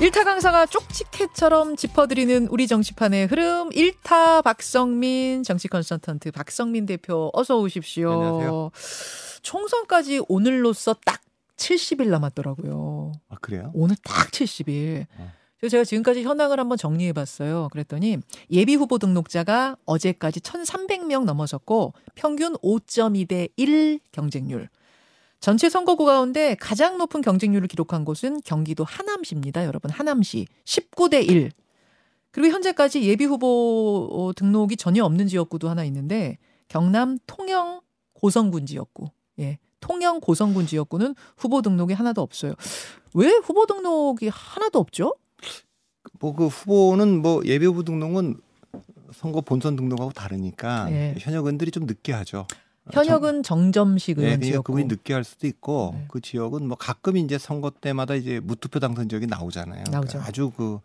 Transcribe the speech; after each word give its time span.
일타 0.00 0.22
강사가 0.22 0.64
쪽지게처럼 0.64 1.74
짚어드리는 1.74 2.46
우리 2.52 2.68
정치판의 2.68 3.26
흐름 3.26 3.70
일타 3.72 4.42
박성민 4.42 5.42
정치 5.42 5.66
컨설턴트 5.66 6.30
박성민 6.30 6.86
대표 6.86 7.30
어서 7.34 7.58
오십시오. 7.58 8.12
안녕하세요. 8.12 8.70
총선까지 9.42 10.22
오늘로써 10.28 10.94
딱 11.04 11.20
70일 11.56 12.10
남았더라고요. 12.10 13.10
아 13.28 13.36
그래요? 13.40 13.72
오늘 13.74 13.96
딱 14.04 14.30
70일. 14.30 15.06
어. 15.18 15.32
그래서 15.58 15.72
제가 15.72 15.84
지금까지 15.84 16.22
현황을 16.22 16.60
한번 16.60 16.78
정리해 16.78 17.12
봤어요. 17.12 17.68
그랬더니 17.72 18.18
예비 18.52 18.76
후보 18.76 18.98
등록자가 18.98 19.76
어제까지 19.84 20.38
1,300명 20.40 21.24
넘어섰고 21.24 21.94
평균 22.14 22.54
5.2대 22.58 23.50
1 23.56 23.98
경쟁률. 24.12 24.68
전체 25.40 25.70
선거구 25.70 26.04
가운데 26.04 26.54
가장 26.56 26.98
높은 26.98 27.20
경쟁률을 27.20 27.68
기록한 27.68 28.04
곳은 28.04 28.40
경기도 28.44 28.84
하남시입니다. 28.84 29.64
여러분 29.66 29.90
하남시 29.90 30.46
19대 30.64 31.28
1. 31.28 31.50
그리고 32.30 32.52
현재까지 32.54 33.02
예비 33.04 33.24
후보 33.24 34.08
어, 34.12 34.32
등록이 34.34 34.76
전혀 34.76 35.04
없는 35.04 35.28
지역구도 35.28 35.68
하나 35.68 35.84
있는데 35.84 36.38
경남 36.68 37.18
통영 37.26 37.80
고성군 38.14 38.66
지역구. 38.66 39.10
예. 39.38 39.58
통영 39.80 40.20
고성군 40.20 40.66
지역구는 40.66 41.14
후보 41.36 41.62
등록이 41.62 41.94
하나도 41.94 42.20
없어요. 42.20 42.54
왜 43.14 43.28
후보 43.30 43.64
등록이 43.66 44.28
하나도 44.28 44.78
없죠? 44.80 45.14
뭐 46.20 46.32
그 46.34 46.46
후보는 46.48 47.22
뭐 47.22 47.42
예비 47.44 47.64
후보 47.66 47.84
등록은 47.84 48.36
선거 49.12 49.40
본선 49.40 49.76
등록하고 49.76 50.10
다르니까 50.12 50.86
네. 50.86 51.14
현역은들이 51.18 51.70
좀 51.70 51.86
늦게 51.86 52.12
하죠. 52.12 52.46
현역은 52.92 53.42
정 53.42 53.72
점식 53.72 54.16
정, 54.16 54.24
의원 54.24 54.40
네, 54.40 54.46
그러니까. 54.46 54.62
그분이 54.62 54.84
늦게 54.86 55.14
할 55.14 55.24
수도 55.24 55.46
있고 55.46 55.92
네. 55.94 56.04
그 56.08 56.20
지역은 56.20 56.66
뭐 56.66 56.76
가끔 56.76 57.16
이제 57.16 57.38
선거 57.38 57.70
때마다 57.70 58.14
이제 58.14 58.40
무투표 58.40 58.80
당선 58.80 59.08
지역이 59.08 59.26
나오잖아요. 59.26 59.84
그러니까 59.86 59.90
나오죠. 59.92 60.20
아주 60.20 60.50
그 60.56 60.80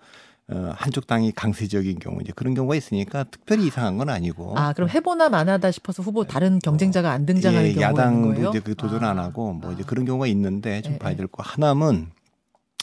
어, 0.49 0.73
한쪽 0.75 1.07
당이 1.07 1.31
강세적인 1.31 1.99
경우 1.99 2.19
이제 2.21 2.33
그런 2.35 2.53
경우가 2.53 2.75
있으니까 2.75 3.23
특별히 3.23 3.67
이상한 3.67 3.97
건 3.97 4.09
아니고. 4.09 4.57
아 4.57 4.73
그럼 4.73 4.89
해보나 4.89 5.29
마나다 5.29 5.71
싶어서 5.71 6.03
후보 6.03 6.25
다른 6.25 6.59
경쟁자가 6.59 7.11
안 7.11 7.25
등장하는 7.25 7.69
예, 7.69 7.73
경우가 7.73 8.01
야당도 8.01 8.33
거예요? 8.33 8.49
이제 8.49 8.59
그 8.59 8.75
도전 8.75 9.03
안 9.05 9.19
아. 9.19 9.23
하고 9.23 9.53
뭐 9.53 9.71
이제 9.71 9.83
아. 9.83 9.85
그런 9.85 10.05
경우가 10.05 10.27
있는데 10.27 10.81
좀 10.81 10.93
예, 10.93 10.97
봐야 10.97 11.13
예. 11.13 11.15
될 11.15 11.27
거. 11.27 11.43
하나는 11.43 12.07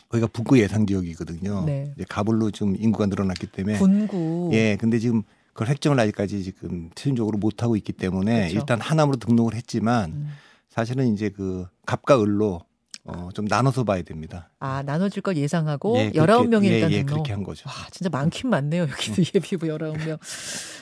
거기가 0.09 0.27
북구 0.33 0.59
예상 0.59 0.87
지역이거든요. 0.87 1.65
네. 1.67 1.93
이제 1.95 2.05
가불로 2.09 2.51
좀 2.51 2.75
인구가 2.79 3.07
늘어났기 3.07 3.47
때문에 3.49 3.79
군구. 3.79 4.51
예, 4.55 4.77
근데 4.77 4.99
지금 4.99 5.23
그걸 5.61 5.69
획정을 5.73 6.01
아직까지 6.01 6.43
지금 6.43 6.89
최종적으로 6.95 7.37
못 7.37 7.63
하고 7.63 7.77
있기 7.77 7.93
때문에 7.93 8.49
그렇죠. 8.49 8.55
일단 8.57 8.81
하남으로 8.81 9.19
등록을 9.19 9.55
했지만 9.55 10.11
음. 10.11 10.31
사실은 10.71 11.13
이제 11.13 11.29
그 11.29 11.67
갑과 11.85 12.23
을로 12.23 12.63
어, 13.05 13.29
좀 13.35 13.45
나눠서 13.45 13.85
봐야 13.85 14.01
됩니다. 14.01 14.49
아 14.59 14.83
나눠질 14.83 15.21
걸 15.21 15.37
예상하고 15.37 15.99
예, 15.99 16.13
열아홉 16.15 16.49
명이 16.49 16.67
그렇게- 16.67 16.77
일단 16.77 16.93
예, 16.93 16.97
예. 16.97 17.03
그렇게 17.03 17.33
한 17.33 17.43
거죠. 17.45 17.69
와 17.69 17.75
진짜 17.91 18.09
많긴 18.09 18.49
많네요. 18.49 18.83
여기도 18.91 19.23
예비후 19.35 19.59
19명. 19.59 20.19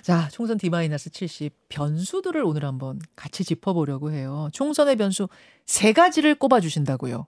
자 0.02 0.28
총선 0.30 0.56
D-70 0.58 1.50
변수들을 1.68 2.40
오늘 2.44 2.64
한번 2.64 3.00
같이 3.16 3.42
짚어보려고 3.42 4.12
해요. 4.12 4.48
총선의 4.52 4.94
변수 4.94 5.28
세 5.66 5.92
가지를 5.92 6.36
꼽아주신다고요. 6.36 7.26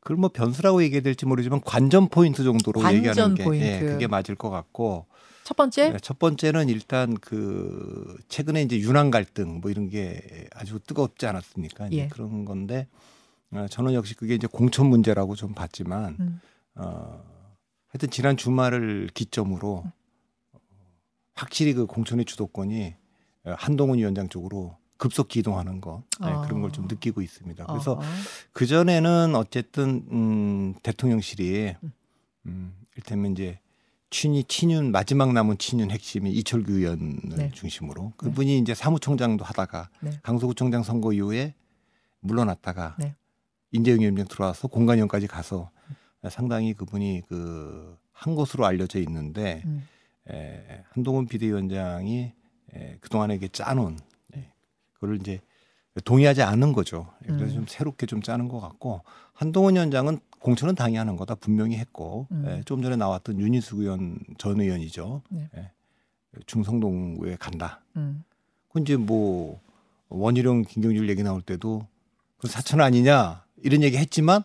그걸 0.00 0.16
뭐 0.18 0.28
변수라고 0.28 0.82
얘기해야 0.82 1.02
될지 1.02 1.24
모르지만 1.24 1.62
관전 1.64 2.10
포인트 2.10 2.44
정도로 2.44 2.80
관전 2.82 2.96
얘기하는 2.98 3.34
게 3.34 3.44
포인트. 3.44 3.64
예, 3.64 3.80
그게 3.80 4.06
맞을 4.06 4.34
것 4.34 4.50
같고 4.50 5.06
첫 5.46 5.56
번째 5.56 5.90
네, 5.92 5.98
첫 6.00 6.18
번째는 6.18 6.68
일단 6.68 7.14
그 7.14 8.18
최근에 8.28 8.62
이제 8.62 8.80
윤한 8.80 9.12
갈등 9.12 9.60
뭐 9.60 9.70
이런 9.70 9.88
게 9.88 10.48
아주 10.52 10.80
뜨겁지 10.80 11.24
않았습니까? 11.26 11.92
예. 11.92 12.08
그런 12.08 12.44
건데 12.44 12.88
어, 13.52 13.66
저는 13.70 13.94
역시 13.94 14.16
그게 14.16 14.34
이제 14.34 14.48
공천 14.50 14.88
문제라고 14.88 15.36
좀 15.36 15.54
봤지만 15.54 16.16
음. 16.18 16.40
어, 16.74 17.22
하여튼 17.86 18.10
지난 18.10 18.36
주말을 18.36 19.08
기점으로 19.14 19.84
어, 20.52 20.58
확실히 21.34 21.74
그 21.74 21.86
공천의 21.86 22.24
주도권이 22.24 22.94
어, 23.44 23.54
한동훈 23.56 23.98
위원장 23.98 24.28
쪽으로 24.28 24.76
급속히 24.96 25.38
이동하는 25.40 25.80
거 25.80 26.02
네, 26.20 26.26
아. 26.26 26.40
그런 26.40 26.60
걸 26.60 26.72
좀 26.72 26.88
느끼고 26.88 27.22
있습니다. 27.22 27.66
그래서. 27.66 28.00
그 28.52 28.66
전에는 28.66 29.36
어쨌든 29.36 30.06
음, 30.10 30.74
대통령실이 30.82 31.76
음. 31.84 31.92
음, 32.46 32.74
일테면 32.96 33.30
이제 33.30 33.60
친이 34.10 34.44
친윤 34.44 34.92
마지막 34.92 35.32
남은 35.32 35.58
친윤 35.58 35.90
핵심이 35.90 36.30
이철규 36.32 36.72
의원을 36.72 37.20
네. 37.36 37.50
중심으로 37.52 38.12
그분이 38.16 38.58
이제 38.58 38.74
사무총장도 38.74 39.44
하다가 39.44 39.90
네. 40.00 40.18
강서구청장 40.22 40.82
선거 40.82 41.12
이후에 41.12 41.54
물러났다가 42.20 42.96
네. 42.98 43.14
인재영 43.72 44.00
위원장 44.00 44.26
들어와서 44.28 44.68
공관위원까지 44.68 45.26
가서 45.26 45.70
상당히 46.28 46.72
그분이 46.72 47.22
그 47.28 47.96
한 48.16 48.34
것으로 48.34 48.64
알려져 48.64 48.98
있는데 49.00 49.62
음. 49.66 49.86
에, 50.30 50.82
한동훈 50.90 51.26
비대위원장이 51.26 52.32
에, 52.74 52.96
그동안에 53.00 53.34
이게 53.34 53.46
짜놓은 53.48 53.98
예, 54.36 54.52
그걸 54.94 55.16
이제 55.20 55.40
동의하지 56.04 56.42
않은 56.42 56.72
거죠. 56.72 57.12
예, 57.24 57.26
그래서 57.28 57.52
음. 57.52 57.54
좀 57.54 57.66
새롭게 57.68 58.06
좀 58.06 58.22
짜는 58.22 58.48
것 58.48 58.60
같고 58.60 59.02
한동훈 59.36 59.74
위원장은 59.74 60.18
공천은 60.40 60.74
당연하는 60.74 61.16
거다 61.16 61.34
분명히 61.34 61.76
했고 61.76 62.26
음. 62.30 62.44
예, 62.48 62.62
좀 62.64 62.82
전에 62.82 62.96
나왔던 62.96 63.38
윤희숙 63.38 63.80
의원 63.80 64.18
전 64.38 64.60
의원이죠. 64.60 65.22
네. 65.30 65.48
예, 65.56 65.70
중성동구에 66.46 67.36
간다. 67.36 67.80
음. 67.96 68.24
그 68.72 68.80
이제 68.80 68.96
뭐 68.96 69.60
원희룡 70.08 70.62
김경률 70.62 71.08
얘기 71.10 71.22
나올 71.22 71.42
때도 71.42 71.86
그 72.38 72.48
사천 72.48 72.80
아니냐 72.80 73.44
이런 73.62 73.82
얘기 73.82 73.96
했지만 73.98 74.42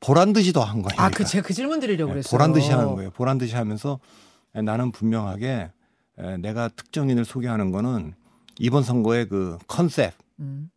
보란 0.00 0.32
듯이 0.32 0.52
더 0.52 0.62
한 0.64 0.82
거예요. 0.82 1.00
아, 1.00 1.10
그 1.10 1.24
제가 1.24 1.46
그 1.46 1.52
질문 1.54 1.80
드리려고 1.80 2.10
예, 2.10 2.14
그랬어요. 2.14 2.30
보란 2.30 2.52
듯이 2.52 2.70
하는 2.70 2.94
거예요. 2.94 3.10
보란 3.10 3.38
듯이 3.38 3.54
하면서 3.54 4.00
에, 4.54 4.62
나는 4.62 4.92
분명하게 4.92 5.70
에, 6.18 6.36
내가 6.38 6.68
특정인을 6.68 7.24
소개하는 7.24 7.70
거는 7.70 8.14
이번 8.58 8.82
선거의 8.82 9.28
그 9.28 9.58
컨셉 9.66 10.14
음. 10.40 10.70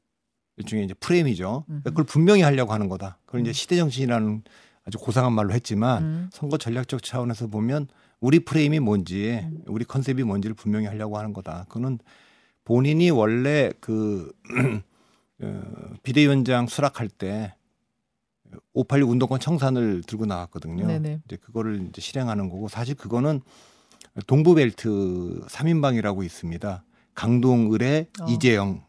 일종의 0.58 0.86
이제 0.86 0.94
프레임이죠. 0.94 1.66
음흠. 1.70 1.84
그걸 1.84 2.06
분명히 2.06 2.42
하려고 2.42 2.74
하는 2.74 2.88
거다. 2.90 3.18
그걸 3.26 3.42
이제 3.42 3.52
음. 3.52 3.54
시대 3.54 3.76
정신이라는 3.76 4.44
아주 4.86 4.98
고상한 4.98 5.34
말로 5.34 5.54
했지만 5.54 6.04
음. 6.04 6.30
선거 6.32 6.58
전략적 6.58 7.04
차원에서 7.04 7.48
보면 7.48 7.88
우리 8.20 8.40
프레임이 8.40 8.80
뭔지, 8.80 9.42
음. 9.44 9.64
우리 9.68 9.84
컨셉이 9.84 10.24
뭔지를 10.24 10.56
분명히 10.56 10.86
하려고 10.86 11.18
하는 11.18 11.34
거다. 11.34 11.66
그는 11.70 12.00
본인이 12.64 13.10
원래 13.12 13.72
그 13.80 14.32
어, 15.42 15.62
비대위원장 16.04 16.68
수락할 16.68 17.10
때 17.10 17.54
586 18.74 19.12
운동권 19.12 19.40
청산을 19.40 20.04
들고 20.04 20.26
나왔거든요. 20.26 20.88
네네. 20.88 21.22
이제 21.26 21.36
그거를 21.36 21.88
이제 21.90 22.00
실행하는 22.00 22.50
거고 22.50 22.70
사실 22.70 22.96
그거는 22.96 23.42
동부벨트 24.28 25.42
3인방이라고 25.48 26.24
있습니다. 26.24 26.84
강동을의 27.16 28.08
어. 28.22 28.26
이재영. 28.30 28.85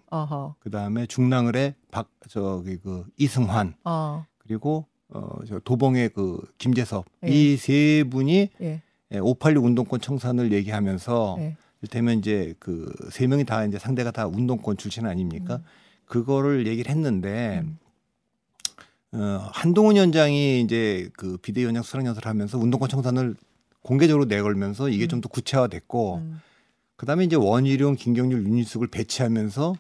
그 0.61 0.71
다음에 0.71 1.07
중랑을의 1.07 1.75
박 1.91 2.09
저기 2.29 2.77
그 2.79 3.05
이승환 3.17 3.75
어. 3.85 4.25
그리고 4.39 4.87
어저 5.09 5.61
도봉의 5.61 6.11
그 6.11 6.41
김재섭 6.59 7.05
예. 7.27 7.29
이세 7.29 8.05
분이 8.11 8.51
예. 8.61 8.83
586 9.19 9.65
운동권 9.65 10.01
청산을 10.01 10.53
얘기하면서 10.53 11.37
예. 11.41 11.57
이를테면 11.81 12.19
이제 12.19 12.55
그 12.59 12.93
세 13.11 13.27
명이 13.27 13.45
다 13.45 13.65
이제 13.65 13.79
상대가 13.79 14.11
다 14.11 14.27
운동권 14.27 14.77
출신 14.77 15.07
아닙니까? 15.07 15.61
그거를 16.07 16.67
얘기를 16.67 16.91
했는데 16.91 17.63
음. 17.65 17.79
어, 19.13 19.49
한동훈 19.53 19.95
위원장이 19.97 20.61
이제 20.61 21.09
그 21.17 21.37
비대위원장 21.39 21.83
수락연설을 21.83 22.27
하면서 22.29 22.59
운동권 22.59 22.89
청산을 22.89 23.37
공개적으로 23.83 24.25
내걸면서 24.25 24.89
이게 24.89 25.07
음. 25.07 25.09
좀더 25.09 25.29
구체화됐고 25.29 26.17
음. 26.17 26.41
그다음에 26.97 27.25
이제 27.25 27.37
원희룡, 27.37 27.95
김경률, 27.97 28.45
윤희숙을 28.47 28.89
배치하면서 28.89 29.75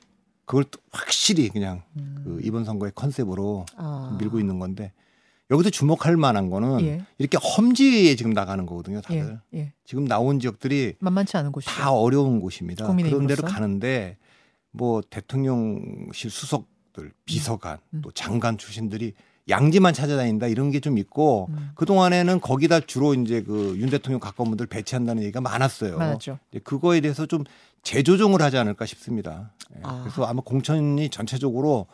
그걸 0.46 0.64
또 0.64 0.80
확실히 0.90 1.48
그냥 1.50 1.82
음. 1.96 2.22
그 2.24 2.40
이번 2.42 2.64
선거의 2.64 2.92
컨셉으로 2.94 3.66
아. 3.76 4.16
밀고 4.18 4.40
있는 4.40 4.58
건데 4.58 4.92
여기서 5.50 5.70
주목할 5.70 6.16
만한 6.16 6.50
거는 6.50 6.80
예. 6.80 7.02
이렇게 7.18 7.36
험지에 7.38 8.16
지금 8.16 8.32
나가는 8.32 8.64
거거든요, 8.66 9.00
다들. 9.00 9.38
예. 9.54 9.58
예. 9.58 9.72
지금 9.84 10.06
나온 10.08 10.40
지역들이 10.40 10.94
만만치 10.98 11.36
않은 11.36 11.52
곳이죠. 11.52 11.70
다 11.72 11.92
어려운 11.92 12.40
곳입니다. 12.40 12.86
그런 12.86 13.26
데로? 13.28 13.42
가는데 13.42 14.16
뭐 14.72 15.02
대통령실 15.08 16.30
수석들, 16.30 17.12
비서관, 17.24 17.78
음. 17.94 18.02
또 18.02 18.10
장관 18.12 18.58
출신들이 18.58 19.12
양지만 19.48 19.94
찾아다닌다 19.94 20.48
이런 20.48 20.72
게 20.72 20.80
좀 20.80 20.98
있고 20.98 21.46
음. 21.50 21.70
그 21.76 21.86
동안에는 21.86 22.40
거기다 22.40 22.80
주로 22.80 23.14
이제 23.14 23.42
그 23.42 23.76
윤 23.78 23.88
대통령 23.90 24.18
가까운 24.18 24.48
분들 24.50 24.66
배치한다는 24.66 25.22
얘기가 25.22 25.40
많았어요. 25.40 25.96
많았죠. 25.98 26.40
그거에 26.64 27.00
대해서 27.00 27.26
좀 27.26 27.44
재조정을 27.86 28.42
하지 28.42 28.58
않을까 28.58 28.84
싶습니다. 28.84 29.52
예, 29.76 29.80
아. 29.84 30.00
그래서 30.02 30.24
아마 30.24 30.42
공천이 30.42 31.08
전체적으로 31.08 31.86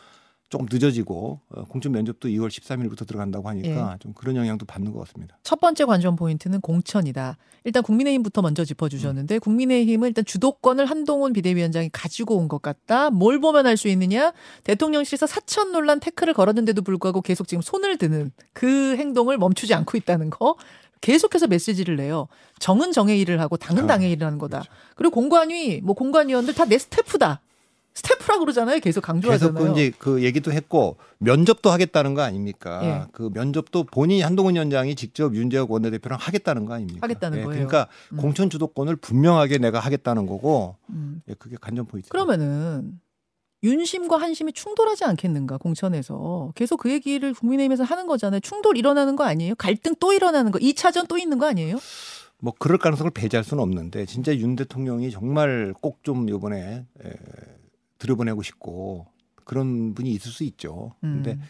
조금 0.49 0.67
늦어지고 0.71 1.41
어, 1.51 1.65
공천 1.65 1.93
면접도 1.93 2.29
2월 2.29 2.49
13일부터 2.49 3.07
들어간다고 3.07 3.49
하니까 3.49 3.97
좀 4.01 4.13
그런 4.15 4.37
영향도 4.37 4.67
받는 4.67 4.93
것 4.93 4.99
같습니다. 5.01 5.39
첫 5.43 5.61
번째 5.61 5.85
관전 5.87 6.17
포인트는 6.17 6.61
공천이다. 6.61 7.37
일단 7.65 7.83
국민의힘부터 7.83 8.43
먼저 8.43 8.63
짚어주셨는데 8.65 9.39
국민의힘은 9.39 10.09
일단 10.09 10.25
주도권을 10.27 10.85
한동훈 10.87 11.33
비대위원장이 11.33 11.89
가지고 11.93 12.37
온 12.37 12.49
것 12.49 12.61
같다. 12.61 13.09
뭘 13.11 13.39
보면 13.41 13.67
알 13.67 13.77
수 13.79 13.89
있느냐? 13.89 14.33
대통령실에서 14.65 15.27
사천 15.27 15.73
논란 15.73 16.01
태클을 16.01 16.35
걸었는데도 16.35 16.83
불구하고 16.83 17.21
계속 17.23 17.49
지금 17.49 17.63
손을 17.63 17.97
드는 17.97 18.31
그 18.53 18.97
행동을 18.97 19.39
멈추지 19.39 19.73
않고 19.75 19.97
있다는 19.97 20.29
거. 20.31 20.57
계속해서 21.03 21.49
메시지를 21.49 21.97
내요. 21.97 22.29
정은 22.59 22.93
정의 22.93 23.21
일을 23.21 23.41
하고 23.41 23.59
당은 23.59 23.87
당의 23.87 24.11
일을 24.13 24.27
하는 24.27 24.39
거다. 24.39 24.61
그렇죠. 24.61 24.73
그리고 24.97 25.15
공관위 25.15 25.83
뭐 25.83 25.95
공관위원들 25.95 26.55
다 26.55 26.65
내 26.65 26.79
스태프다. 26.79 27.43
스태프라 27.95 28.39
그러잖아요. 28.39 28.77
계속 28.77 28.85
계속 28.85 29.01
강조하잖아요. 29.03 29.65
그 29.67 29.73
이제 29.73 29.93
그 29.99 30.23
얘기도 30.23 30.51
했고 30.51 30.97
면접도 31.19 31.71
하겠다는 31.71 32.15
거 32.15 32.23
아닙니까? 32.23 32.81
예. 32.83 33.03
그 33.13 33.29
면접도 33.35 33.85
본인이 33.85 34.23
한동훈 34.23 34.55
위원장이 34.55 34.95
직접 34.95 35.35
윤재혁 35.35 35.71
원내대표랑 35.71 36.19
하겠다는 36.19 36.65
거 36.65 36.75
아닙니까? 36.75 37.01
하겠다는 37.03 37.39
예, 37.41 37.45
거예요. 37.45 37.67
그러니까 37.69 37.89
음. 38.13 38.17
공천 38.17 38.49
주도권을 38.49 38.97
분명하게 38.97 39.59
내가 39.59 39.79
하겠다는 39.81 40.25
거고 40.25 40.77
음. 40.89 41.21
예, 41.29 41.35
그게 41.35 41.57
관전 41.61 41.85
포인트. 41.87 42.09
그러면은 42.09 42.99
윤심과 43.63 44.17
한심이 44.17 44.53
충돌하지 44.53 45.05
않겠는가 45.05 45.59
공천에서 45.59 46.53
계속 46.55 46.79
그 46.79 46.91
얘기를 46.91 47.33
국민의힘에서 47.33 47.85
하는 47.85 48.07
거잖아요. 48.07 48.41
충돌 48.41 48.77
일어나는 48.77 49.15
거 49.17 49.25
아니에요? 49.25 49.55
갈등 49.55 49.95
또 50.01 50.13
일어나는 50.13 50.51
거, 50.51 50.59
2차전 50.59 51.07
또 51.09 51.17
있는 51.17 51.39
거 51.39 51.47
아니에요? 51.47 51.79
뭐 52.39 52.53
그럴 52.59 52.77
가능성을 52.77 53.13
배제할 53.13 53.45
수는 53.45 53.63
없는데 53.63 54.05
진짜 54.07 54.35
윤 54.37 54.57
대통령이 54.57 55.13
정말 55.13 55.73
꼭좀 55.81 56.29
이번에 56.29 56.85
에, 57.05 57.13
들여보내고 57.99 58.43
싶고 58.43 59.07
그런 59.45 59.95
분이 59.95 60.11
있을 60.11 60.33
수 60.33 60.43
있죠. 60.43 60.95
근데 61.01 61.33
음. 61.33 61.43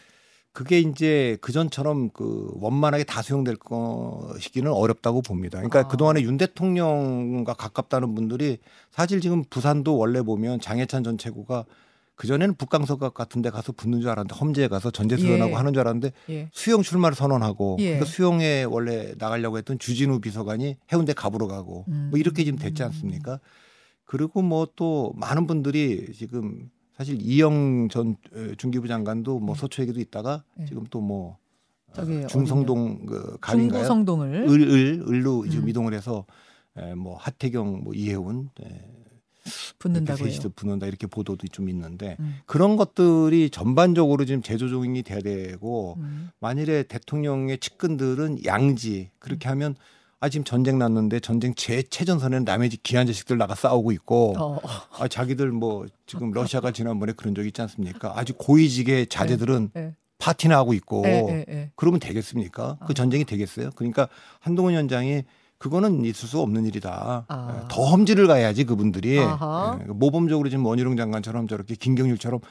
그게 0.51 0.79
이제 0.79 1.35
그전처럼 1.41 2.11
그 2.11 2.51
원만하게 2.53 3.05
다 3.05 3.23
수용될 3.23 3.55
것이기는 3.55 4.71
어렵다고 4.71 5.23
봅니다. 5.23 5.57
그러니까 5.57 5.79
아. 5.79 5.87
그동안에 5.87 6.21
윤 6.21 6.37
대통령과 6.37 7.55
가깝다는 7.55 8.13
분들이 8.13 8.59
사실 8.91 9.19
지금 9.19 9.43
부산도 9.49 9.97
원래 9.97 10.21
보면 10.21 10.59
장해찬 10.59 11.03
전 11.03 11.17
최고가 11.17 11.65
그전에는 12.15 12.55
북강서각 12.55 13.13
같은 13.13 13.41
데 13.41 13.49
가서 13.49 13.71
붙는 13.71 14.01
줄 14.01 14.09
알았는데 14.09 14.35
험지에 14.35 14.67
가서 14.67 14.91
전제 14.91 15.17
수련하고 15.17 15.51
예. 15.51 15.55
하는 15.55 15.73
줄 15.73 15.81
알았는데 15.81 16.11
예. 16.29 16.49
수용 16.53 16.81
출마를 16.83 17.15
선언하고 17.15 17.77
예. 17.79 17.85
그러니까 17.85 18.05
수용에 18.05 18.63
원래 18.63 19.13
나가려고 19.17 19.57
했던 19.57 19.79
주진우 19.79 20.19
비서관이 20.19 20.77
해운대 20.91 21.13
갑으로 21.13 21.47
가고 21.47 21.85
음. 21.87 22.07
뭐 22.11 22.19
이렇게 22.19 22.43
지금 22.43 22.59
됐지 22.59 22.83
않습니까? 22.83 23.39
그리고 24.05 24.41
뭐 24.41 24.67
또 24.75 25.13
많은 25.15 25.47
분들이 25.47 26.13
지금 26.13 26.69
사실 26.95 27.17
이영 27.21 27.89
전 27.89 28.15
에, 28.35 28.53
중기부 28.55 28.87
장관도 28.87 29.39
뭐 29.39 29.55
네. 29.55 29.61
소초에게도 29.61 29.99
있다가 29.99 30.43
네. 30.55 30.65
지금 30.65 30.83
또뭐 30.85 31.37
저기 31.93 32.25
중성동 32.27 33.05
그 33.07 33.37
갑인가요? 33.41 33.79
중구성동을 33.81 34.33
을 34.49 34.61
을 34.69 35.03
을로 35.07 35.47
지금 35.49 35.65
음. 35.65 35.69
이동을 35.69 35.93
해서 35.95 36.25
에, 36.77 36.93
뭐 36.93 37.15
하태경 37.17 37.81
뭐 37.83 37.93
이해운 37.95 38.49
에, 38.61 38.65
붙는다고 39.79 40.17
이렇게 40.17 40.23
해요. 40.23 40.31
셋이서 40.31 40.53
붙는다 40.55 40.87
이렇게 40.87 41.07
보도도 41.07 41.47
좀 41.47 41.69
있는데 41.69 42.17
음. 42.19 42.37
그런 42.45 42.75
것들이 42.75 43.49
전반적으로 43.49 44.25
지금 44.25 44.41
재조정이 44.41 45.03
돼야 45.03 45.19
되고 45.19 45.95
음. 45.99 46.29
만일에 46.39 46.83
대통령의 46.83 47.57
측근들은 47.57 48.45
양지 48.45 49.11
그렇게 49.19 49.49
하면 49.49 49.75
아 50.19 50.29
지금 50.29 50.45
전쟁 50.45 50.79
났는데 50.79 51.19
전쟁 51.19 51.53
제 51.53 51.83
최전선에는 51.83 52.45
남의 52.45 52.69
집 52.69 52.83
귀한 52.83 53.05
자식들 53.05 53.37
나가 53.37 53.55
싸우고 53.55 53.91
있고 53.91 54.33
어, 54.37 54.59
아 54.97 55.07
자기들 55.09 55.51
뭐 55.51 55.85
지금 56.05 56.31
러시아가 56.31 56.71
지난번에 56.71 57.11
그런 57.11 57.35
적 57.35 57.45
있지 57.45 57.61
않습니까? 57.61 58.13
아주 58.17 58.33
고위직의 58.33 59.07
자제들은 59.07 59.71
예. 59.75 59.95
파티나 60.19 60.55
하고 60.55 60.73
있고 60.73 61.03
예, 61.05 61.25
예, 61.27 61.45
예. 61.49 61.71
그러면 61.75 61.99
되겠습니까? 61.99 62.77
아. 62.79 62.85
그 62.85 62.93
전쟁이 62.93 63.25
되겠어요? 63.25 63.71
그러니까 63.75 64.07
한동훈 64.39 64.71
위원장이 64.71 65.23
그거는 65.63 66.03
있을 66.03 66.27
수 66.27 66.41
없는 66.41 66.65
일이다. 66.65 67.23
아. 67.25 67.55
예, 67.55 67.67
더 67.69 67.83
험지를 67.85 68.27
가야지 68.27 68.65
그분들이. 68.65 69.15
예, 69.15 69.25
모범적으로 69.87 70.49
지금 70.49 70.65
원희룡 70.65 70.97
장관처럼 70.97 71.47
저렇게 71.47 71.75
김경률처럼 71.75 72.41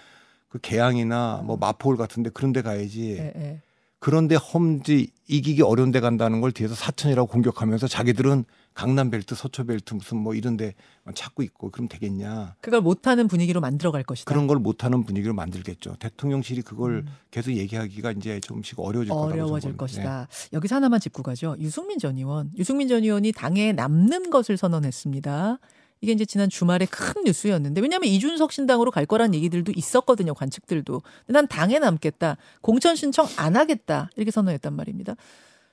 그 0.49 0.59
개항이나 0.59 1.43
뭐 1.45 1.59
마포울 1.59 1.99
같은데 1.99 2.31
그런 2.31 2.55
데 2.55 2.63
가야지. 2.63 3.19
예, 3.19 3.33
예. 3.37 3.61
그런데 3.99 4.35
험지 4.35 5.11
이기기 5.29 5.61
어려운 5.61 5.91
데 5.93 6.01
간다는 6.01 6.41
걸 6.41 6.53
뒤에서 6.53 6.75
사천이라고 6.75 7.29
공격하면서 7.29 7.87
자기들은 7.87 8.47
강남 8.75 9.11
벨트, 9.11 9.35
서초 9.35 9.65
벨트 9.65 9.95
무슨 9.95 10.19
뭐 10.19 10.35
이런 10.35 10.57
데 10.57 10.75
찾고 11.15 11.43
있고 11.43 11.71
그럼 11.71 11.89
되겠냐. 11.89 12.57
그걸 12.61 12.81
못하는 12.81 13.29
분위기로 13.29 13.61
만들어갈 13.61 14.03
것이다. 14.03 14.29
그런 14.29 14.47
걸 14.47 14.59
못하는 14.59 15.05
분위기를 15.05 15.35
만들겠죠. 15.35 15.97
대통령실이 15.97 16.63
그걸 16.63 17.05
음. 17.07 17.07
계속 17.31 17.53
얘기하기가 17.53 18.13
이제 18.13 18.41
좀씩 18.41 18.81
어려워질 18.81 19.11
거라고 19.11 19.33
어려워질 19.33 19.77
것이다. 19.77 20.29
여기서 20.53 20.77
하나만 20.77 21.01
짚고 21.01 21.23
가죠. 21.23 21.57
유승민 21.59 21.99
전 21.99 22.17
의원. 22.17 22.51
유승민 22.57 22.89
전 22.89 23.03
의원이 23.03 23.33
당에 23.33 23.73
남는 23.73 24.31
것을 24.31 24.57
선언했습니다. 24.57 25.59
이게 26.01 26.13
이제 26.13 26.25
지난 26.25 26.51
주말에 26.51 26.85
큰 26.87 27.23
뉴스였는데 27.25 27.81
왜냐하면 27.81 28.09
이준석 28.09 28.53
신당으로 28.53 28.91
갈 28.91 29.07
거란 29.07 29.35
얘기들도 29.35 29.73
있었거든요. 29.75 30.35
관측들도. 30.35 31.01
근데 31.27 31.33
난 31.33 31.47
당에 31.47 31.79
남겠다. 31.79 32.37
공천 32.61 32.97
신청 32.97 33.27
안 33.37 33.57
하겠다. 33.57 34.11
이렇게 34.17 34.33
선언했단 34.33 34.75
말입니다. 34.75 35.15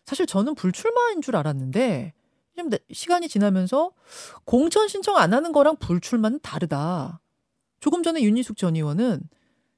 사실 0.05 0.27
저는 0.27 0.55
불출마인 0.55 1.21
줄 1.21 1.35
알았는데 1.35 2.13
좀 2.59 2.69
시간이 2.91 3.29
지나면서 3.29 3.91
공천 4.43 4.87
신청 4.89 5.15
안 5.17 5.33
하는 5.33 5.51
거랑 5.53 5.77
불출마는 5.77 6.39
다르다. 6.43 7.21
조금 7.79 8.03
전에 8.03 8.21
윤희숙 8.21 8.57
전 8.57 8.75
의원은 8.75 9.21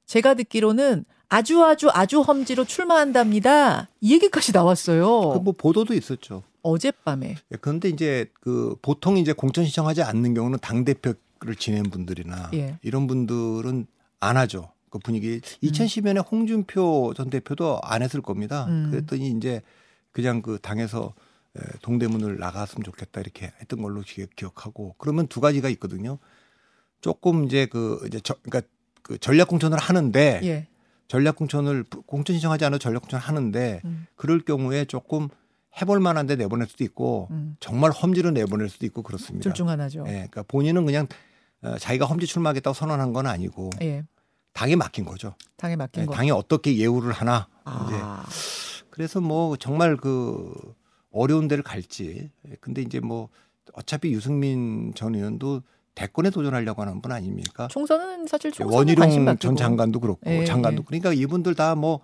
제가 0.06 0.34
듣기로는 0.34 1.04
아주 1.28 1.62
아주 1.64 1.88
아주 1.92 2.20
험지로 2.20 2.64
출마한답니다. 2.64 3.88
이 4.00 4.12
얘기까지 4.14 4.52
나왔어요. 4.52 5.32
그 5.34 5.38
뭐 5.40 5.54
보도도 5.56 5.94
있었죠. 5.94 6.42
어젯밤에. 6.62 7.36
예, 7.52 7.56
그런데 7.60 7.88
이제 7.88 8.26
그 8.40 8.76
보통 8.82 9.16
이제 9.16 9.32
공천 9.32 9.64
신청하지 9.64 10.02
않는 10.02 10.34
경우는 10.34 10.58
당 10.60 10.84
대표를 10.84 11.54
지낸 11.58 11.84
분들이나 11.84 12.50
예. 12.54 12.78
이런 12.82 13.06
분들은 13.06 13.86
안 14.20 14.36
하죠. 14.36 14.72
그 14.90 14.98
분위기 14.98 15.40
2010년에 15.62 16.24
홍준표 16.30 17.14
전 17.16 17.30
대표도 17.30 17.80
안 17.82 18.02
했을 18.02 18.20
겁니다. 18.20 18.66
음. 18.68 18.88
그랬더니 18.90 19.30
이제 19.30 19.62
그냥 20.12 20.42
그 20.42 20.58
당에서 20.60 21.06
에, 21.06 21.10
동대문을 21.82 22.38
나갔으면 22.38 22.82
좋겠다 22.84 23.20
이렇게 23.20 23.52
했던 23.60 23.82
걸로 23.82 24.00
기- 24.00 24.26
기억 24.36 24.64
하고 24.64 24.94
그러면 24.98 25.26
두 25.26 25.40
가지가 25.40 25.68
있거든요. 25.70 26.18
조금 27.00 27.44
이제 27.44 27.66
그 27.66 28.02
이제 28.06 28.20
저, 28.22 28.34
그러니까 28.42 28.68
그 29.02 29.18
전략 29.18 29.48
공천을 29.48 29.78
하는데 29.78 30.40
예. 30.44 30.66
전략 31.08 31.36
공천을 31.36 31.84
공천 32.06 32.34
신청하지 32.34 32.64
않아도 32.64 32.78
전략 32.78 33.00
공천을 33.00 33.22
하는데 33.22 33.80
음, 33.84 34.06
그럴 34.16 34.40
경우에 34.40 34.84
조금 34.86 35.28
해볼 35.80 36.00
만한데 36.00 36.36
내보낼 36.36 36.68
수도 36.68 36.84
있고 36.84 37.28
음. 37.32 37.56
정말 37.60 37.90
험지로 37.90 38.30
내보낼 38.30 38.68
수도 38.68 38.86
있고 38.86 39.02
그렇습니다. 39.02 39.42
둘 39.42 39.52
중 39.52 39.68
하나죠. 39.68 40.04
예, 40.06 40.12
그러니까 40.12 40.44
본인은 40.44 40.86
그냥 40.86 41.06
어, 41.62 41.76
자기가 41.78 42.06
험지 42.06 42.26
출마하겠다고 42.26 42.72
선언한 42.74 43.12
건 43.12 43.26
아니고 43.26 43.70
예. 43.82 44.04
당에 44.54 44.76
맡긴 44.76 45.04
거죠. 45.04 45.34
당에 45.56 45.76
맡긴 45.76 46.02
예, 46.02 46.06
거. 46.06 46.14
당이 46.14 46.30
어떻게 46.30 46.76
예우를 46.78 47.12
하나 47.12 47.48
이제 47.86 47.96
아. 48.00 48.24
그래서 48.90 49.20
뭐 49.20 49.56
정말 49.56 49.96
그 49.96 50.52
어려운 51.12 51.48
데를 51.48 51.62
갈지. 51.62 52.30
예, 52.48 52.56
근데 52.60 52.82
이제 52.82 53.00
뭐 53.00 53.28
어차피 53.74 54.12
유승민 54.12 54.92
전 54.94 55.14
의원도 55.14 55.62
대권에 55.94 56.30
도전하려고 56.30 56.82
하는 56.82 57.00
분 57.02 57.12
아닙니까? 57.12 57.68
총선은 57.70 58.26
사실 58.26 58.50
총선 58.50 58.74
원희룡 58.78 59.36
전 59.38 59.56
장관도 59.56 60.00
그렇고 60.00 60.30
예, 60.30 60.44
장관도 60.44 60.80
예. 60.82 60.84
그러니까 60.86 61.12
이분들 61.12 61.54
다 61.54 61.74
뭐 61.74 62.00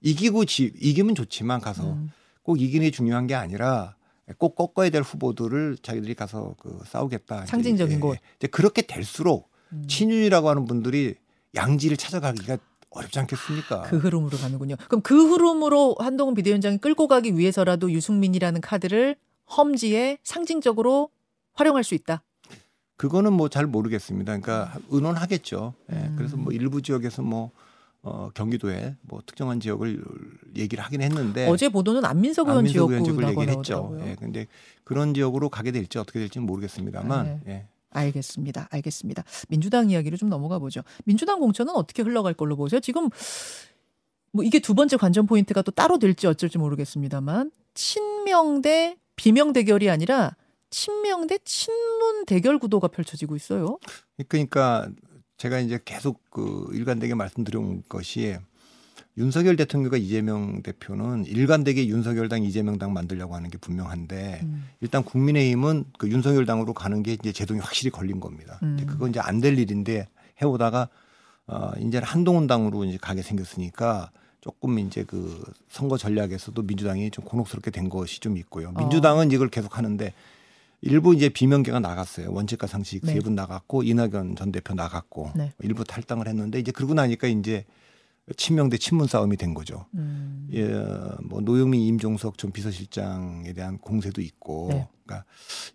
이기고 0.00 0.44
지 0.46 0.72
이기면 0.80 1.14
좋지만 1.14 1.60
가서 1.60 1.92
음. 1.92 2.10
꼭 2.42 2.60
이기는 2.60 2.84
게 2.86 2.90
중요한 2.90 3.26
게 3.28 3.34
아니라 3.34 3.94
꼭 4.38 4.56
꺾어야 4.56 4.90
될 4.90 5.02
후보들을 5.02 5.78
자기들이 5.82 6.14
가서 6.14 6.54
그 6.58 6.80
싸우겠다. 6.86 7.46
상징적인 7.46 7.96
예, 7.96 8.00
곳. 8.00 8.18
이제 8.38 8.46
그렇게 8.48 8.82
될수록 8.82 9.50
음. 9.72 9.84
친윤이라고 9.88 10.48
하는 10.48 10.64
분들이 10.64 11.14
양지를 11.54 11.96
찾아가기가 11.96 12.58
어렵지 12.94 13.18
않겠습니까? 13.20 13.82
그 13.82 13.96
흐름으로 13.98 14.36
가는군요. 14.38 14.76
그럼 14.88 15.02
그 15.02 15.32
흐름으로 15.32 15.96
한동훈 15.98 16.34
비대위원장이 16.34 16.78
끌고 16.78 17.08
가기 17.08 17.36
위해서라도 17.38 17.90
유승민이라는 17.90 18.60
카드를 18.60 19.16
험지에 19.56 20.18
상징적으로 20.22 21.10
활용할 21.54 21.84
수 21.84 21.94
있다. 21.94 22.22
그거는 22.96 23.32
뭐 23.32 23.48
잘 23.48 23.66
모르겠습니다. 23.66 24.38
그러니까 24.38 24.78
의논하겠죠. 24.90 25.74
예, 25.92 25.96
음. 25.96 26.14
그래서 26.16 26.36
뭐 26.36 26.52
일부 26.52 26.82
지역에서 26.82 27.22
뭐 27.22 27.50
어, 28.04 28.30
경기도에 28.34 28.96
뭐 29.02 29.22
특정한 29.26 29.60
지역을 29.60 30.02
얘기를 30.56 30.82
하긴 30.84 31.02
했는데 31.02 31.48
어제 31.48 31.68
보도는 31.68 32.04
안민석 32.04 32.46
의원 32.48 32.58
안민석 32.58 32.88
지역을 32.88 33.22
나고 33.24 33.40
얘기를 33.42 33.58
했죠. 33.58 33.74
나오더라고요. 33.74 34.10
예, 34.10 34.16
근데 34.16 34.46
그런 34.84 35.14
지역으로 35.14 35.48
가게 35.48 35.70
될지 35.72 35.98
어떻게 35.98 36.18
될지는 36.20 36.46
모르겠습니다만 36.46 37.40
네. 37.44 37.52
예. 37.52 37.68
알겠습니다. 37.92 38.68
알겠습니다. 38.70 39.24
민주당 39.48 39.90
이야기로 39.90 40.16
좀 40.16 40.28
넘어가 40.28 40.58
보죠. 40.58 40.82
민주당 41.04 41.40
공천은 41.40 41.74
어떻게 41.74 42.02
흘러갈 42.02 42.34
걸로 42.34 42.56
보세요? 42.56 42.80
지금 42.80 43.08
뭐 44.32 44.44
이게 44.44 44.58
두 44.58 44.74
번째 44.74 44.96
관전 44.96 45.26
포인트가 45.26 45.62
또 45.62 45.70
따로 45.70 45.98
될지 45.98 46.26
어쩔지 46.26 46.58
모르겠습니다만 46.58 47.50
친명 47.74 48.62
대 48.62 48.96
비명 49.16 49.52
대결이 49.52 49.90
아니라 49.90 50.36
친명 50.70 51.26
대 51.26 51.38
친문 51.44 52.24
대결 52.24 52.58
구도가 52.58 52.88
펼쳐지고 52.88 53.36
있어요. 53.36 53.78
그러니까 54.28 54.88
제가 55.36 55.60
이제 55.60 55.78
계속 55.84 56.22
그 56.30 56.68
일관되게 56.72 57.14
말씀드려온 57.14 57.82
것이 57.88 58.36
윤석열 59.18 59.56
대통령과 59.56 59.98
이재명 59.98 60.62
대표는 60.62 61.26
일관되게 61.26 61.86
윤석열 61.86 62.28
당 62.28 62.42
이재명 62.44 62.78
당 62.78 62.92
만들려고 62.92 63.34
하는 63.34 63.50
게 63.50 63.58
분명한데 63.58 64.40
음. 64.42 64.68
일단 64.80 65.02
국민의힘은 65.04 65.84
그 65.98 66.08
윤석열 66.08 66.46
당으로 66.46 66.72
가는 66.72 67.02
게 67.02 67.12
이제 67.12 67.30
제동이 67.32 67.60
확실히 67.60 67.90
걸린 67.90 68.20
겁니다. 68.20 68.58
음. 68.62 68.76
이제 68.76 68.86
그건 68.86 69.10
이제 69.10 69.20
안 69.20 69.40
될 69.40 69.58
일인데 69.58 70.08
해오다가 70.40 70.88
어 71.46 71.72
이제는 71.78 72.04
한동훈 72.06 72.46
당으로 72.46 72.84
이제 72.84 72.96
가게 73.00 73.20
생겼으니까 73.22 74.10
조금 74.40 74.78
이제 74.78 75.04
그 75.04 75.42
선거 75.68 75.98
전략에서도 75.98 76.60
민주당이 76.62 77.10
좀 77.10 77.24
곤혹스럽게 77.24 77.70
된 77.70 77.88
것이 77.88 78.20
좀 78.20 78.36
있고요. 78.38 78.72
민주당은 78.72 79.30
이걸 79.30 79.48
계속 79.48 79.76
하는데 79.76 80.12
일부 80.80 81.14
이제 81.14 81.28
비명계가 81.28 81.80
나갔어요. 81.80 82.32
원칙과 82.32 82.66
상식 82.66 83.04
네. 83.04 83.14
세분 83.14 83.34
나갔고 83.34 83.82
이낙연 83.82 84.36
전 84.36 84.52
대표 84.52 84.74
나갔고 84.74 85.32
네. 85.36 85.52
일부 85.60 85.84
탈당을 85.84 86.26
했는데 86.28 86.58
이제 86.58 86.72
그러고 86.72 86.94
나니까 86.94 87.28
이제 87.28 87.64
친명 88.36 88.68
대 88.68 88.76
친문 88.78 89.06
싸움이 89.08 89.36
된 89.36 89.52
거죠. 89.54 89.86
음. 89.94 90.48
예, 90.52 90.66
뭐 91.24 91.40
노영민, 91.40 91.80
임종석 91.80 92.38
전 92.38 92.52
비서실장에 92.52 93.52
대한 93.52 93.78
공세도 93.78 94.20
있고, 94.20 94.68
네. 94.70 94.88
그러니까 95.04 95.26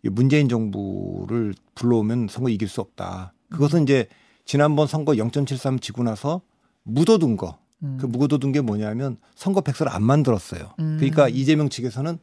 이 0.04 0.10
문재인 0.10 0.48
정부를 0.48 1.54
불러오면 1.76 2.28
선거 2.30 2.50
이길 2.50 2.68
수 2.70 2.82
없다. 2.82 3.34
그것은 3.50 3.84
이제 3.84 4.08
지난번 4.46 4.88
선거 4.88 5.14
0.73 5.14 5.82
지고 5.82 6.04
나서 6.04 6.42
묻어둔 6.84 7.36
거. 7.38 7.58
음. 7.84 7.98
그 8.00 8.06
묻어둔 8.06 8.54
게 8.54 8.62
뭐냐면 8.62 9.18
선거 9.36 9.62
백서를 9.62 9.92
안 9.92 10.04
만들었어요. 10.04 10.74
음. 10.80 10.96
그러니까 10.98 11.28
이재명 11.30 11.70
측에서는 11.70 12.18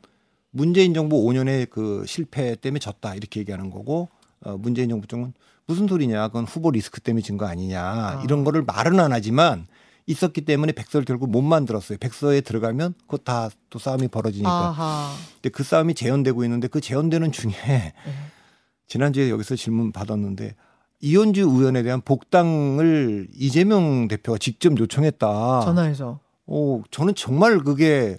문재인 0.51 0.95
정부 0.95 1.23
5년의 1.25 1.69
그 1.69 2.05
실패 2.07 2.57
때문에 2.57 2.79
졌다 2.79 3.15
이렇게 3.15 3.41
얘기하는 3.41 3.71
거고, 3.71 4.09
어, 4.41 4.57
문재인 4.57 4.89
정부 4.89 5.07
쪽은 5.07 5.35
무슨 5.67 5.87
소리냐, 5.87 6.29
그건 6.29 6.45
후보 6.45 6.71
리스크 6.71 7.01
때문에 7.01 7.23
진 7.23 7.37
거 7.37 7.47
아니냐 7.47 7.83
아. 7.83 8.23
이런 8.25 8.45
거를 8.45 8.63
말은 8.63 8.99
안 9.01 9.13
하지만 9.13 9.67
있었기 10.07 10.43
때문에 10.43 10.73
백서를 10.73 11.05
결국 11.05 11.31
못 11.31 11.43
만들었어요. 11.43 11.99
백서에 11.99 12.41
들어가면 12.43 12.95
그거 13.03 13.17
다 13.19 13.43
또 13.43 13.79
싸움이 13.79 14.09
벌어지니까. 14.09 14.51
아하. 14.51 15.15
근데 15.35 15.49
그 15.49 15.63
싸움이 15.63 15.95
재현되고 15.95 16.45
있는데 16.45 16.69
그 16.69 16.81
재현되는 16.81 17.33
중에 17.33 17.53
네. 17.67 17.95
지난주에 18.87 19.31
여기서 19.31 19.57
질문 19.57 19.93
받았는데 19.93 20.57
이언주 21.01 21.43
의원에 21.43 21.83
대한 21.83 22.01
복당을 22.01 23.29
이재명 23.35 24.09
대표가 24.09 24.39
직접 24.39 24.79
요청했다. 24.79 25.61
전화해서. 25.61 26.21
어, 26.47 26.83
저는 26.91 27.15
정말 27.15 27.59
그게 27.61 28.19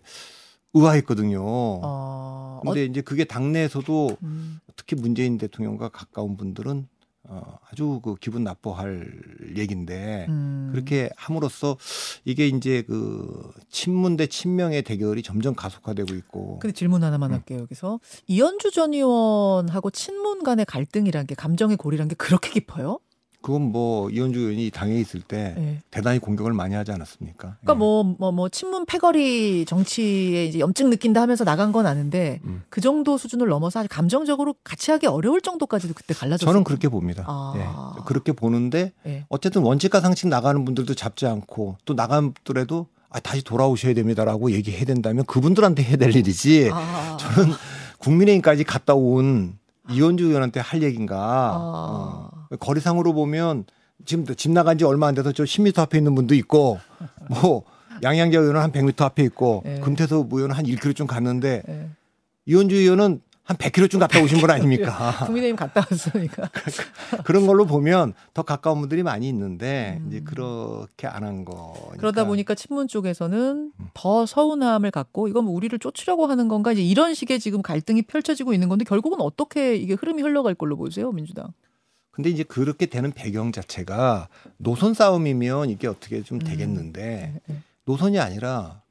의아했거든요. 0.74 1.40
어. 1.42 2.62
근데 2.64 2.86
이제 2.86 3.02
그게 3.02 3.24
당내에서도 3.24 4.08
어, 4.08 4.18
음. 4.24 4.60
특히 4.76 4.96
문재인 4.96 5.38
대통령과 5.38 5.90
가까운 5.90 6.36
분들은 6.36 6.88
어, 7.28 7.58
아주 7.72 8.00
그 8.04 8.16
기분 8.16 8.44
나빠할 8.44 9.12
얘기인데 9.56 10.26
음. 10.30 10.70
그렇게 10.72 11.10
함으로써 11.16 11.78
이게 12.24 12.48
이제 12.48 12.84
그 12.84 13.52
친문 13.70 14.16
대 14.18 14.28
친명의 14.28 14.84
대결이 14.84 15.24
점점 15.24 15.56
가속화되고 15.56 16.14
있고 16.16 16.60
근데 16.60 16.74
질문 16.74 17.04
하나만 17.04 17.32
음. 17.32 17.36
할게요. 17.36 17.60
여기서 17.60 18.00
이현주 18.28 18.72
전 18.72 18.94
의원하고 18.94 19.90
친문 19.92 20.44
간의 20.44 20.66
갈등이란 20.66 21.28
게 21.28 21.36
감정의 21.36 21.78
골이란 21.78 22.08
게 22.08 22.16
그렇게 22.16 22.52
깊어요? 22.52 23.00
그건 23.46 23.62
뭐 23.72 24.10
이현주 24.10 24.40
의원이 24.40 24.72
당에 24.72 24.96
있을 24.96 25.22
때 25.22 25.54
예. 25.56 25.80
대단히 25.92 26.18
공격을 26.18 26.52
많이 26.54 26.74
하지 26.74 26.92
않았습니까? 26.92 27.58
그러니까 27.62 27.74
예. 27.74 27.78
뭐뭐뭐 27.78 28.50
친문 28.50 28.88
패거리 28.88 29.66
정치에 29.66 30.46
이제 30.46 30.58
염증 30.58 30.90
느낀다 30.90 31.22
하면서 31.22 31.44
나간 31.44 31.72
건 31.72 31.86
아는데 31.86 32.40
음. 32.46 32.64
그 32.70 32.82
정도 32.82 33.20
수준을 33.20 33.48
넘어서 33.48 33.82
아주 33.82 33.88
감정적으로 33.88 34.56
같이 34.64 34.90
하기 34.90 35.06
어려울 35.06 35.42
정도까지도 35.42 35.94
그때 35.94 36.16
갈라졌어요. 36.16 36.52
저는 36.52 36.64
그렇게 36.64 36.90
봅니다. 36.90 37.24
아. 37.28 37.54
예. 37.56 38.04
그렇게 38.06 38.32
보는데 38.32 38.94
예. 39.06 39.26
어쨌든 39.30 39.62
원칙과 39.62 40.00
상식 40.00 40.28
나가는 40.28 40.66
분들도 40.66 40.96
잡지 40.96 41.28
않고 41.28 41.78
또 41.86 41.94
나가더라도 41.94 42.88
아, 43.12 43.20
다시 43.20 43.44
돌아오셔야 43.44 43.94
됩니다라고 43.94 44.54
얘기해야 44.54 44.86
된다면 44.86 45.24
그분들한테 45.28 45.84
해야 45.84 45.98
될 45.98 46.16
일이지 46.16 46.72
아. 46.74 47.16
저는 47.20 47.54
국민의힘까지 48.00 48.64
갔다 48.64 48.96
온 48.96 49.60
이현주 49.90 50.26
의원한테 50.26 50.60
할 50.60 50.84
얘기인가. 50.84 51.18
아. 51.18 52.30
어. 52.32 52.56
거리상으로 52.60 53.14
보면 53.14 53.66
지금 54.06 54.26
집 54.36 54.52
나간 54.52 54.78
지 54.78 54.86
얼마 54.86 55.08
안 55.08 55.16
돼서 55.16 55.32
저 55.32 55.44
10m 55.44 55.80
앞에 55.80 55.98
있는 55.98 56.16
분도 56.16 56.36
있고 56.36 56.80
뭐 57.30 57.64
양양자 58.04 58.40
의원은 58.40 58.62
한 58.62 58.72
100m 58.72 59.02
앞에 59.02 59.24
있고 59.24 59.64
예. 59.66 59.80
금태섭 59.80 60.32
의원은 60.32 60.56
한 60.56 60.66
1km 60.66 60.96
좀 60.96 61.08
갔는데 61.08 61.64
예. 61.68 61.90
이현주 62.46 62.76
의원은 62.76 63.22
한 63.46 63.58
100km 63.58 63.92
좀 63.92 64.00
갔다 64.00 64.20
오신 64.20 64.40
분 64.40 64.50
아닙니까? 64.50 65.14
국민의힘 65.28 65.56
갔다 65.56 65.86
왔으니까. 65.92 66.50
그런 67.26 67.46
걸로 67.46 67.66
보면 67.66 68.14
더 68.34 68.42
가까운 68.42 68.80
분들이 68.80 69.04
많이 69.04 69.30
있는데 69.30 70.00
음. 70.02 70.08
이제 70.10 70.22
그렇게 70.22 71.06
안 71.06 71.24
한 71.24 71.46
거. 71.46 71.74
그러다 71.98 72.26
보니까 72.26 72.56
친문 72.56 72.88
쪽에서는 72.88 73.72
음. 73.80 73.88
더 73.94 74.26
서운함을 74.26 74.90
갖고 74.90 75.28
이건 75.28 75.46
뭐 75.46 75.54
우리를 75.54 75.78
쫓으려고 75.78 76.26
하는 76.26 76.48
건가 76.48 76.72
이제 76.72 76.82
이런 76.84 77.14
식의 77.14 77.40
지금 77.40 77.62
갈등이 77.62 78.02
펼쳐지고 78.04 78.54
있는 78.54 78.68
건데 78.68 78.84
결국은 78.84 79.22
어떻게 79.22 79.76
이게 79.76 79.94
흐름이 79.94 80.24
흘러갈 80.24 80.56
걸로 80.56 80.76
보세요 80.76 81.12
민주당? 81.12 81.48
근데 82.12 82.30
이제 82.32 82.42
그렇게 82.44 82.86
되는 82.88 83.12
배경 83.12 83.52
자체가 83.52 84.28
노선 84.58 84.94
싸움이면 84.96 85.70
이게 85.70 85.88
어떻게 85.88 86.24
좀 86.24 86.38
음. 86.38 86.40
되겠는데 86.40 87.42
예, 87.50 87.54
예. 87.54 87.58
노선이 87.86 88.18
아니라 88.20 88.82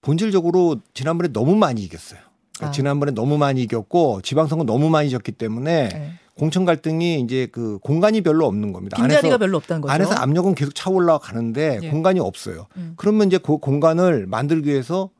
본질적으로 0.00 0.80
지난번에 0.94 1.32
너무 1.32 1.54
많이 1.56 1.82
이겼어요. 1.82 2.20
그러니까 2.56 2.68
아. 2.68 2.70
지난번에 2.72 3.12
너무 3.12 3.38
많이 3.38 3.62
이겼고 3.62 4.22
지방선거 4.22 4.64
너무 4.64 4.90
많이 4.90 5.10
졌기 5.10 5.32
때문에 5.32 5.88
예. 5.92 6.12
공천 6.34 6.64
갈등이 6.66 7.20
이제 7.20 7.46
그 7.50 7.78
공간이 7.78 8.20
별로 8.20 8.46
없는 8.46 8.72
겁니다. 8.72 9.02
안에서 9.02 9.38
별로 9.38 9.56
없다는 9.56 9.80
거죠. 9.82 9.92
안에서 9.92 10.14
압력은 10.14 10.54
계속 10.54 10.74
차 10.74 10.90
올라 10.90 11.18
가는데 11.18 11.80
예. 11.82 11.90
공간이 11.90 12.20
없어요. 12.20 12.66
음. 12.76 12.92
그러면 12.96 13.28
이제 13.28 13.38
그 13.38 13.56
공간을 13.58 14.26
만들기 14.26 14.68
위해서 14.70 15.10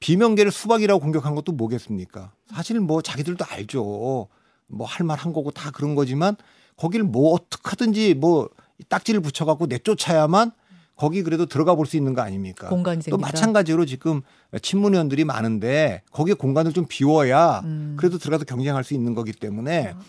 비명계를 0.00 0.52
수박이라고 0.52 1.00
공격한 1.00 1.34
것도 1.34 1.52
뭐겠습니까? 1.52 2.32
사실 2.50 2.78
뭐 2.80 3.02
자기들도 3.02 3.44
알죠. 3.48 4.28
뭐 4.70 4.86
할 4.86 5.06
말 5.06 5.16
한 5.18 5.32
거고 5.32 5.50
다 5.50 5.70
그런 5.70 5.94
거지만 5.94 6.36
거기를 6.76 7.04
뭐 7.06 7.32
어떻게 7.32 7.62
하든지 7.70 8.14
뭐 8.14 8.48
딱지를 8.88 9.20
붙여갖고 9.20 9.66
내쫓아야만 9.66 10.52
거기 10.98 11.22
그래도 11.22 11.46
들어가 11.46 11.74
볼 11.74 11.86
수 11.86 11.96
있는 11.96 12.12
거 12.12 12.20
아닙니까? 12.22 12.68
공간이 12.68 12.98
또 12.98 13.02
생긴다. 13.04 13.26
마찬가지로 13.26 13.86
지금 13.86 14.20
친문의원들이 14.60 15.24
많은데 15.24 16.02
거기에 16.10 16.34
공간을 16.34 16.72
좀 16.74 16.84
비워야 16.88 17.60
음. 17.64 17.94
그래도 17.98 18.18
들어가서 18.18 18.44
경쟁할 18.44 18.84
수 18.84 18.92
있는 18.94 19.14
거기 19.14 19.32
때문에 19.32 19.92
아. 19.94 20.00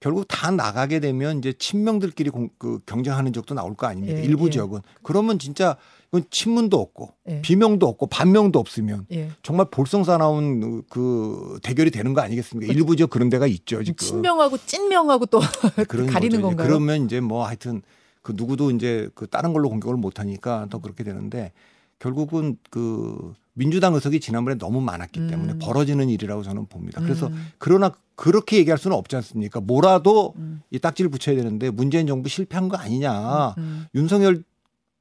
결국 0.00 0.26
다 0.28 0.52
나가게 0.52 1.00
되면 1.00 1.38
이제 1.38 1.52
친명들끼리 1.58 2.30
공- 2.30 2.50
그 2.58 2.78
경쟁하는 2.86 3.32
적도 3.32 3.54
나올 3.54 3.74
거 3.74 3.88
아닙니까? 3.88 4.16
예, 4.20 4.22
일부 4.22 4.46
예. 4.46 4.50
지역은 4.50 4.80
그러면 5.02 5.40
진짜 5.40 5.76
이건 6.12 6.24
친문도 6.30 6.78
없고 6.78 7.10
예. 7.30 7.40
비명도 7.42 7.88
없고 7.88 8.06
반명도 8.06 8.60
없으면 8.60 9.06
예. 9.10 9.30
정말 9.42 9.66
볼썽사나운 9.70 10.84
그 10.88 11.58
대결이 11.64 11.90
되는 11.90 12.14
거 12.14 12.20
아니겠습니까? 12.20 12.72
일부 12.72 12.94
지역 12.94 13.10
그런 13.10 13.28
데가 13.28 13.46
있죠 13.48 13.82
지금. 13.82 13.96
친명하고 13.96 14.56
찐명하고 14.66 15.26
또 15.26 15.40
가리는 15.40 16.06
거죠. 16.40 16.42
건가요? 16.42 16.68
그러면 16.68 17.04
이제 17.06 17.18
뭐 17.20 17.44
하여튼 17.46 17.82
그 18.22 18.32
누구도 18.36 18.70
이제 18.70 19.08
그 19.14 19.26
다른 19.26 19.52
걸로 19.52 19.68
공격을 19.68 19.96
못 19.96 20.20
하니까 20.20 20.66
더 20.70 20.78
그렇게 20.78 21.04
되는데 21.04 21.52
결국은 21.98 22.58
그 22.70 23.34
민주당 23.54 23.94
의석이 23.94 24.20
지난번에 24.20 24.56
너무 24.56 24.80
많았기 24.80 25.26
때문에 25.26 25.54
음. 25.54 25.58
벌어지는 25.60 26.08
일이라고 26.08 26.42
저는 26.44 26.66
봅니다. 26.66 27.00
그래서 27.00 27.26
음. 27.26 27.48
그러나 27.58 27.92
그렇게 28.14 28.56
얘기할 28.58 28.78
수는 28.78 28.96
없지 28.96 29.16
않습니까? 29.16 29.60
뭐라도 29.60 30.34
음. 30.36 30.62
이 30.70 30.78
딱지를 30.78 31.10
붙여야 31.10 31.36
되는데 31.36 31.70
문재인 31.70 32.06
정부 32.06 32.28
실패한 32.28 32.68
거 32.68 32.76
아니냐. 32.76 33.54
음. 33.58 33.86
윤석열 33.94 34.44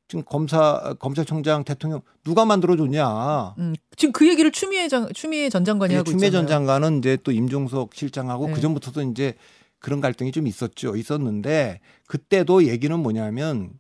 지금 0.07 0.23
검사 0.25 0.95
검찰총장 0.99 1.65
대통령 1.65 2.01
누가 2.23 2.45
만들어줬냐. 2.45 3.55
음. 3.57 3.75
지금 3.95 4.11
그 4.13 4.27
얘기를 4.27 4.51
추미애 4.51 4.87
장 4.87 5.07
추미애 5.13 5.49
전 5.49 5.65
장관이 5.65 5.93
하고 5.93 6.09
추미애 6.09 6.27
있잖아요. 6.27 6.47
전 6.47 6.65
장관은 6.65 6.99
이제 6.99 7.17
또 7.23 7.31
임종석 7.31 7.93
실장하고 7.93 8.47
네. 8.47 8.53
그 8.53 8.61
전부터도 8.61 9.01
이제 9.03 9.35
그런 9.79 10.01
갈등이 10.01 10.31
좀 10.31 10.47
있었죠. 10.47 10.95
있었는데 10.95 11.79
그때도 12.07 12.67
얘기는 12.67 12.97
뭐냐면 12.99 13.71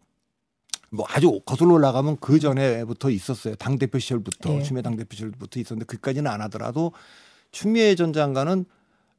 뭐 0.89 1.05
아주 1.09 1.41
거슬러 1.45 1.73
올라가면 1.73 2.17
그 2.19 2.39
전에부터 2.39 3.09
있었어요. 3.09 3.55
당 3.55 3.77
대표 3.77 3.99
시절부터 3.99 4.55
예. 4.55 4.63
추미애 4.63 4.81
당 4.81 4.95
대표 4.95 5.15
시절부터 5.15 5.59
있었는데 5.59 5.85
그까지는 5.85 6.29
안 6.29 6.41
하더라도 6.41 6.93
추미애 7.51 7.95
전 7.95 8.13
장관은 8.13 8.65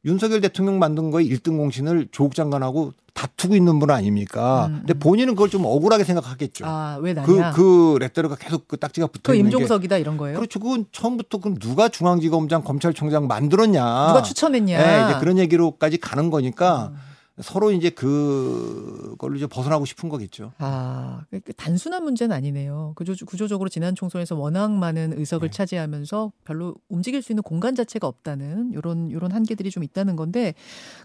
윤석열 0.05 0.41
대통령 0.41 0.79
만든 0.79 1.11
거에 1.11 1.25
1등 1.25 1.57
공신을 1.57 2.09
조국 2.13 2.35
장관하고 2.35 2.93
다투고 3.15 3.57
있는 3.57 3.81
분 3.81 3.91
아닙니까? 3.91 4.67
음, 4.67 4.77
근데 4.79 4.95
음. 4.95 4.99
본인은 5.01 5.35
그걸 5.35 5.51
좀 5.51 5.65
억울하게 5.65 6.05
생각하겠죠. 6.05 6.65
아, 6.67 6.99
왜 7.01 7.15
그, 7.15 7.33
나냐? 7.33 7.51
그, 7.51 7.97
그 7.97 7.99
레터가 7.99 8.37
계속 8.37 8.69
그 8.69 8.77
딱지가 8.77 9.09
붙어 9.09 9.35
있는 9.35 9.51
게 9.51 9.57
임종석이다 9.57 9.99
이런 9.99 10.17
거예요? 10.17 10.39
그렇죠. 10.39 10.61
그건 10.61 10.87
처음부터 10.93 11.39
그럼 11.39 11.59
누가 11.59 11.89
중앙지검장 11.89 12.63
검찰총장 12.63 13.27
만들었냐? 13.27 13.83
누가 14.09 14.23
추천했냐? 14.23 14.79
예, 14.79 15.05
이제 15.11 15.19
그런 15.19 15.39
얘기로까지 15.39 15.99
가는 15.99 16.31
거니까 16.31 16.93
음. 16.93 16.99
서로 17.41 17.71
이제 17.71 17.91
그걸로 17.91 19.37
이제 19.37 19.47
벗어나고 19.47 19.85
싶은 19.85 20.09
거겠죠. 20.09 20.53
아, 20.59 21.25
그- 21.31 21.41
그 21.41 21.53
단순한 21.53 22.03
문제는 22.03 22.35
아니네요. 22.35 22.95
구조, 22.97 23.15
구조적으로 23.27 23.69
지난 23.69 23.95
총선에서 23.95 24.35
워낙 24.37 24.73
많은 24.73 25.15
의석을 25.19 25.49
네. 25.49 25.57
차지하면서 25.57 26.33
별로 26.45 26.75
움직일 26.89 27.23
수 27.23 27.33
있는 27.33 27.43
공간 27.43 27.75
자체가 27.75 28.07
없다는 28.07 28.75
요런 28.75 29.13
요런 29.13 29.33
한계들이 29.33 29.71
좀 29.71 29.85
있다는 29.85 30.17
건데 30.17 30.55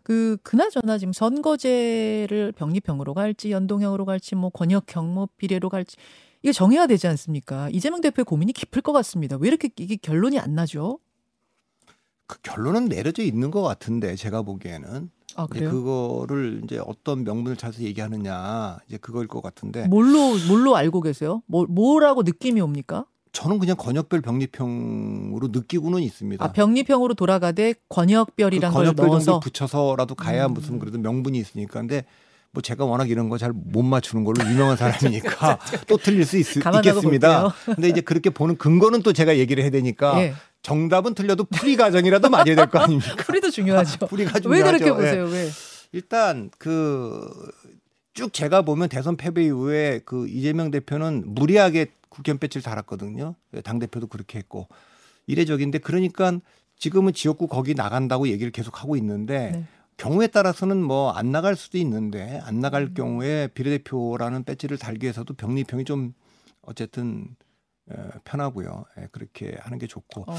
그 0.03 0.37
그나저나 0.43 0.97
지금 0.97 1.13
선거제를 1.13 2.51
병립형으로 2.53 3.13
갈지 3.13 3.51
연동형으로 3.51 4.05
갈지 4.05 4.35
뭐 4.35 4.49
권역형 4.49 5.13
뭐 5.13 5.27
비례로 5.37 5.69
갈지 5.69 5.97
이게 6.41 6.51
정해야 6.51 6.87
되지 6.87 7.07
않습니까? 7.07 7.69
이재명 7.69 8.01
대표의 8.01 8.25
고민이 8.25 8.53
깊을 8.53 8.81
것 8.81 8.91
같습니다. 8.91 9.37
왜 9.39 9.47
이렇게 9.47 9.69
이게 9.77 9.95
결론이 9.95 10.39
안 10.39 10.55
나죠? 10.55 10.99
그 12.27 12.39
결론은 12.41 12.85
내려져 12.85 13.21
있는 13.21 13.51
것 13.51 13.61
같은데 13.61 14.15
제가 14.15 14.41
보기에는 14.41 15.09
아, 15.35 15.47
그래요? 15.47 15.71
그거를 15.71 16.61
이제 16.63 16.79
어떤 16.85 17.23
명분을 17.23 17.57
찾아서 17.57 17.83
얘기하느냐 17.83 18.77
이제 18.87 18.97
그거일 18.97 19.27
것 19.27 19.41
같은데 19.41 19.87
뭘로 19.87 20.35
뭘로 20.47 20.75
알고 20.75 21.01
계세요? 21.01 21.41
뭐 21.47 21.65
뭐라고 21.67 22.23
느낌이 22.23 22.61
옵니까? 22.61 23.05
저는 23.31 23.57
그냥 23.57 23.75
권역별 23.77 24.21
병리평으로 24.21 25.49
느끼고는 25.51 26.01
있습니다. 26.03 26.43
아, 26.45 26.51
병리평으로 26.51 27.15
돌아가되 27.15 27.73
권역별이란 27.89 28.69
그걸 28.71 28.85
권역별 28.85 29.07
넣어서 29.07 29.25
정도 29.25 29.39
붙여서라도 29.39 30.15
가야 30.15 30.45
음. 30.47 30.53
무슨 30.53 30.77
그래도 30.79 30.99
명분이 30.99 31.37
있으니까 31.39 31.79
근데 31.79 32.05
뭐 32.51 32.61
제가 32.61 32.85
워낙 32.85 33.09
이런 33.09 33.29
거 33.29 33.37
잘 33.39 33.51
못 33.51 33.81
맞추는 33.81 34.23
걸로 34.23 34.47
유명한 34.47 34.77
사람이니까 34.77 35.57
또 35.87 35.97
틀릴 35.97 36.25
수 36.25 36.37
있. 36.37 36.43
볼게요. 37.01 37.75
근데 37.75 37.89
이제 37.89 38.01
그렇게 38.01 38.29
보는 38.29 38.57
근거는 38.57 39.01
또 39.01 39.11
제가 39.13 39.37
얘기를 39.39 39.63
해야 39.63 39.71
되니까 39.71 40.21
예. 40.21 40.33
정답은 40.63 41.13
틀려도 41.13 41.43
풀이 41.46 41.75
과정이라도 41.75 42.29
맞아야 42.29 42.55
될거 42.55 42.79
아닙니까? 42.79 43.15
풀이도 43.24 43.51
중요하죠. 43.51 44.08
풀이가 44.08 44.32
왜 44.36 44.41
중요하죠. 44.41 44.65
그렇게 44.65 44.86
예. 44.86 44.91
보세요? 44.91 45.25
왜? 45.25 45.50
일단 45.91 46.50
그 46.58 47.29
쭉 48.13 48.32
제가 48.32 48.62
보면 48.62 48.89
대선 48.89 49.17
패배 49.17 49.43
이후에 49.46 50.01
그 50.05 50.27
이재명 50.27 50.70
대표는 50.72 51.24
무리하게 51.34 51.88
국회의원 52.10 52.38
배지를 52.38 52.62
달았거든요. 52.62 53.36
당 53.63 53.79
대표도 53.79 54.08
그렇게 54.08 54.38
했고 54.38 54.67
이례적인데 55.25 55.79
그러니까 55.79 56.39
지금은 56.77 57.13
지역구 57.13 57.48
거기 57.48 57.74
나간다고 57.74 58.27
얘기를 58.27 58.51
계속 58.51 58.84
하고 58.84 58.96
있는데 58.98 59.51
네. 59.51 59.63
경우에 59.98 60.27
따라서는 60.27 60.77
뭐 60.84 61.12
안 61.15 61.32
나갈 61.32 61.55
수도 61.55 61.77
있는데 61.79 62.39
안 62.43 62.60
나갈 62.60 62.84
음. 62.84 62.93
경우에 62.93 63.48
비례대표라는 63.48 64.43
배지를 64.43 64.77
달기 64.77 65.05
위해서도 65.05 65.34
병리평이 65.34 65.84
좀 65.86 66.13
어쨌든 66.62 67.25
에, 67.25 67.52
편하고요. 68.23 68.85
예, 68.99 69.07
그렇게 69.11 69.55
하는 69.59 69.77
게 69.77 69.87
좋고 69.87 70.25
어. 70.27 70.35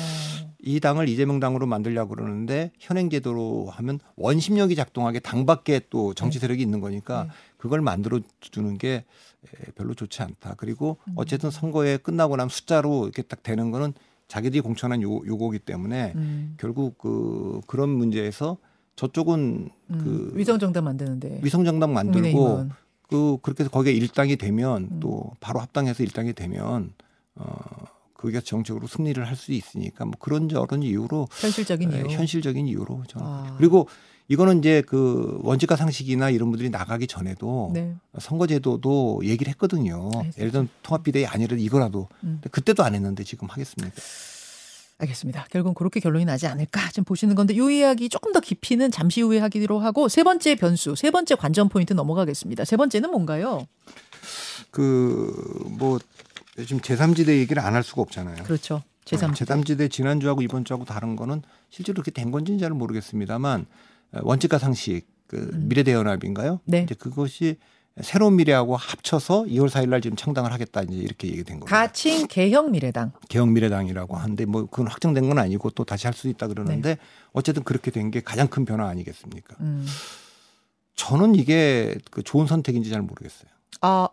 이 0.61 0.81
당을 0.81 1.09
이재명 1.09 1.41
당으로 1.41 1.67
만들려고 1.67 2.15
그러는데 2.15 2.73
현행 2.79 3.11
제도로 3.11 3.67
하면 3.71 4.01
원심력이 4.17 4.75
작동하게 4.75 5.21
당 5.21 5.45
밖에 5.45 5.81
또 5.91 6.15
정치 6.15 6.39
세력이 6.39 6.63
있는 6.63 6.81
거니까 6.81 7.25
네. 7.25 7.31
그걸 7.59 7.83
만들어 7.83 8.21
주는 8.41 8.79
게 8.79 9.05
에, 9.45 9.71
별로 9.75 9.95
좋지 9.95 10.23
않다. 10.23 10.55
그리고 10.57 10.97
음. 11.09 11.15
어쨌든 11.17 11.51
선거에 11.51 11.99
끝나고 11.99 12.37
나면 12.37 12.49
숫자로 12.49 13.05
이렇게 13.05 13.23
딱 13.23 13.43
되는 13.43 13.71
거는 13.71 13.93
자기들이 14.27 14.63
공천한 14.63 15.03
요, 15.03 15.21
요거기 15.27 15.59
때문에 15.61 16.13
음, 16.17 16.55
결국 16.59 16.97
그 16.97 17.61
그런 17.67 17.91
문제에서 17.91 18.57
저쪽은 18.97 19.69
음. 19.91 19.99
그 19.99 20.33
위성 20.35 20.59
정당 20.59 20.85
만드는데 20.85 21.41
위성 21.43 21.65
정당 21.65 21.93
만들고 21.93 22.21
국민의힘은 22.23 22.71
그 23.09 23.37
그렇게 23.43 23.65
해서 23.65 23.71
거기에 23.71 23.93
일당이 23.93 24.37
되면 24.37 24.89
음. 24.91 25.01
또 25.01 25.31
바로 25.41 25.61
합당해서 25.61 26.03
일당이 26.03 26.33
되면 26.33 26.95
어 27.37 27.57
그게 28.15 28.41
정책으로 28.41 28.87
승리를 28.87 29.23
할 29.27 29.37
수 29.37 29.53
있으니까 29.53 30.05
뭐 30.07 30.15
그런 30.19 30.49
저런 30.49 30.83
이유로 30.83 31.29
현실적인 31.31 31.93
예, 31.93 31.99
이유. 31.99 32.07
현실적인 32.09 32.67
이유로 32.67 33.05
저는 33.09 33.27
아. 33.27 33.55
그리고 33.59 33.89
이거는 34.29 34.61
이제 34.61 34.83
그 34.87 35.39
원칙과 35.43 35.77
상식이나 35.77 36.31
이런 36.31 36.49
분들이 36.51 36.71
나가기 36.71 37.07
전에도 37.07 37.71
네. 37.75 37.95
선거제도도 38.19 39.21
얘기를 39.25 39.51
했거든요. 39.51 40.07
알겠습니다. 40.15 40.41
예를 40.41 40.53
들면 40.53 40.69
통합비대위 40.83 41.27
아니라도 41.27 41.57
이거라도 41.57 42.09
음. 42.23 42.41
그때도 42.51 42.83
안 42.83 42.95
했는데 42.95 43.23
지금 43.25 43.49
하겠습니까? 43.51 43.95
알겠습니다. 44.97 45.47
결국은 45.51 45.75
그렇게 45.75 46.01
결론이 46.01 46.25
나지 46.25 46.47
않을까 46.47 46.89
지금 46.89 47.05
보시는 47.05 47.35
건데 47.35 47.53
이 47.53 47.79
이야기 47.79 48.09
조금 48.09 48.33
더 48.33 48.41
깊이는 48.41 48.91
잠시 48.91 49.21
후에 49.21 49.41
하기로 49.41 49.81
하고 49.81 50.09
세 50.09 50.23
번째 50.23 50.55
변수, 50.55 50.95
세 50.95 51.11
번째 51.11 51.35
관전 51.35 51.69
포인트 51.69 51.93
넘어가겠습니다. 51.93 52.65
세 52.65 52.77
번째는 52.79 53.11
뭔가요? 53.11 53.67
그 54.71 55.31
뭐 55.79 55.99
지금 56.57 56.81
제3지대 56.81 57.29
얘기를 57.39 57.63
안 57.63 57.75
할 57.75 57.83
수가 57.83 58.03
없잖아요. 58.03 58.45
그렇죠. 58.45 58.83
제3 59.05 59.33
제3지대 59.35 59.91
지난주하고 59.91 60.43
이번주하고 60.43 60.85
다른 60.85 61.17
거는 61.17 61.43
실제로 61.69 61.95
그렇게 61.97 62.11
된 62.11 62.31
건지는 62.31 62.59
잘 62.59 62.71
모르겠습니다만 62.71 63.67
어, 64.13 64.21
원칙과 64.23 64.59
상식 64.59 65.07
그 65.27 65.51
음. 65.53 65.69
미래대연합인가요? 65.69 66.61
네. 66.65 66.83
이제 66.85 66.95
그것이 66.95 67.57
새로운 68.01 68.37
미래하고 68.37 68.77
합쳐서 68.77 69.45
2월 69.45 69.69
4일 69.69 69.89
날 69.89 70.01
지금 70.01 70.17
창당을 70.17 70.53
하겠다 70.53 70.83
이제 70.83 70.95
이렇게 70.97 71.29
얘기된 71.29 71.61
겁니다. 71.61 71.77
가칭 71.77 72.27
개혁 72.29 72.71
미래당. 72.71 73.13
개혁 73.29 73.49
미래당이라고 73.51 74.17
하는데 74.17 74.45
뭐 74.47 74.67
그건 74.67 74.89
확정된 74.89 75.29
건 75.29 75.39
아니고 75.39 75.71
또 75.71 75.85
다시 75.85 76.07
할 76.07 76.15
수 76.15 76.29
있다 76.29 76.47
그러는데 76.49 76.95
네. 76.95 77.01
어쨌든 77.33 77.63
그렇게 77.65 77.91
된 77.91 78.11
게 78.11 78.21
가장 78.21 78.49
큰 78.49 78.65
변화 78.65 78.89
아니겠습니까? 78.89 79.57
음. 79.61 79.87
저는 80.97 81.35
이게 81.35 81.97
그 82.11 82.23
좋은 82.23 82.47
선택인지 82.47 82.91
잘 82.91 83.03
모르겠어요. 83.03 83.49
아, 83.81 84.09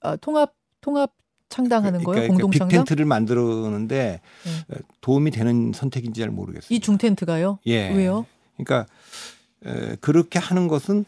아, 0.00 0.16
통합 0.16 0.54
통합 0.80 1.12
창당하는 1.54 2.02
거예요? 2.02 2.22
그러니까 2.22 2.32
공동 2.32 2.50
창당? 2.50 2.68
빅텐트를 2.68 3.04
만드는데 3.04 4.20
네. 4.68 4.76
도움이 5.00 5.30
되는 5.30 5.72
선택인지 5.72 6.20
잘 6.20 6.30
모르겠어요. 6.30 6.74
이 6.74 6.80
중텐트가요? 6.80 7.60
예. 7.66 7.90
왜요? 7.90 8.26
그러니까 8.56 8.86
에, 9.64 9.94
그렇게 10.00 10.40
하는 10.40 10.66
것은 10.66 11.04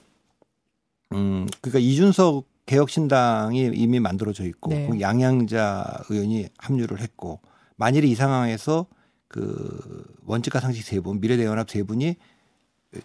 음 1.12 1.46
그러니까 1.61 1.80
이준석 1.80 2.46
개혁신당이 2.66 3.72
이미 3.74 3.98
만들어져 3.98 4.44
있고 4.44 4.70
네. 4.70 4.88
양양자 5.00 6.04
의원이 6.11 6.48
합류를 6.59 7.00
했고 7.00 7.40
만일에 7.76 8.06
이 8.06 8.14
상황에서 8.14 8.87
그 9.26 10.04
원칙과 10.24 10.61
상식 10.61 10.85
세 10.85 11.00
분, 11.00 11.20
미래대연합 11.20 11.68
세 11.68 11.82
분이 11.82 12.14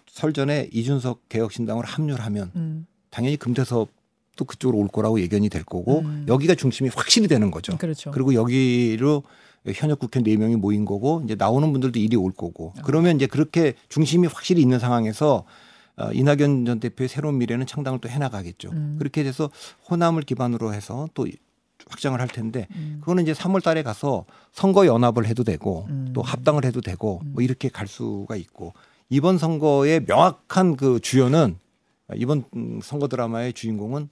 설전에 0.06 0.68
이준석 0.72 1.28
개혁신당으로 1.28 1.86
합류를 1.86 2.24
하면 2.24 2.52
음. 2.54 2.86
당연히 3.10 3.36
금태섭 3.36 3.88
도 4.36 4.44
그쪽으로 4.44 4.78
올 4.78 4.88
거라고 4.88 5.20
예견이 5.20 5.48
될 5.48 5.62
거고 5.62 6.00
음. 6.00 6.24
여기가 6.26 6.54
중심이 6.54 6.88
확실히 6.94 7.28
되는 7.28 7.50
거죠. 7.50 7.76
그렇죠. 7.76 8.10
그리고 8.12 8.32
여기로 8.32 9.22
현역 9.74 9.98
국회 9.98 10.20
네 10.20 10.36
명이 10.36 10.56
모인 10.56 10.84
거고 10.84 11.22
이제 11.24 11.34
나오는 11.34 11.70
분들도 11.70 11.98
이리 11.98 12.16
올 12.16 12.32
거고 12.32 12.72
아. 12.78 12.82
그러면 12.82 13.16
이제 13.16 13.26
그렇게 13.26 13.74
중심이 13.88 14.26
확실히 14.26 14.62
있는 14.62 14.78
상황에서 14.78 15.44
어, 15.96 16.10
이낙연 16.12 16.64
전 16.64 16.80
대표의 16.80 17.08
새로운 17.08 17.38
미래는 17.38 17.66
창당을 17.66 17.98
또 18.00 18.08
해나가겠죠. 18.08 18.70
음. 18.70 18.96
그렇게 18.98 19.22
돼서 19.22 19.50
호남을 19.90 20.22
기반으로 20.22 20.72
해서 20.72 21.08
또 21.12 21.26
확장을 21.88 22.18
할 22.18 22.28
텐데 22.28 22.66
음. 22.74 22.98
그거는 23.00 23.24
이제 23.24 23.32
3월 23.32 23.62
달에 23.62 23.82
가서 23.82 24.24
선거 24.52 24.86
연합을 24.86 25.26
해도 25.26 25.44
되고 25.44 25.86
음. 25.90 26.10
또 26.14 26.22
합당을 26.22 26.64
해도 26.64 26.80
되고 26.80 27.20
음. 27.24 27.32
뭐 27.34 27.42
이렇게 27.42 27.68
갈 27.68 27.86
수가 27.86 28.36
있고 28.36 28.72
이번 29.10 29.36
선거의 29.36 30.04
명확한 30.06 30.76
그 30.76 30.98
주연은 31.00 31.58
이번 32.16 32.44
음, 32.56 32.80
선거 32.82 33.08
드라마의 33.08 33.52
주인공은 33.52 34.08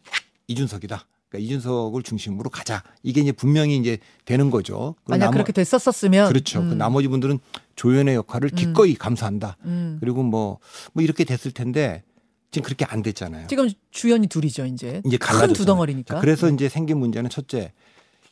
이준석이다. 0.48 1.06
그러니까 1.28 1.46
이준석을 1.46 2.02
중심으로 2.02 2.50
가자. 2.50 2.82
이게 3.02 3.20
이제 3.20 3.30
분명히 3.32 3.76
이제 3.76 3.98
되는 4.24 4.50
거죠. 4.50 4.96
그 5.04 5.12
만약 5.12 5.26
나머- 5.26 5.32
그렇게 5.34 5.52
됐었었으면 5.52 6.28
그렇죠. 6.28 6.60
그 6.60 6.72
음. 6.72 6.78
나머지 6.78 7.06
분들은 7.08 7.38
조연의 7.76 8.16
역할을 8.16 8.50
음. 8.52 8.56
기꺼이 8.56 8.94
감수한다. 8.94 9.56
음. 9.64 9.98
그리고 10.00 10.22
뭐, 10.22 10.58
뭐 10.92 11.02
이렇게 11.04 11.24
됐을 11.24 11.52
텐데 11.52 12.02
지금 12.50 12.64
그렇게 12.64 12.84
안 12.84 13.02
됐잖아요. 13.02 13.46
지금 13.46 13.68
주연이 13.92 14.26
둘이죠, 14.26 14.66
이제. 14.66 15.00
이제 15.06 15.16
큰 15.16 15.26
갈라졌잖아요. 15.28 15.54
두 15.54 15.64
덩어리니까. 15.66 16.16
자, 16.16 16.20
그래서 16.20 16.48
네. 16.48 16.54
이제 16.54 16.68
생긴 16.68 16.98
문제는 16.98 17.30
첫째, 17.30 17.72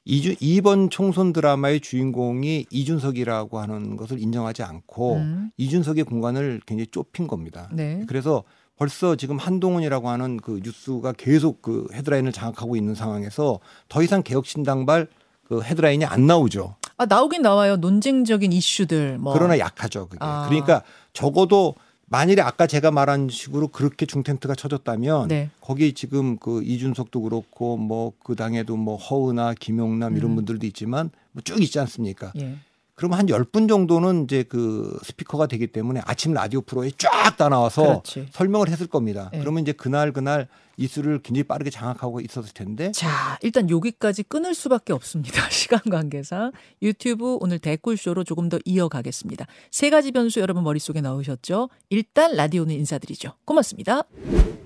이주, 0.05 0.35
이번 0.41 0.91
총선 0.91 1.33
드라마의 1.33 1.81
주인공이 1.81 2.67
이준석이라고 2.71 3.61
하는 3.61 3.97
것을 3.97 4.19
인정하지 4.21 4.65
않고 4.65 5.17
음. 5.17 5.51
이준석의 5.57 6.03
공간을 6.05 6.63
굉장히 6.67 6.89
좁힌 6.91 7.29
겁니다. 7.29 7.69
네. 7.73 8.03
그래서 8.09 8.43
벌써 8.79 9.17
지금 9.17 9.37
한동훈이라고 9.39 10.09
하는 10.09 10.37
그 10.39 10.61
뉴스가 10.63 11.13
계속 11.13 11.61
그 11.63 11.89
헤드라인을 11.93 12.33
장악하고 12.33 12.77
있는 12.77 12.95
상황에서 12.95 13.59
더 13.89 14.03
이상 14.03 14.23
개혁신당발 14.23 15.09
그 15.49 15.63
헤드라인이 15.63 16.05
안 16.05 16.27
나오죠. 16.27 16.77
아, 16.97 17.07
나오긴 17.07 17.43
나와요. 17.43 17.77
논쟁적인 17.77 18.53
이슈들 18.53 19.19
뭐 19.19 19.33
그러나 19.33 19.59
약하죠. 19.59 20.07
그게. 20.09 20.19
아. 20.21 20.47
그러니까 20.49 20.83
적어도 21.13 21.75
만일에 22.11 22.41
아까 22.41 22.67
제가 22.67 22.91
말한 22.91 23.29
식으로 23.31 23.69
그렇게 23.69 24.07
중텐트가 24.07 24.55
쳐졌다면 24.55 25.29
네. 25.29 25.51
거기 25.61 25.93
지금 25.93 26.39
그 26.39 26.63
이준석도 26.63 27.21
그렇고 27.23 27.77
뭐 27.77 28.13
그 28.23 28.35
당에도 28.37 28.77
뭐 28.77 28.97
허은아, 28.97 29.55
김용남 29.55 30.17
이런 30.17 30.31
음. 30.33 30.37
분들도 30.37 30.67
있지만 30.67 31.11
뭐 31.33 31.43
쭉 31.45 31.61
있지 31.63 31.79
않습니까? 31.81 32.33
예. 32.41 32.57
그러면 32.99 33.21
한열분 33.21 33.69
정도는 33.69 34.25
이제 34.25 34.43
그 34.43 34.99
스피커가 35.05 35.47
되기 35.47 35.69
때문에 35.69 36.03
아침 36.05 36.35
라디오 36.35 36.61
프로에 36.61 36.91
쫙 36.99 37.37
다 37.37 37.49
나와서 37.49 37.83
그렇지. 37.83 38.27
설명을 38.33 38.69
했을 38.69 38.89
겁니다. 38.89 39.31
네. 39.33 39.39
그러면 39.39 39.63
이제 39.63 39.71
그날 39.71 40.13
그날 40.13 40.49
이수를 40.79 41.21
굉장히 41.23 41.43
빠르게 41.43 41.71
장악하고 41.71 42.21
있었을 42.21 42.55
텐데 42.55 42.93
자, 42.93 43.39
일단 43.43 43.69
여기까지 43.69 44.23
끊을 44.23 44.55
수밖에 44.55 44.93
없습니다. 44.93 45.49
시간 45.51 45.81
관계상 45.81 46.53
유튜브 46.81 47.37
오늘 47.41 47.59
댓글쇼로 47.59 48.25
조금 48.25 48.49
더 48.49 48.59
이어가겠습니다. 48.65 49.47
세 49.71 49.91
가지 49.91 50.13
변수 50.13 50.41
여러분 50.41 50.63
머릿속에 50.63 51.01
넣으셨죠? 51.01 51.69
일단 51.91 52.35
라디오는 52.35 52.75
인사드리죠. 52.75 53.35
고맙습니다. 53.45 54.05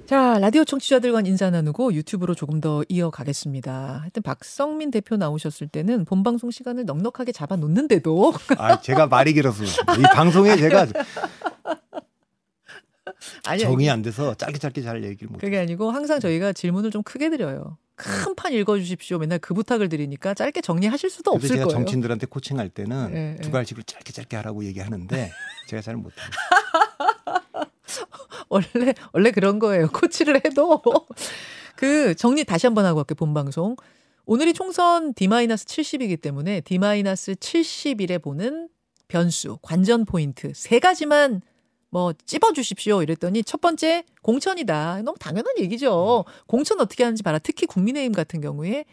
자, 0.07 0.39
라디오 0.39 0.65
청취자들과 0.65 1.23
인사 1.23 1.49
나누고 1.49 1.95
유튜브로 1.95 2.35
조금 2.35 2.61
더 2.61 2.85
이어가겠습니다. 2.89 4.01
하여튼 4.03 4.23
박성민 4.23 4.91
대표 4.91 5.17
나오셨을 5.17 5.69
때는 5.69 6.05
본방송 6.05 6.51
시간을 6.51 6.85
넉넉하게 6.85 7.33
잡아 7.33 7.57
놓는데도 7.57 8.35
아 8.59 8.81
제가 8.81 9.07
말이 9.07 9.33
길어서 9.33 9.65
이 9.65 10.03
방송에 10.15 10.57
제가 10.57 10.87
아니 13.45 13.61
정이 13.63 13.89
안 13.91 14.03
돼서 14.03 14.35
짧게 14.35 14.59
짧게 14.59 14.83
잘 14.83 15.03
얘기를 15.05 15.29
못. 15.31 15.39
그게 15.39 15.59
아니고 15.59 15.91
항상 15.91 16.21
저희가 16.21 16.53
질문을 16.53 16.91
좀 16.91 17.03
크게 17.03 17.31
드려요. 17.31 17.79
큰 17.95 18.35
판 18.35 18.53
읽어주십시오. 18.53 19.19
맨날 19.19 19.39
그 19.39 19.55
부탁을 19.55 19.89
드리니까 19.89 20.35
짧게 20.35 20.61
정리하실 20.63 21.11
수도 21.11 21.31
없을 21.33 21.49
제가 21.51 21.65
거예요. 21.67 21.79
정치인들한테 21.79 22.27
코칭할 22.27 22.71
때는 22.71 23.13
예, 23.15 23.37
예. 23.39 23.41
두 23.41 23.51
가지로 23.51 23.83
짧게 23.83 24.13
짧게 24.13 24.37
하라고 24.37 24.65
얘기하는데 24.65 25.31
제가 25.69 25.83
잘 25.83 25.97
못해요. 25.97 26.27
원래 28.49 28.95
원래 29.13 29.31
그런 29.31 29.59
거예요. 29.59 29.89
코치를 29.89 30.43
해도 30.45 30.83
그 31.77 32.15
정리 32.15 32.45
다시 32.45 32.67
한번 32.67 32.85
하고 32.85 32.97
갈게요. 32.99 33.17
본 33.17 33.35
방송. 33.35 33.77
오늘이 34.25 34.53
총선 34.53 35.15
D-70이기 35.15 36.21
때문에 36.21 36.61
D-71에 36.61 38.23
보는 38.23 38.69
변수, 39.09 39.59
관전 39.63 40.05
포인트 40.05 40.53
세 40.55 40.79
가지만 40.79 41.43
뭐 41.93 42.15
찝어 42.25 42.53
주십시오 42.55 43.03
이랬더니 43.03 43.45
첫 43.45 43.61
번째 43.61 44.05
공천이다. 44.23 45.03
너무 45.05 45.19
당연한 45.19 45.53
얘기죠. 45.59 46.25
공천 46.47 46.81
어떻게 46.81 47.05
하는지 47.05 47.23
봐라. 47.23 47.39
특히 47.39 47.67
국민의힘 47.67 48.13
같은 48.13 48.41
경우에 48.41 48.87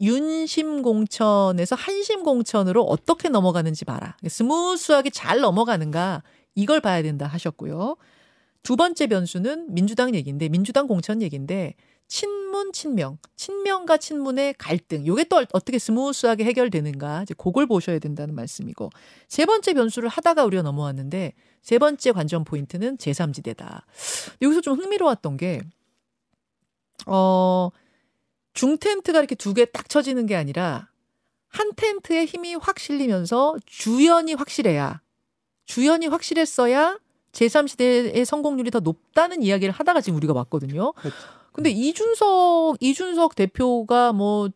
윤심 0.00 0.80
공천에서 0.80 1.76
한심 1.76 2.22
공천으로 2.22 2.82
어떻게 2.82 3.28
넘어가는지 3.28 3.84
봐라. 3.84 4.16
스무스하게 4.26 5.10
잘 5.10 5.40
넘어가는가 5.40 6.22
이걸 6.54 6.80
봐야 6.80 7.02
된다 7.02 7.26
하셨고요. 7.26 7.96
두 8.62 8.76
번째 8.76 9.06
변수는 9.06 9.74
민주당 9.74 10.14
얘기인데 10.14 10.48
민주당 10.48 10.86
공천 10.86 11.20
얘기인데 11.20 11.74
친문 12.06 12.72
친명, 12.72 13.18
친명과 13.36 13.96
친문의 13.96 14.54
갈등. 14.58 15.06
요게 15.06 15.24
또 15.24 15.44
어떻게 15.52 15.78
스무스하게 15.78 16.44
해결되는가 16.44 17.22
이제 17.22 17.34
그걸 17.36 17.66
보셔야 17.66 17.98
된다는 17.98 18.34
말씀이고 18.34 18.90
세 19.28 19.46
번째 19.46 19.74
변수를 19.74 20.08
하다가 20.08 20.44
우리가 20.44 20.62
넘어왔는데 20.62 21.32
세 21.62 21.78
번째 21.78 22.12
관전 22.12 22.44
포인트는 22.44 22.98
제3지대다. 22.98 23.82
여기서 24.42 24.60
좀 24.60 24.78
흥미로웠던 24.78 25.36
게 25.38 25.60
어. 27.06 27.70
중 28.52 28.78
텐트가 28.78 29.18
이렇게 29.18 29.34
두 29.34 29.52
개 29.54 29.64
딱 29.66 29.88
쳐지는 29.88 30.26
게 30.26 30.36
아니라 30.36 30.88
한 31.48 31.72
텐트에 31.74 32.24
힘이 32.24 32.54
확 32.54 32.78
실리면서 32.78 33.56
주연이 33.66 34.34
확실해야 34.34 35.00
주연이 35.66 36.06
확실했어야 36.06 36.98
제3시대의 37.32 38.24
성공률이 38.24 38.70
더 38.70 38.78
높다는 38.78 39.42
이야기를 39.42 39.74
하다가 39.74 40.00
지금 40.00 40.16
우리가 40.18 40.32
왔거든요. 40.34 40.92
그렇죠. 40.92 41.16
근데 41.54 41.70
이준석 41.70 42.78
이준석 42.80 43.36
대표가 43.36 44.12
뭐 44.12 44.50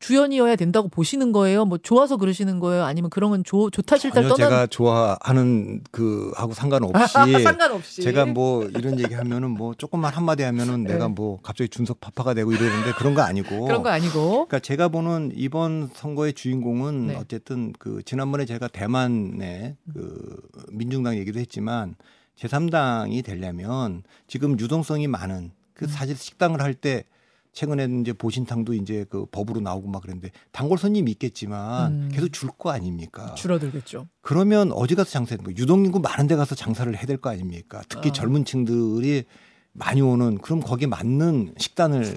주연이어야 0.00 0.56
된다고 0.56 0.88
보시는 0.88 1.32
거예요? 1.32 1.64
뭐 1.64 1.76
좋아서 1.76 2.16
그러시는 2.16 2.60
거예요? 2.60 2.84
아니면 2.84 3.10
그런 3.10 3.30
건 3.30 3.42
좋, 3.44 3.70
좋다 3.70 3.98
싫다 3.98 4.22
떠난 4.22 4.36
제가 4.36 4.66
좋아하는 4.68 5.82
그 5.90 6.32
하고 6.36 6.54
상관없이 6.54 6.92
상관없이 7.42 8.02
제가 8.02 8.26
뭐 8.26 8.64
이런 8.64 8.98
얘기 9.00 9.14
하면은 9.14 9.50
뭐 9.50 9.74
조금만 9.74 10.12
한마디 10.14 10.44
하면은 10.44 10.84
네. 10.84 10.92
내가 10.94 11.08
뭐 11.08 11.40
갑자기 11.42 11.68
준석 11.68 12.00
파파가 12.00 12.34
되고 12.34 12.52
이러는데 12.52 12.92
그런 12.92 13.14
거 13.14 13.22
아니고 13.22 13.66
그런 13.66 13.82
거 13.82 13.90
아니고 13.90 14.30
그러니까 14.30 14.60
제가 14.60 14.88
보는 14.88 15.32
이번 15.34 15.90
선거의 15.92 16.32
주인공은 16.32 17.08
네. 17.08 17.16
어쨌든 17.16 17.72
그 17.78 18.02
지난번에 18.04 18.46
제가 18.46 18.68
대만의 18.68 19.76
그 19.92 20.40
민중당 20.70 21.16
얘기도 21.18 21.40
했지만 21.40 21.96
제3당이 22.38 23.24
되려면 23.24 24.04
지금 24.28 24.58
유동성이 24.60 25.08
많은 25.08 25.50
그 25.78 25.84
음. 25.86 25.88
사실 25.88 26.16
식당을 26.16 26.60
할 26.60 26.74
때 26.74 27.04
최근에는 27.52 28.02
이제 28.02 28.12
보신탕도 28.12 28.74
이제 28.74 29.04
그 29.08 29.24
법으로 29.26 29.60
나오고 29.60 29.88
막 29.88 30.02
그랬는데 30.02 30.30
단골 30.52 30.78
손님이 30.78 31.10
있겠지만 31.12 31.92
음. 31.92 32.08
계속 32.12 32.28
줄 32.28 32.50
거 32.50 32.70
아닙니까? 32.70 33.34
줄어들겠죠. 33.34 34.06
그러면 34.20 34.70
어디 34.72 34.94
가서 34.94 35.10
장사해? 35.10 35.38
뭐 35.42 35.52
유동인구 35.56 35.98
많은 36.00 36.26
데 36.26 36.36
가서 36.36 36.54
장사를 36.54 36.94
해야 36.94 37.04
될 37.06 37.16
거 37.16 37.30
아닙니까? 37.30 37.82
특히 37.88 38.10
어. 38.10 38.12
젊은 38.12 38.44
층들이 38.44 39.24
많이 39.72 40.00
오는 40.02 40.38
그럼 40.38 40.60
거기에 40.60 40.86
맞는 40.88 41.54
식단을 41.58 42.14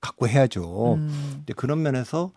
갖고 0.00 0.26
해야죠. 0.26 0.94
음. 0.94 1.44
그런 1.54 1.82
면에서 1.82 2.32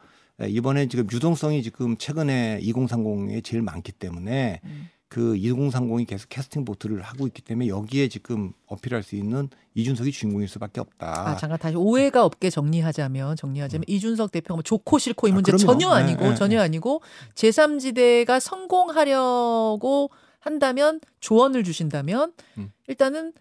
이번에 0.45 0.87
지금 0.87 1.07
유동성이 1.11 1.63
지금 1.63 1.95
최근에 1.97 2.59
2030에 2.61 3.43
제일 3.43 3.63
많기 3.63 3.91
때문에 3.91 4.59
음. 4.65 4.89
그 5.15 5.33
2030이 5.35 6.05
계속 6.05 6.27
캐스팅 6.27 6.65
보트를 6.65 7.01
하고 7.01 7.25
있기 7.25 7.41
때문에 7.41 7.69
여기에 7.69 8.09
지금 8.09 8.51
어필할 8.67 9.01
수 9.01 9.15
있는 9.15 9.47
이준석이 9.73 10.11
주인공일 10.11 10.49
수밖에 10.49 10.81
없다. 10.81 11.29
아, 11.29 11.37
잠깐 11.37 11.57
다시 11.57 11.77
오해가 11.77 12.25
없게 12.25 12.49
정리하자면 12.49 13.37
정리하자면 13.37 13.85
음. 13.87 13.93
이준석 13.93 14.33
대표가 14.33 14.55
뭐 14.55 14.61
좋고 14.61 14.99
싫고 14.99 15.29
이 15.29 15.31
문제 15.31 15.53
아, 15.53 15.55
전혀 15.55 15.87
아니고 15.87 16.21
네, 16.21 16.29
네, 16.31 16.35
전혀 16.35 16.59
아니고 16.59 17.01
제3지대가 17.33 18.41
성공하려고 18.41 20.09
한다면 20.41 20.99
조언을 21.21 21.63
주신다면 21.63 22.33
음. 22.57 22.73
일단은 22.89 23.31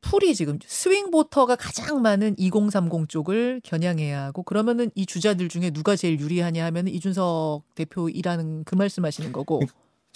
풀이 0.00 0.34
지금 0.34 0.58
스윙 0.64 1.10
보터가 1.10 1.56
가장 1.56 2.00
많은 2.00 2.36
2030 2.38 3.06
쪽을 3.06 3.60
겨냥해야 3.64 4.24
하고 4.24 4.42
그러면은 4.44 4.90
이 4.94 5.04
주자들 5.04 5.50
중에 5.50 5.72
누가 5.72 5.94
제일 5.94 6.18
유리하냐 6.20 6.64
하면은 6.64 6.90
이준석 6.90 7.74
대표이라는 7.74 8.64
그 8.64 8.74
말씀하시는 8.76 9.30
거고. 9.32 9.60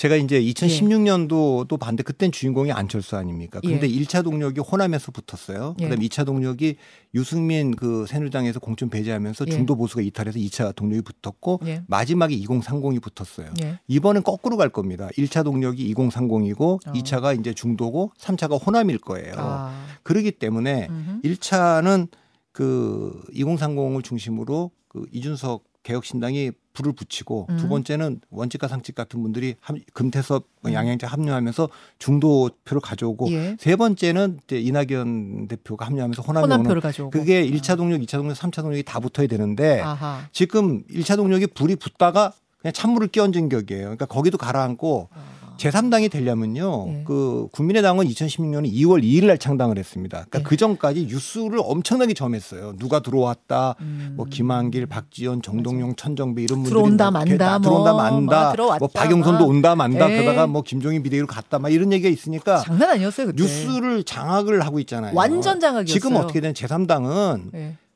제가 0.02 0.16
이제 0.16 0.40
2016년도 0.42 1.60
예. 1.60 1.64
또 1.68 1.76
반대 1.76 2.02
그땐 2.02 2.32
주인공이 2.32 2.72
안철수 2.72 3.16
아닙니까? 3.16 3.60
근데 3.60 3.88
예. 3.88 4.00
1차 4.00 4.24
동력이 4.24 4.58
호남에서 4.58 5.12
붙었어요. 5.12 5.76
예. 5.78 5.84
그다음에 5.84 6.04
2차 6.04 6.26
동력이 6.26 6.74
유승민 7.14 7.70
그 7.76 8.04
새누리당에서 8.08 8.58
공천 8.58 8.90
배제하면서 8.90 9.44
예. 9.46 9.50
중도 9.52 9.76
보수가 9.76 10.02
이탈해서 10.02 10.40
2차 10.40 10.74
동력이 10.74 11.02
붙었고 11.02 11.60
예. 11.66 11.84
마지막에 11.86 12.36
2030이 12.36 13.00
붙었어요. 13.00 13.54
예. 13.62 13.78
이번엔 13.86 14.24
거꾸로 14.24 14.56
갈 14.56 14.70
겁니다. 14.70 15.08
1차 15.16 15.44
동력이 15.44 15.94
2030이고 15.94 16.84
어. 16.84 16.92
2차가 16.92 17.38
이제 17.38 17.54
중도고 17.54 18.10
3차가 18.18 18.58
호남일 18.66 18.98
거예요. 18.98 19.34
아. 19.36 19.86
그러기 20.02 20.32
때문에 20.32 20.88
음흠. 20.90 21.20
1차는 21.22 22.08
그 22.50 23.22
2030을 23.36 24.02
중심으로 24.02 24.72
그 24.88 25.06
이준석 25.12 25.62
개혁신당이 25.82 26.52
불을 26.72 26.92
붙이고 26.92 27.46
음. 27.50 27.56
두 27.58 27.68
번째는 27.68 28.20
원칙과 28.30 28.68
상칙 28.68 28.94
같은 28.94 29.22
분들이 29.22 29.56
금태섭 29.92 30.46
음. 30.66 30.72
양양자 30.72 31.06
합류하면서 31.06 31.68
중도표를 31.98 32.80
가져오고 32.80 33.30
예. 33.32 33.56
세 33.58 33.76
번째는 33.76 34.40
이제 34.44 34.58
이낙연 34.58 35.48
대표가 35.48 35.86
합류하면서 35.86 36.22
호남이 36.22 36.44
호남표를 36.44 36.80
가져오고 36.80 37.10
그게 37.10 37.46
1차 37.46 37.76
동력, 37.76 38.00
2차 38.00 38.18
동력, 38.18 38.36
3차 38.36 38.62
동력이 38.62 38.84
다 38.84 39.00
붙어야 39.00 39.26
되는데 39.26 39.80
아하. 39.80 40.26
지금 40.32 40.82
1차 40.84 41.16
동력이 41.16 41.48
불이 41.48 41.76
붙다가 41.76 42.32
그냥 42.58 42.72
찬물을 42.72 43.08
끼얹은 43.08 43.48
격이에요. 43.48 43.82
그러니까 43.82 44.06
거기도 44.06 44.38
가라앉고 44.38 45.08
아. 45.12 45.41
제3당이 45.62 46.10
되려면요. 46.10 46.84
네. 46.86 47.04
그 47.06 47.48
국민의당은 47.52 48.06
2016년 48.06 48.70
2월 48.72 49.02
2일 49.02 49.26
날 49.26 49.38
창당을 49.38 49.78
했습니다. 49.78 50.24
그러니까 50.28 50.38
네. 50.38 50.44
그 50.44 50.56
전까지 50.56 51.06
뉴스를 51.06 51.60
엄청나게 51.62 52.14
점했어요. 52.14 52.74
누가 52.78 53.00
들어왔다. 53.00 53.76
음. 53.80 54.14
뭐 54.16 54.26
김한길, 54.28 54.86
박지원, 54.86 55.42
정동영, 55.42 55.90
맞아. 55.90 55.96
천정배 55.96 56.42
이런 56.42 56.62
분들이 56.62 56.70
들어온다 56.72 57.10
만다 57.10 57.58
뭐. 57.58 57.60
들어온다 57.60 57.94
만다. 57.94 58.54
뭐, 58.56 58.76
뭐 58.78 58.88
박영선도 58.88 59.46
온다 59.46 59.74
만다. 59.74 60.08
네. 60.08 60.16
그러다가 60.16 60.46
뭐 60.46 60.62
김종인 60.62 61.02
비대위로 61.02 61.26
갔다 61.26 61.58
막 61.58 61.70
이런 61.70 61.92
얘기가 61.92 62.08
있으니까 62.08 62.60
장난 62.60 62.90
아니었어요, 62.90 63.28
그때. 63.28 63.42
뉴스를 63.42 64.04
장악을 64.04 64.64
하고 64.64 64.80
있잖아요. 64.80 65.12
완전 65.14 65.60
장악이었어요. 65.60 65.92
지금 65.92 66.16
어떻게 66.16 66.40
된 66.40 66.52
제3당은 66.54 67.52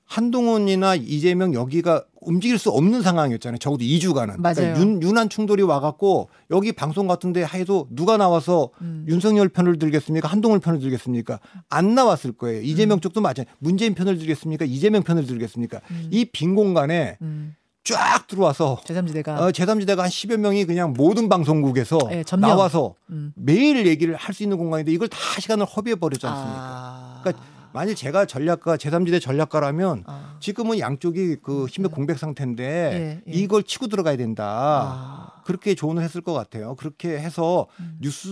한동훈이나 0.06 0.94
이재명 0.94 1.52
여기가 1.54 2.04
움직일 2.20 2.58
수 2.58 2.70
없는 2.70 3.02
상황이었잖아요. 3.02 3.58
적어도 3.58 3.84
2주간은. 3.84 4.38
맞아요. 4.38 4.54
그러니까 4.54 4.80
윤, 4.80 5.02
윤한 5.02 5.28
충돌이 5.28 5.62
와갖고 5.62 6.28
여기 6.50 6.72
방송 6.72 7.06
같은데 7.06 7.44
해도 7.44 7.86
누가 7.90 8.16
나와서 8.16 8.70
음. 8.80 9.04
윤석열 9.08 9.48
편을 9.48 9.78
들겠습니까? 9.78 10.28
한동훈 10.28 10.60
편을 10.60 10.80
들겠습니까? 10.80 11.38
안 11.68 11.94
나왔을 11.94 12.32
거예요. 12.32 12.62
이재명 12.62 12.98
음. 12.98 13.00
쪽도 13.00 13.20
마찬가지. 13.20 13.54
문재인 13.58 13.94
편을 13.94 14.18
들겠습니까? 14.18 14.64
이재명 14.64 15.02
편을 15.02 15.26
들겠습니까? 15.26 15.80
음. 15.90 16.08
이빈 16.10 16.54
공간에 16.54 17.16
음. 17.22 17.54
쫙 17.84 18.26
들어와서 18.26 18.80
제3지대가 18.84 19.28
어, 19.38 19.50
제3지대가 19.52 19.98
한 19.98 20.08
10여 20.08 20.36
명이 20.38 20.64
그냥 20.64 20.92
모든 20.96 21.28
방송국에서 21.28 21.98
네, 22.10 22.24
나와서 22.36 22.96
음. 23.10 23.32
매일 23.36 23.86
얘기를 23.86 24.16
할 24.16 24.34
수 24.34 24.42
있는 24.42 24.56
공간인데 24.58 24.90
이걸 24.90 25.06
다 25.06 25.16
시간을 25.40 25.64
허비해 25.66 25.94
버렸지 25.94 26.26
않습니까? 26.26 26.58
아. 26.60 27.20
그러니까 27.22 27.44
만일 27.76 27.94
제가 27.94 28.24
전략가 28.24 28.78
제3지대 28.78 29.20
전략가라면 29.20 30.04
아. 30.06 30.38
지금은 30.40 30.78
양쪽이 30.78 31.36
그 31.42 31.66
힘의 31.66 31.90
네. 31.90 31.94
공백 31.94 32.18
상태인데 32.18 32.64
예, 32.64 33.22
예. 33.30 33.38
이걸 33.38 33.62
치고 33.64 33.88
들어가야 33.88 34.16
된다. 34.16 34.44
아. 34.46 35.42
그렇게 35.44 35.74
조언을 35.74 36.02
했을 36.02 36.22
것 36.22 36.32
같아요. 36.32 36.74
그렇게 36.76 37.10
해서 37.18 37.66
음. 37.80 37.98
뉴스 38.00 38.28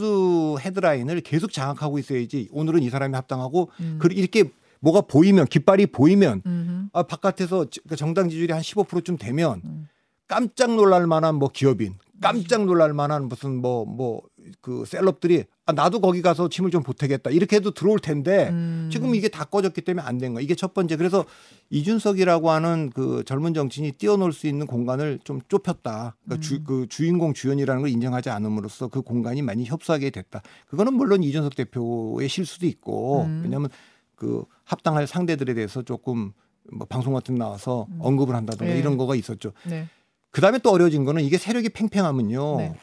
헤드라인을 0.60 1.20
계속 1.20 1.52
장악하고 1.52 1.98
있어야지 1.98 2.48
오늘은 2.52 2.82
이 2.82 2.88
사람이 2.88 3.14
합당하고 3.14 3.70
음. 3.80 3.98
이렇게 4.12 4.44
뭐가 4.80 5.02
보이면 5.02 5.44
깃발이 5.44 5.88
보이면 5.88 6.40
음흠. 6.46 6.88
아, 6.94 7.02
바깥에서 7.02 7.66
그 7.86 7.96
정당 7.96 8.30
지지율이 8.30 8.50
한 8.50 8.62
15%쯤 8.62 9.18
되면 9.18 9.60
음. 9.62 9.88
깜짝 10.26 10.74
놀랄 10.74 11.06
만한 11.06 11.34
뭐 11.34 11.50
기업인 11.52 11.96
깜짝 12.22 12.64
놀랄 12.64 12.94
만한 12.94 13.28
무슨 13.28 13.60
뭐뭐 13.60 14.22
그 14.64 14.86
셀럽들이 14.86 15.44
아 15.66 15.72
나도 15.72 16.00
거기 16.00 16.22
가서 16.22 16.48
침을 16.48 16.70
좀 16.70 16.82
보태겠다 16.82 17.28
이렇게 17.28 17.56
해도 17.56 17.72
들어올 17.72 17.98
텐데 17.98 18.48
음. 18.48 18.88
지금 18.90 19.14
이게 19.14 19.28
다 19.28 19.44
꺼졌기 19.44 19.82
때문에 19.82 20.02
안 20.06 20.16
된 20.16 20.32
거야 20.32 20.42
이게 20.42 20.54
첫 20.54 20.72
번째 20.72 20.96
그래서 20.96 21.26
이준석이라고 21.68 22.50
하는 22.50 22.88
그 22.88 23.24
젊은 23.26 23.52
정치인이 23.52 23.92
뛰어놀 23.92 24.32
수 24.32 24.46
있는 24.46 24.66
공간을 24.66 25.18
좀 25.22 25.42
좁혔다 25.48 26.16
그러니까 26.24 26.34
음. 26.36 26.40
주, 26.40 26.64
그 26.64 26.86
주인공 26.88 27.34
주연이라는 27.34 27.82
걸 27.82 27.90
인정하지 27.90 28.30
않음으로써 28.30 28.88
그 28.88 29.02
공간이 29.02 29.42
많이 29.42 29.66
협소하게 29.66 30.08
됐다 30.08 30.40
그거는 30.66 30.94
물론 30.94 31.22
이준석 31.22 31.56
대표의 31.56 32.30
실수도 32.30 32.64
있고 32.64 33.24
음. 33.24 33.42
왜냐하면 33.44 33.68
그 34.14 34.44
합당할 34.64 35.06
상대들에 35.06 35.52
대해서 35.52 35.82
조금 35.82 36.32
뭐 36.72 36.86
방송 36.86 37.12
같은 37.12 37.34
나와서 37.34 37.86
음. 37.90 37.98
언급을 38.00 38.34
한다든가 38.34 38.72
네. 38.72 38.78
이런 38.78 38.96
거가 38.96 39.14
있었죠. 39.14 39.52
네. 39.68 39.88
그 40.30 40.40
다음에 40.40 40.58
또 40.58 40.70
어려워진 40.70 41.04
거는 41.04 41.22
이게 41.22 41.36
세력이 41.36 41.68
팽팽하면요. 41.68 42.56
네. 42.56 42.74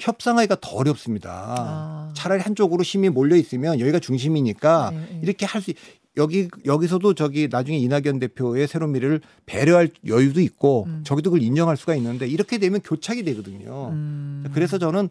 협상하기가 0.00 0.56
더 0.60 0.76
어렵습니다. 0.76 1.54
아. 1.58 2.12
차라리 2.14 2.40
한쪽으로 2.40 2.82
힘이 2.82 3.10
몰려 3.10 3.36
있으면 3.36 3.78
여기가 3.78 4.00
중심이니까 4.00 4.90
네, 4.92 4.98
네. 4.98 5.20
이렇게 5.22 5.46
할 5.46 5.60
수 5.60 5.72
여기 6.16 6.48
여기서도 6.64 7.14
저기 7.14 7.48
나중에 7.48 7.78
이낙연 7.78 8.18
대표의 8.18 8.66
새로운 8.66 8.92
미래를 8.92 9.20
배려할 9.46 9.90
여유도 10.06 10.40
있고 10.40 10.84
음. 10.86 11.02
저기도 11.04 11.30
그걸 11.30 11.42
인정할 11.42 11.76
수가 11.76 11.94
있는데 11.94 12.26
이렇게 12.26 12.58
되면 12.58 12.80
교착이 12.80 13.22
되거든요. 13.22 13.90
음. 13.90 14.44
그래서 14.52 14.78
저는 14.78 15.08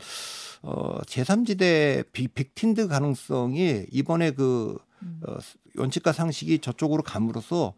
어 0.61 0.99
제3지대 1.03 2.05
빅틴드 2.11 2.89
가능성이 2.89 3.85
이번에 3.91 4.31
그 4.31 4.77
음. 5.01 5.21
어, 5.25 5.37
원칙과 5.77 6.11
상식이 6.11 6.59
저쪽으로 6.59 7.01
감으로써 7.03 7.73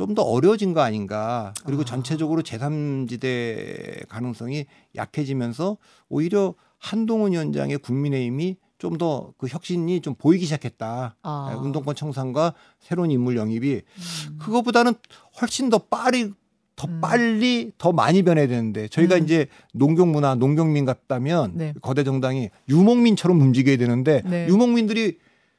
좀 0.00 0.14
더 0.14 0.22
어려워진 0.22 0.72
거 0.72 0.80
아닌가. 0.80 1.52
그리고 1.66 1.82
아. 1.82 1.84
전체적으로 1.84 2.42
제3지대 2.42 4.08
가능성이 4.08 4.64
약해지면서 4.96 5.76
오히려 6.08 6.54
한동훈 6.78 7.32
위원장의 7.32 7.78
국민의힘이 7.78 8.56
좀 8.78 8.96
더 8.96 9.34
그 9.36 9.46
혁신이 9.46 10.00
좀 10.00 10.14
보이기 10.14 10.46
시작했다. 10.46 11.16
아. 11.22 11.60
운동권 11.62 11.94
청산과 11.94 12.54
새로운 12.78 13.10
인물 13.10 13.36
영입이 13.36 13.74
음. 13.74 14.38
그거보다는 14.40 14.94
훨씬 15.40 15.68
더 15.68 15.76
빠르 15.78 16.30
더 16.76 16.88
음. 16.88 17.00
빨리 17.02 17.72
더 17.76 17.92
많이 17.92 18.22
변해야 18.22 18.46
되는데 18.46 18.88
저희가 18.88 19.16
음. 19.16 19.24
이제 19.24 19.48
농경 19.74 20.12
문화 20.12 20.34
농경민 20.34 20.86
같다면 20.86 21.52
네. 21.56 21.74
거대 21.82 22.04
정당이 22.04 22.48
유목민처럼 22.70 23.38
움직여야 23.38 23.76
되는데 23.76 24.22
네. 24.24 24.48
유목민들이 24.48 25.18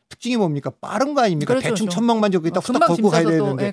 특징이 0.09 0.35
뭡니까 0.35 0.71
빠른 0.81 1.13
거 1.13 1.21
아닙니까 1.21 1.53
그렇죠, 1.53 1.69
대충 1.69 1.85
그렇죠. 1.85 1.95
천명만 1.95 2.31
적고 2.31 2.47
있다 2.47 2.59
어, 2.59 2.63
후딱 2.65 2.87
걷고 2.87 3.09
가야 3.09 3.23
되는데 3.23 3.67
예. 3.67 3.71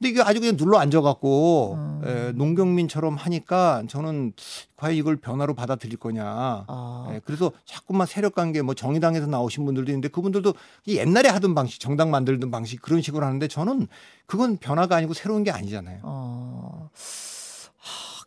근데 0.00 0.08
이게 0.10 0.22
아주 0.22 0.40
그냥 0.40 0.56
눌러 0.56 0.78
앉아갖고 0.78 1.74
음. 1.74 2.02
에, 2.06 2.32
농경민처럼 2.32 3.16
하니까 3.16 3.82
저는 3.86 4.32
과연 4.76 4.96
이걸 4.96 5.16
변화로 5.16 5.52
받아들일 5.52 5.98
거냐 5.98 6.64
아. 6.66 7.10
예, 7.12 7.20
그래서 7.22 7.52
자꾸만 7.66 8.06
세력 8.06 8.34
관계 8.34 8.62
뭐 8.62 8.74
정의당에서 8.74 9.26
나오신 9.26 9.66
분들도 9.66 9.90
있는데 9.92 10.08
그분들도 10.08 10.54
이 10.86 10.96
옛날에 10.96 11.28
하던 11.28 11.54
방식 11.54 11.80
정당 11.80 12.10
만들던 12.10 12.50
방식 12.50 12.80
그런 12.80 13.02
식으로 13.02 13.26
하는데 13.26 13.46
저는 13.46 13.88
그건 14.24 14.56
변화가 14.56 14.96
아니고 14.96 15.12
새로운 15.12 15.44
게 15.44 15.50
아니잖아요. 15.50 16.00
어. 16.02 16.79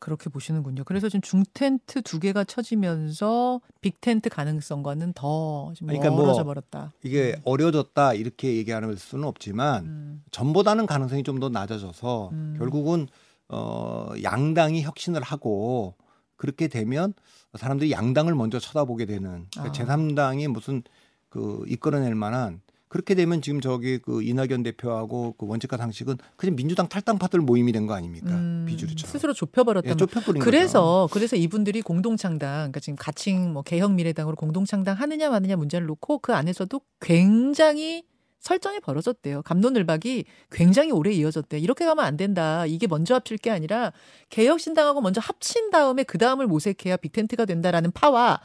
하, 0.03 0.05
그렇게 0.05 0.29
보시는군요. 0.29 0.83
그래서 0.83 1.07
지금 1.07 1.21
중 1.21 1.43
텐트 1.53 2.01
두 2.01 2.19
개가 2.19 2.43
쳐지면서 2.43 3.61
빅 3.81 4.01
텐트 4.01 4.29
가능성과는 4.29 5.13
더 5.13 5.73
그러니까 5.79 6.09
뭐 6.09 6.21
멀어져 6.21 6.43
버렸다. 6.43 6.91
이게 7.03 7.39
어려졌다 7.45 8.13
이렇게 8.13 8.55
얘기하는 8.57 8.95
수는 8.95 9.23
없지만 9.25 9.85
음. 9.85 10.23
전보다는 10.31 10.85
가능성이 10.85 11.23
좀 11.23 11.39
더 11.39 11.49
낮아져서 11.49 12.29
음. 12.31 12.55
결국은 12.57 13.07
어 13.49 14.09
양당이 14.21 14.83
혁신을 14.83 15.21
하고 15.21 15.95
그렇게 16.35 16.67
되면 16.67 17.13
사람들이 17.55 17.91
양당을 17.91 18.35
먼저 18.35 18.59
쳐다보게 18.59 19.05
되는 19.05 19.47
그러니까 19.51 19.63
아. 19.63 19.71
제3당이 19.71 20.47
무슨 20.47 20.83
그 21.29 21.63
이끌어낼 21.67 22.13
만한 22.15 22.61
그렇게 22.93 23.15
되면 23.15 23.41
지금 23.41 23.59
저기 23.59 23.97
그 23.97 24.21
이낙연 24.21 24.61
대표하고 24.61 25.33
그 25.35 25.47
원칙과 25.47 25.77
상식은 25.77 26.17
그냥 26.37 26.55
민주당 26.55 26.87
탈당파들 26.87 27.39
모임이 27.39 27.71
된 27.71 27.87
거 27.87 27.95
아닙니까 27.95 28.29
음, 28.29 28.65
비주류처럼 28.67 29.11
스스로 29.11 29.33
좁혀버렸다. 29.33 29.89
예, 29.89 29.95
좁혀버린 29.95 30.39
거죠. 30.39 30.45
그래서 30.45 31.09
그래서 31.11 31.35
이분들이 31.35 31.81
공동창당, 31.81 32.49
그러니까 32.71 32.79
지금 32.79 32.95
가칭 32.95 33.51
뭐 33.51 33.63
개혁미래당으로 33.63 34.35
공동창당 34.35 34.95
하느냐 34.95 35.31
마느냐 35.31 35.55
문제를 35.55 35.87
놓고 35.87 36.19
그 36.19 36.35
안에서도 36.35 36.79
굉장히 37.01 38.03
설전이 38.41 38.79
벌어졌대요. 38.81 39.41
감론을박이 39.41 40.25
굉장히 40.51 40.91
오래 40.91 41.11
이어졌대. 41.11 41.57
이렇게 41.57 41.85
가면 41.85 42.05
안 42.05 42.15
된다. 42.15 42.67
이게 42.67 42.85
먼저 42.85 43.15
합칠 43.15 43.37
게 43.37 43.49
아니라 43.49 43.91
개혁신당하고 44.29 45.01
먼저 45.01 45.19
합친 45.19 45.71
다음에 45.71 46.03
그 46.03 46.19
다음을 46.19 46.45
모색해야 46.45 46.97
빅텐트가 46.97 47.45
된다라는 47.45 47.91
파와 47.91 48.39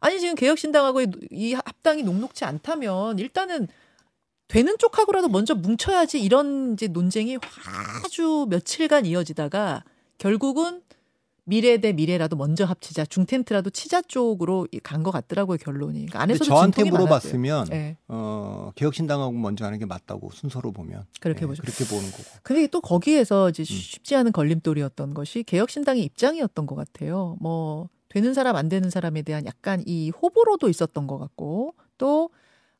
아니 0.00 0.18
지금 0.18 0.34
개혁신당하고 0.34 1.02
이 1.30 1.52
합당이 1.54 2.02
녹록지 2.02 2.44
않다면 2.44 3.18
일단은 3.18 3.68
되는 4.48 4.76
쪽하고라도 4.78 5.28
먼저 5.28 5.54
뭉쳐야지 5.54 6.20
이런 6.20 6.72
이제 6.72 6.88
논쟁이 6.88 7.38
아주 8.04 8.46
며칠간 8.50 9.06
이어지다가 9.06 9.84
결국은 10.18 10.82
미래 11.44 11.78
대 11.78 11.92
미래라도 11.92 12.36
먼저 12.36 12.64
합치자 12.64 13.06
중텐트라도 13.06 13.70
치자 13.70 14.02
쪽으로 14.02 14.66
간 14.82 15.02
것 15.02 15.10
같더라고요 15.10 15.56
결론이. 15.58 15.94
그러니까 16.06 16.18
근데 16.20 16.32
안에서도 16.34 16.44
저한테. 16.48 16.84
물어봤으면 16.84 17.66
네, 17.70 17.96
어, 18.08 18.70
개혁신당하고 18.76 19.32
먼저 19.32 19.64
하는 19.64 19.78
게 19.78 19.86
맞다고 19.86 20.30
순서로 20.32 20.70
보면 20.72 21.06
그렇게 21.20 21.42
예, 21.42 21.46
보죠. 21.46 21.62
그렇게 21.62 21.84
보는 21.86 22.10
거고. 22.10 22.22
근데 22.42 22.66
또 22.68 22.80
거기에서 22.80 23.46
음. 23.46 23.50
이제 23.50 23.64
쉽지 23.64 24.14
않은 24.16 24.32
걸림돌이었던 24.32 25.14
것이 25.14 25.42
개혁신당의 25.42 26.04
입장이었던 26.04 26.66
것 26.66 26.74
같아요. 26.76 27.36
뭐 27.40 27.88
되는 28.10 28.34
사람 28.34 28.56
안 28.56 28.68
되는 28.68 28.90
사람에 28.90 29.22
대한 29.22 29.46
약간 29.46 29.82
이 29.86 30.10
호불호도 30.10 30.68
있었던 30.68 31.06
것 31.06 31.18
같고 31.18 31.74
또 31.96 32.28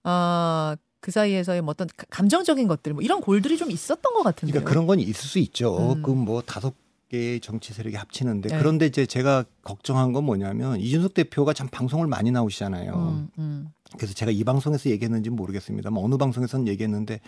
아. 0.02 0.76
그 1.02 1.10
사이에서의 1.10 1.62
뭐 1.62 1.70
어떤 1.70 1.88
가- 1.96 2.04
감정적인 2.10 2.68
것들 2.68 2.92
뭐 2.92 3.02
이런 3.02 3.22
골들이 3.22 3.56
좀 3.56 3.70
있었던 3.70 4.12
것 4.12 4.22
같은데요. 4.22 4.52
그러니까 4.52 4.68
그런 4.68 4.86
건 4.86 5.00
있을 5.00 5.14
수 5.14 5.38
있죠. 5.38 5.94
음. 5.94 6.02
그뭐 6.02 6.42
다섯 6.42 6.74
개의 7.08 7.40
정치 7.40 7.72
세력이 7.72 7.96
합치는데 7.96 8.50
네. 8.50 8.58
그런데 8.58 8.84
이제 8.84 9.06
제가 9.06 9.46
걱정한 9.62 10.12
건 10.12 10.24
뭐냐면 10.24 10.78
이준석 10.78 11.14
대표가 11.14 11.54
참 11.54 11.68
방송을 11.70 12.06
많이 12.06 12.30
나오시잖아요. 12.30 12.92
음, 12.92 13.28
음. 13.38 13.68
그래서 13.96 14.12
제가 14.12 14.30
이 14.30 14.44
방송에서 14.44 14.90
얘기했는지 14.90 15.30
는 15.30 15.36
모르겠습니다만 15.36 16.04
어느 16.04 16.18
방송에서는 16.18 16.68
얘기했는데 16.68 17.20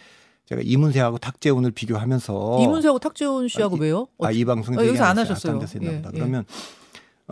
제가 0.44 0.60
이문세하고 0.62 1.16
탁재훈을 1.16 1.70
비교하면서 1.70 2.58
이문세하고 2.62 2.98
탁재훈 2.98 3.48
씨하고 3.48 3.76
아, 3.76 3.78
이- 3.78 3.80
왜요? 3.80 4.06
아, 4.20 4.30
이 4.32 4.44
방송에서 4.44 4.82
어, 4.82 4.86
여기서 4.86 5.02
안 5.04 5.16
하셨어요. 5.18 5.58
했나 5.62 5.86
예. 5.90 5.96
예. 5.96 6.10
그러면 6.12 6.44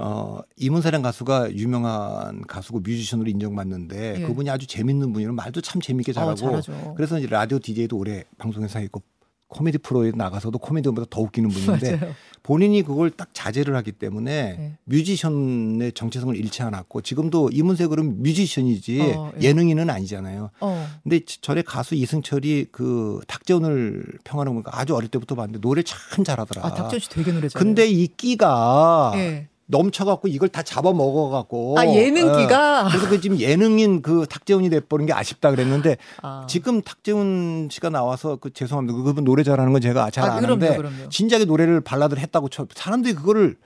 어, 0.03 0.41
이문세라는 0.57 1.03
가수가 1.03 1.53
유명한 1.53 2.43
가수고 2.47 2.81
뮤지션으로 2.81 3.29
인정받는데 3.29 4.21
예. 4.21 4.27
그분이 4.27 4.49
아주 4.49 4.67
재밌는 4.67 5.13
분이라 5.13 5.33
말도 5.33 5.61
참 5.61 5.81
재밌게 5.83 6.13
어, 6.13 6.15
잘하고 6.15 6.35
잘하죠. 6.37 6.95
그래서 6.97 7.19
이제 7.19 7.29
라디오 7.29 7.59
DJ도 7.59 7.99
오래 7.99 8.25
방송에서 8.39 8.79
했고 8.79 9.03
코미디 9.49 9.79
프로에 9.79 10.13
나가서도 10.15 10.59
코미디보다 10.59 11.09
더 11.11 11.21
웃기는 11.21 11.51
분인데 11.51 11.97
맞아요. 12.01 12.15
본인이 12.43 12.83
그걸 12.83 13.11
딱 13.11 13.29
자제를 13.35 13.77
하기 13.77 13.93
때문에 13.93 14.57
네. 14.57 14.79
뮤지션의 14.85 15.93
정체성을 15.93 16.35
잃지 16.35 16.63
않았고 16.63 17.03
지금도 17.03 17.51
이문세 17.53 17.89
그럼 17.89 18.23
뮤지션이지 18.23 19.01
어, 19.01 19.33
예. 19.43 19.49
예능인은 19.49 19.91
아니잖아요. 19.91 20.51
어. 20.61 20.89
근데 21.03 21.21
전에 21.25 21.63
가수 21.63 21.95
이승철이 21.95 22.69
그 22.73 23.21
탁재훈을 23.27 24.05
평하는 24.25 24.55
거니까 24.55 24.71
아주 24.79 24.95
어릴 24.95 25.11
때부터 25.11 25.35
봤는데 25.35 25.61
노래 25.61 25.83
참 25.83 26.25
잘하더라. 26.25 26.65
아, 26.65 26.73
탁재훈 26.73 27.01
씨 27.01 27.11
되게 27.11 27.33
노래 27.33 27.49
잘해요. 27.49 27.63
근데 27.63 27.87
이 27.87 28.07
끼가 28.07 29.13
예. 29.17 29.49
넘쳐갖고 29.70 30.28
이걸 30.28 30.48
다 30.48 30.62
잡아 30.62 30.92
먹어갖고 30.92 31.78
아, 31.78 31.87
예능기가? 31.87 32.85
예. 32.87 32.90
그래서 32.90 33.09
그 33.09 33.20
지금 33.20 33.38
예능인 33.38 34.02
그 34.02 34.26
탁재훈이 34.28 34.70
돼버린 34.70 35.06
게 35.06 35.12
아쉽다 35.12 35.50
그랬는데 35.50 35.96
아. 36.22 36.46
지금 36.48 36.83
탁재훈 36.83 37.68
씨가 37.70 37.90
나와서 37.90 38.37
그 38.37 38.52
죄송합니다 38.52 39.02
그분 39.02 39.24
노래 39.24 39.42
잘하는 39.42 39.72
건 39.72 39.80
제가 39.80 40.11
잘 40.11 40.28
아, 40.28 40.35
아는데 40.35 40.76
그럼요, 40.76 40.76
그럼요. 40.76 41.09
진작에 41.09 41.44
노래를 41.44 41.80
발라드를 41.80 42.22
했다고 42.22 42.48
쳐 42.48 42.66
사람들이 42.74 43.14
그거를 43.14 43.56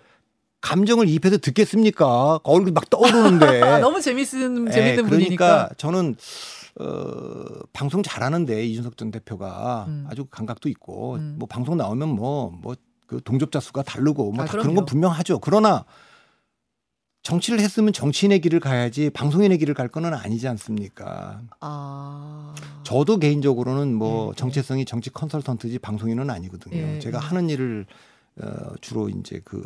감정을 0.60 1.08
입혀서 1.08 1.38
듣겠습니까 1.38 2.40
얼굴 2.42 2.72
막 2.72 2.88
떠오르는데 2.88 3.62
아, 3.62 3.78
너무 3.80 4.00
재밌는 4.00 4.68
예, 4.68 4.72
재밌는 4.72 5.04
그러니까 5.04 5.08
분이니까. 5.08 5.70
저는 5.76 6.16
어, 6.80 7.44
방송 7.72 8.02
잘하는데 8.02 8.64
이준석 8.66 8.96
전 8.96 9.10
대표가 9.10 9.84
음. 9.86 10.06
아주 10.10 10.24
감각도 10.24 10.68
있고 10.70 11.16
음. 11.16 11.36
뭐 11.38 11.46
방송 11.46 11.76
나오면 11.76 12.08
뭐뭐 12.08 12.74
그 13.06 13.20
동접자 13.22 13.60
수가 13.60 13.82
다르고 13.82 14.32
뭐 14.32 14.44
아, 14.44 14.46
다 14.46 14.52
그런. 14.52 14.74
건 14.74 14.84
분명하죠. 14.84 15.38
그러나 15.40 15.84
정치를 17.22 17.60
했으면 17.60 17.92
정치인의 17.92 18.40
길을 18.40 18.60
가야지 18.60 19.08
방송인의 19.10 19.58
길을 19.58 19.74
갈 19.74 19.88
거는 19.88 20.12
아니지 20.12 20.46
않습니까? 20.48 21.40
아. 21.60 22.54
저도 22.82 23.18
개인적으로는 23.18 23.94
뭐 23.94 24.26
예, 24.26 24.28
예. 24.28 24.32
정체성이 24.36 24.84
정치 24.84 25.10
컨설턴트지 25.10 25.78
방송인은 25.78 26.28
아니거든요. 26.28 26.76
예, 26.76 26.98
제가 26.98 27.18
예. 27.22 27.26
하는 27.26 27.48
일을 27.48 27.86
어, 28.42 28.74
주로 28.80 29.08
이제 29.08 29.40
그 29.44 29.62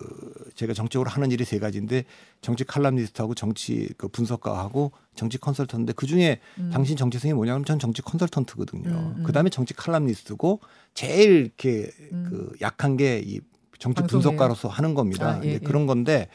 제가 0.54 0.74
정적으로 0.74 1.08
하는 1.08 1.30
일이 1.30 1.44
세 1.44 1.58
가지인데 1.58 2.04
정치 2.42 2.64
칼럼니스트하고 2.64 3.34
정치 3.34 3.88
그 3.96 4.08
분석가하고 4.08 4.92
정치 5.14 5.38
컨설턴트인데 5.38 5.94
그 5.94 6.06
중에 6.06 6.40
음. 6.58 6.70
당신 6.70 6.96
정체성이 6.96 7.32
뭐냐면 7.32 7.64
전 7.64 7.78
정치 7.78 8.02
컨설턴트거든요. 8.02 8.90
음, 8.90 9.14
음. 9.18 9.22
그 9.24 9.32
다음에 9.32 9.48
정치 9.48 9.72
칼럼니스트고 9.74 10.60
제일 10.92 11.30
이렇게 11.30 11.90
음. 12.12 12.26
그 12.28 12.52
약한 12.60 12.96
게 12.96 13.22
이 13.24 13.40
정치. 13.78 14.02
분석가로서 14.02 14.68
하는 14.68 14.94
겁니다. 14.94 15.34
아, 15.34 15.40
예, 15.44 15.48
이제 15.48 15.54
예. 15.54 15.58
그런 15.58 15.86
건데 15.86 16.28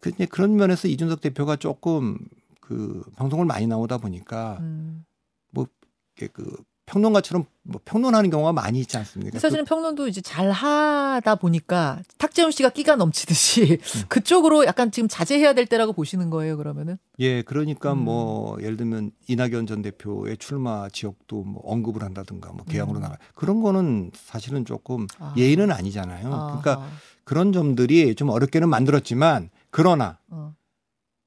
그 0.00 0.10
이제 0.10 0.26
그런 0.26 0.56
면에서 0.56 0.88
이준석 0.88 1.20
대표가 1.20 1.56
조금 1.56 2.18
그 2.60 3.02
방송을 3.16 3.44
많이 3.44 3.66
나오다 3.66 3.98
보니까 3.98 4.58
음. 4.60 5.04
이렇게 6.18 6.32
그 6.32 6.56
평론가처럼 6.88 7.44
뭐 7.64 7.80
평론하는 7.84 8.30
경우가 8.30 8.52
많이 8.52 8.80
있지 8.80 8.96
않습니까? 8.96 9.38
사실은 9.38 9.66
평론도 9.66 10.08
이제 10.08 10.22
잘 10.22 10.50
하다 10.50 11.34
보니까 11.34 12.00
탁재훈 12.16 12.50
씨가 12.50 12.70
끼가 12.70 12.96
넘치듯이 12.96 13.72
음. 13.72 14.02
그쪽으로 14.08 14.64
약간 14.64 14.90
지금 14.90 15.06
자제해야 15.06 15.52
될 15.52 15.66
때라고 15.66 15.92
보시는 15.92 16.30
거예요, 16.30 16.56
그러면은? 16.56 16.96
그, 17.16 17.22
예, 17.22 17.42
그러니까 17.42 17.92
음. 17.92 18.04
뭐 18.04 18.56
예를 18.62 18.78
들면 18.78 19.10
이낙연 19.28 19.66
전 19.66 19.82
대표의 19.82 20.38
출마 20.38 20.88
지역도 20.88 21.44
뭐 21.44 21.62
언급을 21.64 22.02
한다든가 22.02 22.52
뭐 22.52 22.64
개항으로 22.64 23.00
음. 23.00 23.02
나가 23.02 23.18
그런 23.34 23.60
거는 23.60 24.10
사실은 24.14 24.64
조금 24.64 25.06
아. 25.18 25.34
예의는 25.36 25.70
아니잖아요. 25.70 26.32
아하. 26.32 26.60
그러니까 26.60 26.88
그런 27.24 27.52
점들이 27.52 28.14
좀 28.14 28.30
어렵게는 28.30 28.70
만들었지만 28.70 29.50
그러나 29.70 30.18
어. 30.28 30.54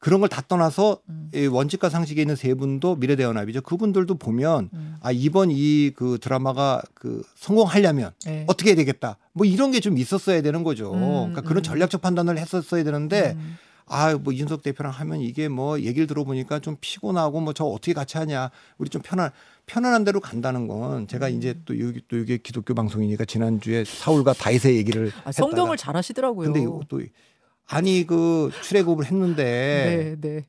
그런 0.01 0.19
걸 0.19 0.27
다 0.29 0.41
떠나서 0.47 0.99
음. 1.09 1.29
이 1.33 1.45
원칙과 1.45 1.89
상식에 1.89 2.21
있는 2.21 2.35
세 2.35 2.53
분도 2.55 2.95
미래대연합이죠. 2.95 3.61
그분들도 3.61 4.15
보면 4.15 4.69
음. 4.73 4.95
아 4.99 5.11
이번 5.11 5.49
이 5.51 5.91
그 5.95 6.17
드라마가 6.19 6.81
그 6.95 7.21
성공하려면 7.35 8.11
네. 8.25 8.43
어떻게 8.47 8.71
해야 8.71 8.75
되겠다. 8.75 9.17
뭐 9.33 9.45
이런 9.45 9.71
게 9.71 9.79
좀 9.79 9.97
있었어야 9.97 10.41
되는 10.41 10.63
거죠. 10.63 10.91
음, 10.93 10.99
그러니까 10.99 11.41
그런 11.41 11.57
음. 11.57 11.63
전략적 11.63 12.01
판단을 12.01 12.37
했었어야 12.39 12.83
되는데 12.83 13.35
음. 13.37 13.57
아뭐 13.85 14.31
이준석 14.31 14.63
대표랑 14.63 14.91
하면 14.91 15.19
이게 15.21 15.49
뭐 15.49 15.79
얘기를 15.81 16.07
들어보니까 16.07 16.59
좀 16.59 16.77
피곤하고 16.81 17.39
뭐 17.41 17.53
저 17.53 17.65
어떻게 17.65 17.93
같이 17.93 18.17
하냐. 18.17 18.49
우리 18.79 18.89
좀 18.89 19.01
편한 19.03 19.29
편안한 19.67 20.03
대로 20.03 20.19
간다는 20.19 20.67
건 20.67 21.07
제가 21.07 21.27
음. 21.27 21.37
이제 21.37 21.55
또 21.65 21.79
여기 21.79 22.01
또 22.07 22.17
이게 22.17 22.37
기독교 22.37 22.73
방송이니까 22.73 23.25
지난주에 23.25 23.83
사울과 23.85 24.33
다윗의 24.33 24.77
얘기를 24.77 25.11
아, 25.25 25.31
성경을 25.31 25.77
잘 25.77 25.95
하시더라고요. 25.95 26.51
근데 26.51 26.65
또 26.87 27.01
아니 27.71 28.05
그 28.05 28.51
출애굽을 28.63 29.05
했는데 29.05 30.15
네, 30.21 30.29
네. 30.29 30.45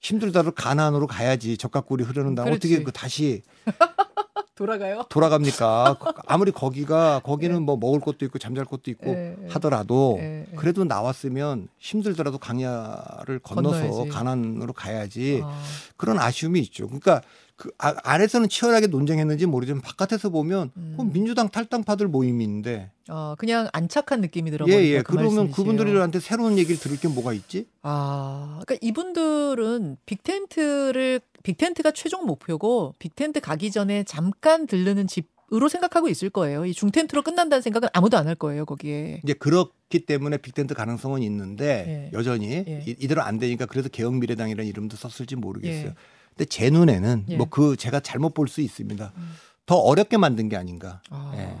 힘들다도 0.00 0.52
가난으로 0.52 1.06
가야지 1.06 1.56
적각골이 1.56 2.04
흐르는다 2.04 2.44
그렇지. 2.44 2.56
어떻게 2.68 2.82
그 2.84 2.92
다시 2.92 3.42
돌아가요? 4.54 5.04
돌아갑니까 5.08 5.98
아무리 6.26 6.52
거기가 6.52 7.20
거기는 7.24 7.62
뭐 7.62 7.76
먹을 7.78 7.98
것도 8.00 8.26
있고 8.26 8.38
잠잘 8.38 8.66
것도 8.66 8.90
있고 8.90 9.06
네, 9.06 9.34
네. 9.38 9.48
하더라도 9.50 10.16
네, 10.18 10.46
네. 10.50 10.56
그래도 10.56 10.84
나왔으면 10.84 11.68
힘들더라도 11.78 12.36
강야를 12.38 13.38
건너서 13.38 13.80
건너야지. 13.88 14.08
가난으로 14.10 14.72
가야지 14.74 15.40
아, 15.42 15.62
그런 15.96 16.18
아쉬움이 16.18 16.60
있죠 16.60 16.86
그러니까 16.86 17.22
그 17.60 17.70
아- 17.76 17.94
안에서는 18.04 18.48
치열하게 18.48 18.86
논쟁했는지 18.86 19.44
모르지만 19.44 19.82
바깥에서 19.82 20.30
보면 20.30 20.70
음. 20.78 20.88
그건 20.92 21.12
민주당 21.12 21.50
탈당파들 21.50 22.08
모임인데 22.08 22.90
어, 23.10 23.34
그냥 23.36 23.68
안착한 23.74 24.22
느낌이 24.22 24.50
들어버린다. 24.50 24.82
예예 24.82 25.02
그 25.02 25.12
그러면. 25.14 25.50
그분들한테 25.50 26.20
새로운 26.20 26.56
얘기를 26.56 26.80
들을 26.80 26.96
게 26.98 27.06
뭐가 27.08 27.34
있지 27.34 27.66
아, 27.82 28.60
그러니까 28.64 28.76
이분들은 28.86 29.98
빅텐트를 30.06 31.20
빅텐트가 31.42 31.90
최종 31.90 32.24
목표고 32.24 32.94
빅텐트 32.98 33.40
가기 33.40 33.70
전에 33.70 34.04
잠깐 34.04 34.66
들르는 34.66 35.06
집 35.06 35.28
으로 35.52 35.68
생각하고 35.68 36.08
있을 36.08 36.30
거예요. 36.30 36.64
이 36.64 36.72
중텐트로 36.72 37.22
끝난다는 37.22 37.60
생각은 37.60 37.88
아무도 37.92 38.16
안 38.16 38.28
할 38.28 38.36
거예요, 38.36 38.64
거기에. 38.64 39.20
이제 39.24 39.32
그렇기 39.32 40.06
때문에 40.06 40.36
빅텐트 40.36 40.74
가능성은 40.74 41.22
있는데 41.24 42.10
예. 42.12 42.16
여전히 42.16 42.52
예. 42.68 42.84
이- 42.86 42.94
이대로 43.00 43.22
안 43.22 43.36
되니까 43.40 43.66
그래서 43.66 43.88
개혁미래당이라는 43.88 44.64
이름도 44.68 44.96
썼을지 44.96 45.34
모르겠어요. 45.34 45.86
예. 45.88 45.94
근데 46.40 46.48
제 46.48 46.70
눈에는 46.70 47.26
예. 47.28 47.36
뭐그 47.36 47.76
제가 47.76 48.00
잘못 48.00 48.32
볼 48.32 48.48
수 48.48 48.62
있습니다. 48.62 49.12
음. 49.14 49.32
더 49.66 49.76
어렵게 49.76 50.16
만든 50.16 50.48
게 50.48 50.56
아닌가. 50.56 51.02
아, 51.10 51.32
예. 51.36 51.54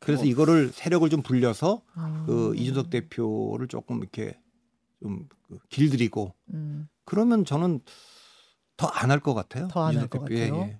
그래서 0.00 0.22
뭐- 0.22 0.30
이거를 0.30 0.70
세력을 0.70 1.08
좀 1.08 1.22
불려서 1.22 1.80
음. 1.96 2.24
그 2.26 2.54
이준석 2.56 2.90
대표를 2.90 3.68
조금 3.68 4.00
이렇게 4.00 4.38
좀그 5.02 5.58
길들이고 5.70 6.34
음. 6.52 6.88
그러면 7.06 7.46
저는 7.46 7.80
더 8.76 8.88
안 8.92 9.10
할 9.10 9.20
것 9.20 9.32
같아요. 9.32 9.68
더 9.68 9.80
안할 9.80 10.04
이준석 10.04 10.10
것 10.10 10.18
대표. 10.28 10.34
예, 10.34 10.50
같아요? 10.50 10.62
예. 10.64 10.78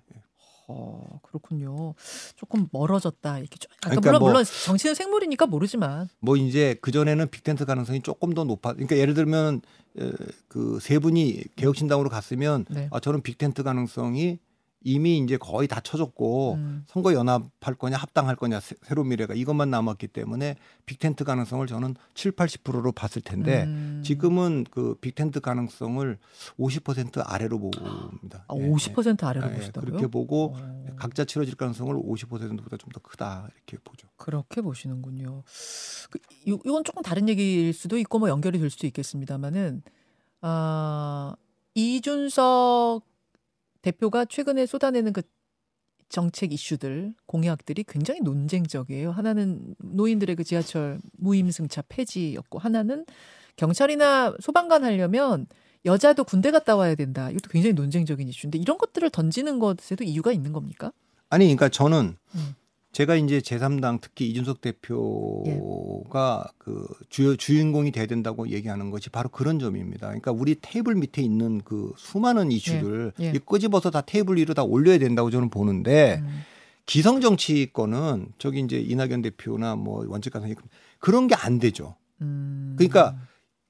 어, 0.67 1.19
그렇군요. 1.23 1.93
조금 2.35 2.67
멀어졌다. 2.71 3.39
이렇게 3.39 3.57
좀. 3.57 3.69
아까 3.77 3.89
그러니까 3.91 4.09
물론 4.11 4.19
뭐- 4.19 4.29
물론 4.31 4.43
정치는 4.65 4.95
생물이니까 4.95 5.45
모르지만. 5.47 6.09
뭐 6.19 6.35
이제 6.35 6.75
그 6.81 6.91
전에는 6.91 7.29
빅텐트 7.29 7.65
가능성이 7.65 8.01
조금 8.01 8.33
더 8.33 8.43
높아. 8.43 8.73
그러니까 8.73 8.97
예를 8.97 9.13
들면 9.13 9.61
그 10.47 10.79
세 10.81 10.99
분이 10.99 11.43
개혁신당으로 11.55 12.09
갔으면 12.09 12.65
네. 12.69 12.87
아 12.91 12.99
저는 12.99 13.21
빅텐트 13.23 13.63
가능성이 13.63 14.39
이미 14.83 15.17
이제 15.17 15.37
거의 15.37 15.67
다 15.67 15.79
쳐졌고 15.81 16.53
음. 16.53 16.83
선거 16.87 17.13
연합할 17.13 17.73
거냐 17.77 17.97
합당할 17.97 18.35
거냐 18.35 18.59
새- 18.59 18.75
새로운 18.83 19.09
미래가 19.09 19.33
이것만 19.33 19.69
남았기 19.69 20.07
때문에 20.07 20.55
빅텐트 20.85 21.23
가능성을 21.23 21.65
저는 21.67 21.95
7, 22.13 22.31
80%로 22.33 22.91
봤을 22.91 23.21
텐데 23.21 23.63
음. 23.63 24.01
지금은 24.05 24.65
그 24.69 24.95
빅텐트 25.01 25.41
가능성을 25.41 26.17
50% 26.59 27.23
아래로 27.25 27.59
봅니다. 27.59 28.45
아, 28.47 28.53
예, 28.57 28.69
50% 28.69 29.23
아래로 29.23 29.47
예. 29.47 29.51
예, 29.51 29.55
보시다고요? 29.55 29.85
그렇게 29.91 30.07
보고 30.07 30.53
어. 30.55 30.85
각자 30.95 31.25
치러질 31.25 31.55
가능성을 31.55 31.93
50%보다 31.95 32.77
좀 32.77 32.87
더 32.93 32.99
크다 33.01 33.49
이렇게 33.55 33.77
보죠. 33.83 34.07
그렇게 34.15 34.61
보시는군요. 34.61 35.43
그, 36.09 36.19
이- 36.45 36.57
이건 36.65 36.83
조금 36.85 37.01
다른 37.01 37.27
얘기일 37.27 37.73
수도 37.73 37.97
있고 37.97 38.19
뭐 38.19 38.29
연결이 38.29 38.57
될 38.59 38.69
수도 38.69 38.87
있겠습니다만은 38.87 39.81
아, 40.41 41.35
이준석 41.75 43.03
대표가 43.87 44.25
최근에 44.25 44.65
쏟아내는 44.65 45.13
그 45.13 45.21
정책 46.09 46.51
이슈들 46.51 47.13
공약들이 47.25 47.85
굉장히 47.87 48.19
논쟁적이에요. 48.21 49.11
하나는 49.11 49.75
노인들의 49.77 50.35
그 50.35 50.43
지하철 50.43 50.99
무임승차 51.13 51.83
폐지였고 51.87 52.59
하나는 52.59 53.05
경찰이나 53.55 54.35
소방관 54.39 54.83
하려면 54.83 55.47
여자도 55.85 56.25
군대 56.25 56.51
갔다 56.51 56.75
와야 56.75 56.95
된다. 56.95 57.29
이것도 57.29 57.49
굉장히 57.49 57.73
논쟁적인 57.73 58.27
이슈인데 58.27 58.57
이런 58.57 58.77
것들을 58.77 59.09
던지는 59.09 59.59
것에도 59.59 60.03
이유가 60.03 60.31
있는 60.31 60.51
겁니까? 60.51 60.91
아니 61.29 61.45
그러니까 61.45 61.69
저는 61.69 62.17
음. 62.35 62.55
제가 62.97 63.15
이제 63.15 63.37
제3당 63.37 64.01
특히 64.01 64.27
이준석 64.27 64.59
대표가 64.59 66.49
그 66.57 66.87
주요 67.09 67.35
주인공이 67.35 67.91
돼야 67.91 68.07
된다고 68.07 68.49
얘기하는 68.49 68.89
것이 68.89 69.11
바로 69.11 69.29
그런 69.29 69.59
점입니다. 69.59 70.07
그러니까 70.07 70.31
우리 70.31 70.55
테이블 70.59 70.95
밑에 70.95 71.21
있는 71.21 71.61
그 71.63 71.93
수많은 71.95 72.51
이슈를 72.51 73.13
예. 73.19 73.33
이 73.35 73.37
끄집어서 73.37 73.91
다 73.91 74.01
테이블 74.01 74.37
위로 74.37 74.55
다 74.55 74.63
올려야 74.63 74.97
된다고 74.97 75.29
저는 75.29 75.51
보는데 75.51 76.23
음. 76.23 76.41
기성 76.87 77.21
정치권은 77.21 78.29
저기 78.39 78.61
이제 78.61 78.79
이낙연 78.79 79.21
대표나 79.21 79.75
뭐 79.75 80.03
원칙 80.07 80.33
가상 80.33 80.51
그런 80.97 81.27
게 81.27 81.35
안 81.35 81.59
되죠. 81.59 81.97
음. 82.23 82.73
그러니까 82.79 83.15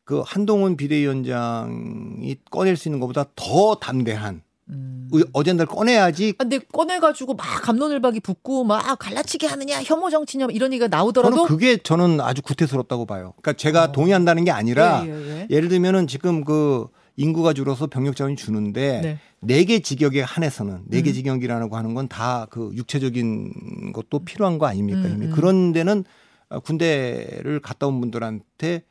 그 0.05 0.21
한동훈 0.25 0.77
비대위원장이 0.77 2.37
꺼낼 2.49 2.77
수 2.77 2.87
있는 2.87 3.01
것보다 3.01 3.25
더 3.35 3.75
담대한 3.75 4.41
음. 4.69 5.07
의- 5.11 5.23
어젠다를 5.33 5.67
꺼내야지 5.67 6.33
아, 6.37 6.43
근데 6.43 6.59
꺼내가지고 6.59 7.35
막 7.35 7.45
감론을박이 7.61 8.19
붙고 8.19 8.63
막 8.65 8.97
갈라치기 8.99 9.45
하느냐 9.45 9.81
혐오 9.81 10.09
정치냐 10.09 10.45
뭐 10.45 10.51
이런 10.53 10.73
얘기가 10.73 10.87
나오더라도 10.89 11.35
저는 11.35 11.47
그게 11.47 11.77
저는 11.77 12.19
아주 12.21 12.41
구태스럽다고 12.41 13.05
봐요. 13.05 13.33
그러니까 13.41 13.53
제가 13.53 13.83
어. 13.85 13.91
동의한다는 13.91 14.43
게 14.43 14.51
아니라 14.51 15.03
예, 15.05 15.09
예, 15.11 15.29
예. 15.29 15.47
예를 15.49 15.69
들면은 15.69 16.07
지금 16.07 16.43
그 16.43 16.87
인구가 17.15 17.53
줄어서 17.53 17.87
병력 17.87 18.15
자원이 18.15 18.35
주는데 18.35 19.01
네. 19.01 19.19
네개 19.39 19.79
직역에 19.79 20.21
한해서는 20.21 20.81
네개 20.87 21.11
음. 21.11 21.13
직역이라고 21.13 21.75
하는 21.77 21.93
건 21.93 22.07
다 22.09 22.47
그 22.49 22.71
육체적인 22.75 23.93
것도 23.93 24.19
필요한 24.25 24.57
거 24.59 24.65
아닙니까? 24.67 25.07
음, 25.07 25.21
음. 25.21 25.31
그런 25.33 25.71
데는 25.71 26.03
어, 26.49 26.59
군대를 26.59 27.59
갔다 27.61 27.87
온 27.87 27.99
분들한테 28.01 28.83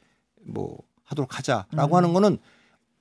뭐 0.45 0.79
하도록 1.05 1.37
하자라고 1.39 1.95
음. 1.95 1.97
하는 1.97 2.13
거는 2.15 2.39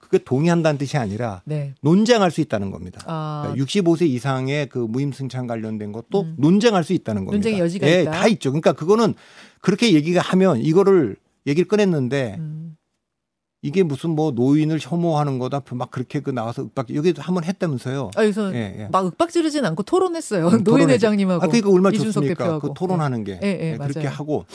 그게 0.06 0.24
동의한다는 0.24 0.78
뜻이 0.78 0.98
아니라 0.98 1.42
네. 1.46 1.74
논쟁할 1.82 2.32
수 2.32 2.42
있다는 2.42 2.72
겁니다. 2.72 3.02
아, 3.06 3.50
그러니까 3.52 3.66
65세 3.66 4.08
이상의 4.08 4.70
그 4.70 4.78
무임승차 4.80 5.46
관련된 5.46 5.92
것도 5.92 6.22
음. 6.22 6.36
논쟁할 6.38 6.84
수 6.84 6.94
있다는 6.94 7.26
겁니다. 7.26 7.38
논쟁의 7.38 7.60
여지가 7.60 7.88
예, 7.88 8.02
있다. 8.04 8.12
다 8.12 8.28
있죠. 8.28 8.52
그러니까 8.52 8.74
그거는 8.74 9.16
그렇게 9.62 9.94
얘기가 9.94 10.22
하면 10.22 10.62
이거를 10.62 11.16
얘기를 11.48 11.68
꺼냈는데 11.68 12.36
음. 12.38 12.78
이게 13.62 13.82
무슨 13.82 14.12
뭐 14.12 14.30
노인을 14.30 14.78
혐오하는 14.80 15.40
거다 15.40 15.64
막 15.72 15.90
그렇게 15.90 16.20
그 16.20 16.30
나와서 16.30 16.62
윽박 16.62 16.94
여기도 16.94 17.24
한번 17.24 17.44
했다면서요. 17.46 18.12
아, 18.16 18.22
그래서 18.22 18.54
예, 18.54 18.76
예. 18.82 18.88
막 18.92 19.06
윽박 19.08 19.32
지르진 19.32 19.66
않고 19.66 19.82
토론했어요. 19.82 20.46
음, 20.46 20.52
노인 20.52 20.64
토론했죠. 20.64 20.94
회장님하고 20.94 21.44
아 21.44 21.48
그러니까 21.48 21.72
얼마나 21.72 21.98
좋습니까? 21.98 22.44
대표하고. 22.44 22.68
그 22.68 22.74
토론하는 22.76 23.24
게 23.24 23.40
예, 23.42 23.48
예, 23.48 23.72
예, 23.72 23.78
그렇게 23.78 24.02
맞아요. 24.02 24.10
하고 24.16 24.46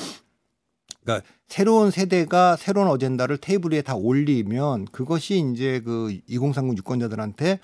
그러니까 1.03 1.27
새로운 1.49 1.91
세대가 1.91 2.57
새로운 2.57 2.89
어젠다를 2.89 3.39
테이블 3.39 3.73
위에 3.73 3.83
다 3.83 3.95
올리면 3.95 4.87
그것이 4.87 5.39
이제 5.53 5.81
그 5.81 6.19
2030 6.29 6.77
유권자들한테 6.79 7.61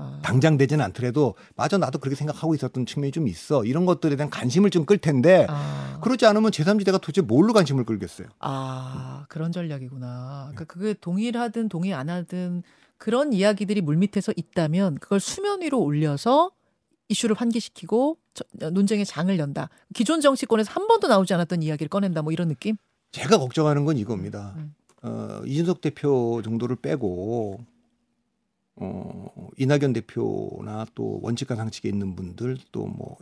아, 0.00 0.20
당장 0.22 0.56
되지는 0.56 0.84
않더라도 0.86 1.34
맞아 1.56 1.76
나도 1.76 1.98
그렇게 1.98 2.14
생각하고 2.14 2.54
있었던 2.54 2.86
측면이 2.86 3.10
좀 3.10 3.26
있어 3.26 3.64
이런 3.64 3.84
것들에 3.84 4.14
대한 4.16 4.30
관심을 4.30 4.70
좀 4.70 4.84
끌 4.86 4.98
텐데 4.98 5.46
아, 5.48 5.98
그러지 6.02 6.24
않으면 6.26 6.50
제3지대가 6.52 7.00
도대체 7.00 7.20
뭘로 7.20 7.52
관심을 7.52 7.84
끌겠어요. 7.84 8.28
아, 8.38 9.24
그런 9.28 9.50
전략이구나. 9.52 10.50
그러니까 10.52 10.64
그게 10.72 10.94
동의하든 10.94 11.68
동의 11.68 11.94
안 11.94 12.08
하든 12.10 12.62
그런 12.96 13.32
이야기들이 13.32 13.80
물밑에서 13.80 14.32
있다면 14.36 14.96
그걸 14.98 15.18
수면 15.20 15.62
위로 15.62 15.80
올려서 15.80 16.50
이슈를 17.08 17.34
환기시키고 17.36 18.18
저- 18.27 18.27
논쟁의 18.52 19.04
장을 19.04 19.36
연다. 19.38 19.68
기존 19.94 20.20
정치권에서 20.20 20.70
한 20.72 20.86
번도 20.86 21.08
나오지 21.08 21.34
않았던 21.34 21.62
이야기를 21.62 21.88
꺼낸다. 21.88 22.22
뭐 22.22 22.32
이런 22.32 22.48
느낌? 22.48 22.76
제가 23.12 23.38
걱정하는 23.38 23.84
건 23.84 23.96
이겁니다. 23.96 24.54
음. 24.56 24.74
어, 25.02 25.42
이준석 25.44 25.80
대표 25.80 26.42
정도를 26.42 26.76
빼고 26.76 27.60
어, 28.76 29.48
이낙연 29.56 29.92
대표나 29.92 30.86
또 30.94 31.20
원칙과 31.22 31.56
상식에 31.56 31.88
있는 31.88 32.14
분들 32.14 32.58
또뭐 32.72 33.16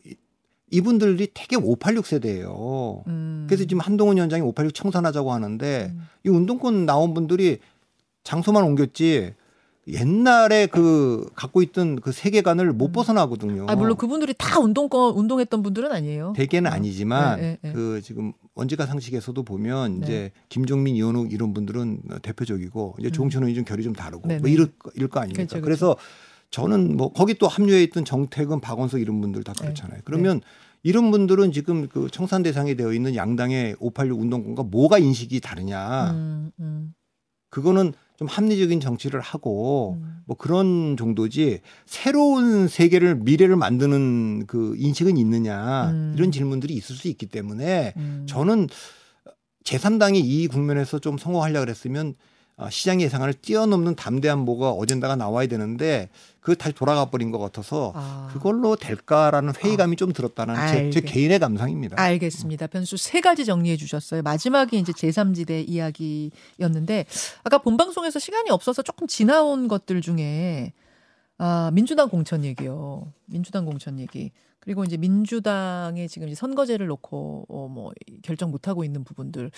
이분들이 0.70 1.28
되게 1.32 1.56
586 1.56 2.06
세대예요. 2.06 3.04
음. 3.06 3.46
그래서 3.48 3.64
지금 3.64 3.80
한동훈 3.80 4.16
위원장이 4.16 4.42
586 4.42 4.74
청산하자고 4.74 5.32
하는데 5.32 5.92
음. 5.92 6.08
이 6.24 6.28
운동권 6.28 6.86
나온 6.86 7.14
분들이 7.14 7.58
장소만 8.24 8.64
옮겼지 8.64 9.34
옛날에 9.88 10.66
그 10.66 11.28
갖고 11.36 11.62
있던 11.62 12.00
그 12.00 12.10
세계관을 12.10 12.72
못 12.72 12.86
음. 12.86 12.92
벗어나거든요. 12.92 13.66
아 13.68 13.76
물론 13.76 13.96
그분들이 13.96 14.34
다 14.36 14.58
운동권 14.58 15.14
운동했던 15.14 15.62
분들은 15.62 15.92
아니에요. 15.92 16.32
대개는 16.36 16.70
아니지만 16.72 17.40
네, 17.40 17.58
네, 17.62 17.68
네. 17.68 17.72
그 17.72 18.00
지금 18.02 18.32
원지가 18.54 18.86
상식에서도 18.86 19.40
보면 19.44 20.00
네. 20.00 20.04
이제 20.06 20.32
김종민, 20.48 20.96
이현욱 20.96 21.32
이런 21.32 21.54
분들은 21.54 22.00
대표적이고 22.22 22.96
이제 22.98 23.08
음. 23.08 23.12
조홍천 23.12 23.42
의원 23.44 23.54
좀 23.54 23.64
결이 23.64 23.84
좀 23.84 23.92
다르고 23.92 24.26
네, 24.26 24.38
뭐 24.38 24.46
네. 24.48 24.52
이럴 24.52 24.66
거- 24.76 24.90
이럴 24.94 25.08
거 25.08 25.20
아닙니까? 25.20 25.44
그렇죠, 25.46 25.62
그래서 25.64 25.96
저는 26.50 26.96
뭐 26.96 27.12
거기 27.12 27.34
또 27.34 27.46
합류해 27.46 27.82
있던 27.84 28.04
정태근, 28.04 28.60
박원석 28.60 29.00
이런 29.00 29.20
분들 29.20 29.44
다 29.44 29.52
네. 29.52 29.62
그렇잖아요. 29.66 30.00
그러면 30.04 30.40
이런 30.82 31.10
분들은 31.12 31.52
지금 31.52 31.88
그 31.88 32.08
청산 32.10 32.42
대상이 32.42 32.74
되어 32.76 32.92
있는 32.92 33.14
양당의 33.14 33.76
586 33.78 34.20
운동권과 34.20 34.64
뭐가 34.64 34.98
인식이 34.98 35.40
다르냐? 35.40 36.10
음, 36.12 36.50
음, 36.60 36.94
그거는 37.50 37.92
좀 38.16 38.28
합리적인 38.28 38.80
정치를 38.80 39.20
하고 39.20 39.98
음. 40.00 40.22
뭐 40.26 40.36
그런 40.36 40.96
정도지 40.96 41.60
새로운 41.84 42.66
세계를 42.66 43.16
미래를 43.16 43.56
만드는 43.56 44.46
그 44.46 44.74
인식은 44.78 45.16
있느냐 45.18 45.90
음. 45.90 46.14
이런 46.16 46.32
질문들이 46.32 46.74
있을 46.74 46.96
수 46.96 47.08
있기 47.08 47.26
때문에 47.26 47.94
음. 47.96 48.26
저는 48.28 48.68
제3당이 49.64 50.16
이 50.24 50.48
국면에서 50.48 50.98
좀 50.98 51.18
성공하려고 51.18 51.64
그랬으면 51.66 52.14
아, 52.14 52.35
시장 52.70 53.02
예상을 53.02 53.32
뛰어넘는 53.34 53.96
담대한 53.96 54.38
뭐가 54.38 54.70
어젠다가 54.70 55.14
나와야 55.14 55.46
되는데 55.46 56.08
그거 56.40 56.54
다시 56.54 56.74
돌아가 56.74 57.10
버린 57.10 57.30
것 57.30 57.38
같아서 57.38 57.92
아. 57.94 58.30
그걸로 58.32 58.76
될까라는 58.76 59.52
회의감이 59.54 59.96
좀 59.96 60.14
들었다는 60.14 60.54
제, 60.68 60.90
제 60.90 61.00
개인의 61.02 61.38
감상입니다. 61.38 62.00
알겠습니다. 62.00 62.68
변수 62.68 62.96
세 62.96 63.20
가지 63.20 63.44
정리해 63.44 63.76
주셨어요. 63.76 64.22
마지막이 64.22 64.78
이제 64.78 64.92
제3지대 64.92 65.68
이야기였는데 65.68 67.04
아까 67.44 67.58
본 67.58 67.76
방송에서 67.76 68.18
시간이 68.18 68.48
없어서 68.50 68.82
조금 68.82 69.06
지나온 69.06 69.68
것들 69.68 70.00
중에 70.00 70.72
아, 71.36 71.70
민주당 71.74 72.08
공천 72.08 72.42
얘기요. 72.42 73.12
민주당 73.26 73.66
공천 73.66 73.98
얘기. 73.98 74.30
그리고 74.60 74.84
이제 74.84 74.96
민주당의 74.96 76.08
지금 76.08 76.32
선거제를 76.34 76.86
놓고 76.86 77.46
어, 77.48 77.68
뭐 77.68 77.92
결정 78.22 78.50
못 78.50 78.66
하고 78.66 78.82
있는 78.82 79.04
부분들. 79.04 79.50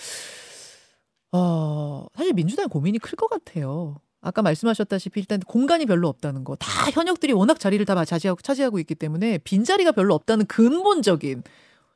어, 1.31 2.05
사실 2.15 2.33
민주당의 2.33 2.69
고민이 2.69 2.99
클 2.99 3.15
것 3.15 3.29
같아요. 3.29 3.97
아까 4.21 4.41
말씀하셨다시피 4.41 5.19
일단 5.21 5.39
공간이 5.39 5.85
별로 5.85 6.07
없다는 6.09 6.43
거. 6.43 6.55
다 6.55 6.89
현역들이 6.91 7.31
워낙 7.33 7.59
자리를 7.59 7.85
다 7.85 8.03
차지하고, 8.03 8.41
차지하고 8.41 8.79
있기 8.79 8.95
때문에 8.95 9.37
빈자리가 9.39 9.91
별로 9.93 10.13
없다는 10.15 10.45
근본적인 10.47 11.43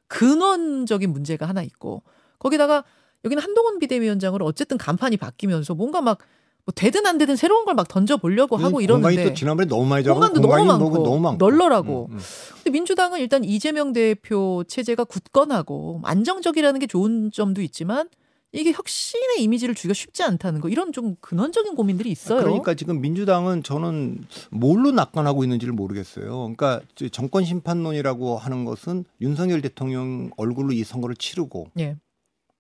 근원적인 0.08 1.12
문제가 1.12 1.48
하나 1.48 1.64
있고 1.64 2.04
거기다가 2.40 2.84
여기는 3.26 3.42
한동훈 3.42 3.80
비대위원장으로 3.80 4.46
어쨌든 4.46 4.78
간판이 4.78 5.18
바뀌면서 5.18 5.76
뭔가 5.76 6.02
막 6.02 6.20
뭐 6.66 6.72
되든 6.74 7.06
안 7.06 7.18
되든 7.18 7.36
새로운 7.36 7.66
걸 7.66 7.76
막 7.76 7.88
던져 7.90 8.16
보려고 8.16 8.56
하고 8.56 8.78
공간이 8.78 8.88
또 8.88 8.94
이러는데 8.94 9.34
지난번에 9.34 9.68
너무 9.68 9.86
많이 9.86 10.04
잡고 10.04 10.20
공간도 10.20 10.40
너무 10.48 10.66
많고, 10.66 11.04
너무 11.04 11.20
많고 11.20 11.46
널널하고. 11.46 12.08
음, 12.10 12.16
음. 12.16 12.20
근데 12.58 12.70
민주당은 12.70 13.20
일단 13.20 13.44
이재명 13.44 13.92
대표 13.92 14.64
체제가 14.68 15.04
굳건하고 15.04 16.00
안정적이라는 16.06 16.80
게 16.80 16.88
좋은 16.88 17.32
점도 17.32 17.62
있지만 17.62 18.08
이게 18.56 18.72
혁신의 18.72 19.42
이미지를 19.42 19.74
주기가 19.74 19.96
쉽지 19.96 20.22
않다는 20.22 20.62
거 20.62 20.70
이런 20.70 20.92
좀 20.94 21.16
근원적인 21.22 21.76
고민들이 21.76 22.12
있어요. 22.12 22.40
그러니까 22.44 22.76
지금 22.76 23.02
민주당은 23.02 23.64
저는 23.64 24.26
뭘로 24.52 24.92
낙관하고 24.92 25.44
있는지를 25.44 25.74
모르겠어요. 25.74 26.28
그러니까 26.38 26.80
저 26.94 27.10
정권 27.10 27.46
심판론이라고 27.46 28.38
하는 28.38 28.64
것은 28.64 29.06
윤석열 29.22 29.62
대통령 29.64 30.30
얼굴로 30.38 30.72
이 30.74 30.84
선거를 30.84 31.16
치르고 31.16 31.72
예. 31.80 31.98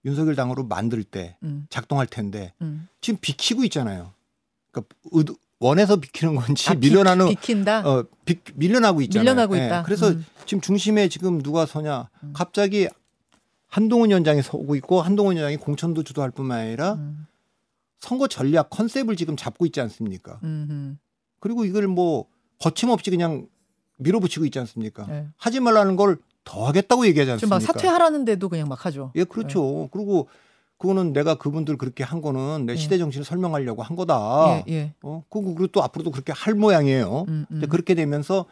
윤석열 0.03 0.35
당으로 0.35 0.63
만들 0.65 1.03
때 1.03 1.37
음, 1.43 1.67
작동할 1.69 2.07
텐데 2.07 2.53
음. 2.63 2.87
지금 2.99 3.19
비키고 3.21 3.63
있잖아요. 3.65 4.11
그러니까 4.71 4.95
의도- 5.11 5.37
원해서 5.59 5.95
비키는 5.97 6.35
건지 6.35 6.69
아, 6.69 6.73
비- 6.73 6.89
밀려나는 6.89 7.29
비킨다. 7.29 7.87
어 7.87 8.03
비, 8.25 8.37
밀려나고 8.55 9.01
있잖아요. 9.03 9.23
밀려나고 9.23 9.57
예, 9.59 9.67
있다. 9.67 9.83
그래서 9.83 10.09
음. 10.09 10.25
지금 10.47 10.59
중심에 10.59 11.07
지금 11.07 11.41
누가 11.43 11.65
서냐? 11.67 12.09
음. 12.23 12.33
갑자기 12.33 12.87
한동훈 13.73 14.09
위원장이 14.09 14.41
서고 14.41 14.75
있고 14.75 15.01
한동훈 15.01 15.35
위원장이 15.35 15.57
공천도 15.57 16.03
주도할 16.03 16.31
뿐만 16.31 16.59
아니라 16.59 16.93
음, 16.93 17.25
선거 17.99 18.27
전략 18.27 18.69
컨셉을 18.69 19.15
지금 19.15 19.35
잡고 19.35 19.65
있지 19.65 19.81
않습니까? 19.81 20.39
음, 20.43 20.67
음. 20.69 20.99
그리고 21.39 21.65
이걸 21.65 21.87
뭐 21.87 22.25
거침없이 22.59 23.09
그냥 23.09 23.47
밀어붙이고 23.97 24.45
있지 24.45 24.59
않습니까? 24.59 25.05
예. 25.09 25.27
하지 25.37 25.59
말라는 25.59 25.95
걸 25.95 26.17
더 26.43 26.65
하겠다고 26.67 27.05
얘기하지 27.07 27.39
지금 27.39 27.53
않습니까? 27.53 27.73
막 27.73 27.79
사퇴하라는데도 27.79 28.49
그냥 28.49 28.67
막 28.67 28.85
하죠. 28.85 29.11
예, 29.15 29.23
그렇죠. 29.23 29.89
그리고 29.91 30.27
그거는 30.77 31.13
내가 31.13 31.35
그분들 31.35 31.77
그렇게 31.77 32.03
한 32.03 32.21
거는 32.21 32.65
내 32.65 32.73
예. 32.73 32.77
시대 32.77 32.97
정신을 32.97 33.23
설명하려고 33.23 33.81
한 33.83 33.95
거다. 33.95 34.63
예, 34.67 34.73
예. 34.73 34.93
어, 35.01 35.23
그리고 35.29 35.67
또 35.67 35.81
앞으로도 35.83 36.11
그렇게 36.11 36.33
할 36.33 36.53
모양이에요. 36.55 37.25
음, 37.27 37.45
음. 37.49 37.61
그렇게 37.69 37.95
되면서 37.95 38.45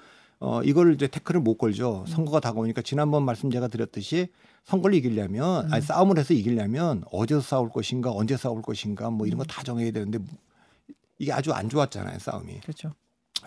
어 0.43 0.61
이걸 0.63 0.93
이제 0.95 1.07
태클을 1.07 1.39
못 1.41 1.57
걸죠. 1.57 2.03
선거가 2.07 2.39
다가오니까 2.39 2.81
지난번 2.81 3.23
말씀 3.23 3.51
제가 3.51 3.67
드렸듯이 3.67 4.27
선거를 4.65 4.97
이기려면 4.97 5.67
음. 5.67 5.73
아니 5.73 5.83
싸움을 5.85 6.17
해서 6.17 6.33
이기려면 6.33 7.03
어디서 7.11 7.41
싸울 7.41 7.69
것인가 7.69 8.11
언제 8.11 8.35
싸울 8.35 8.61
것인가 8.63 9.11
뭐 9.11 9.27
이런 9.27 9.37
거 9.37 9.43
다 9.45 9.61
정해야 9.63 9.91
되는데 9.91 10.17
이게 11.19 11.31
아주 11.31 11.51
안 11.53 11.69
좋았잖아요 11.69 12.17
싸움이 12.19 12.59
그렇죠. 12.61 12.91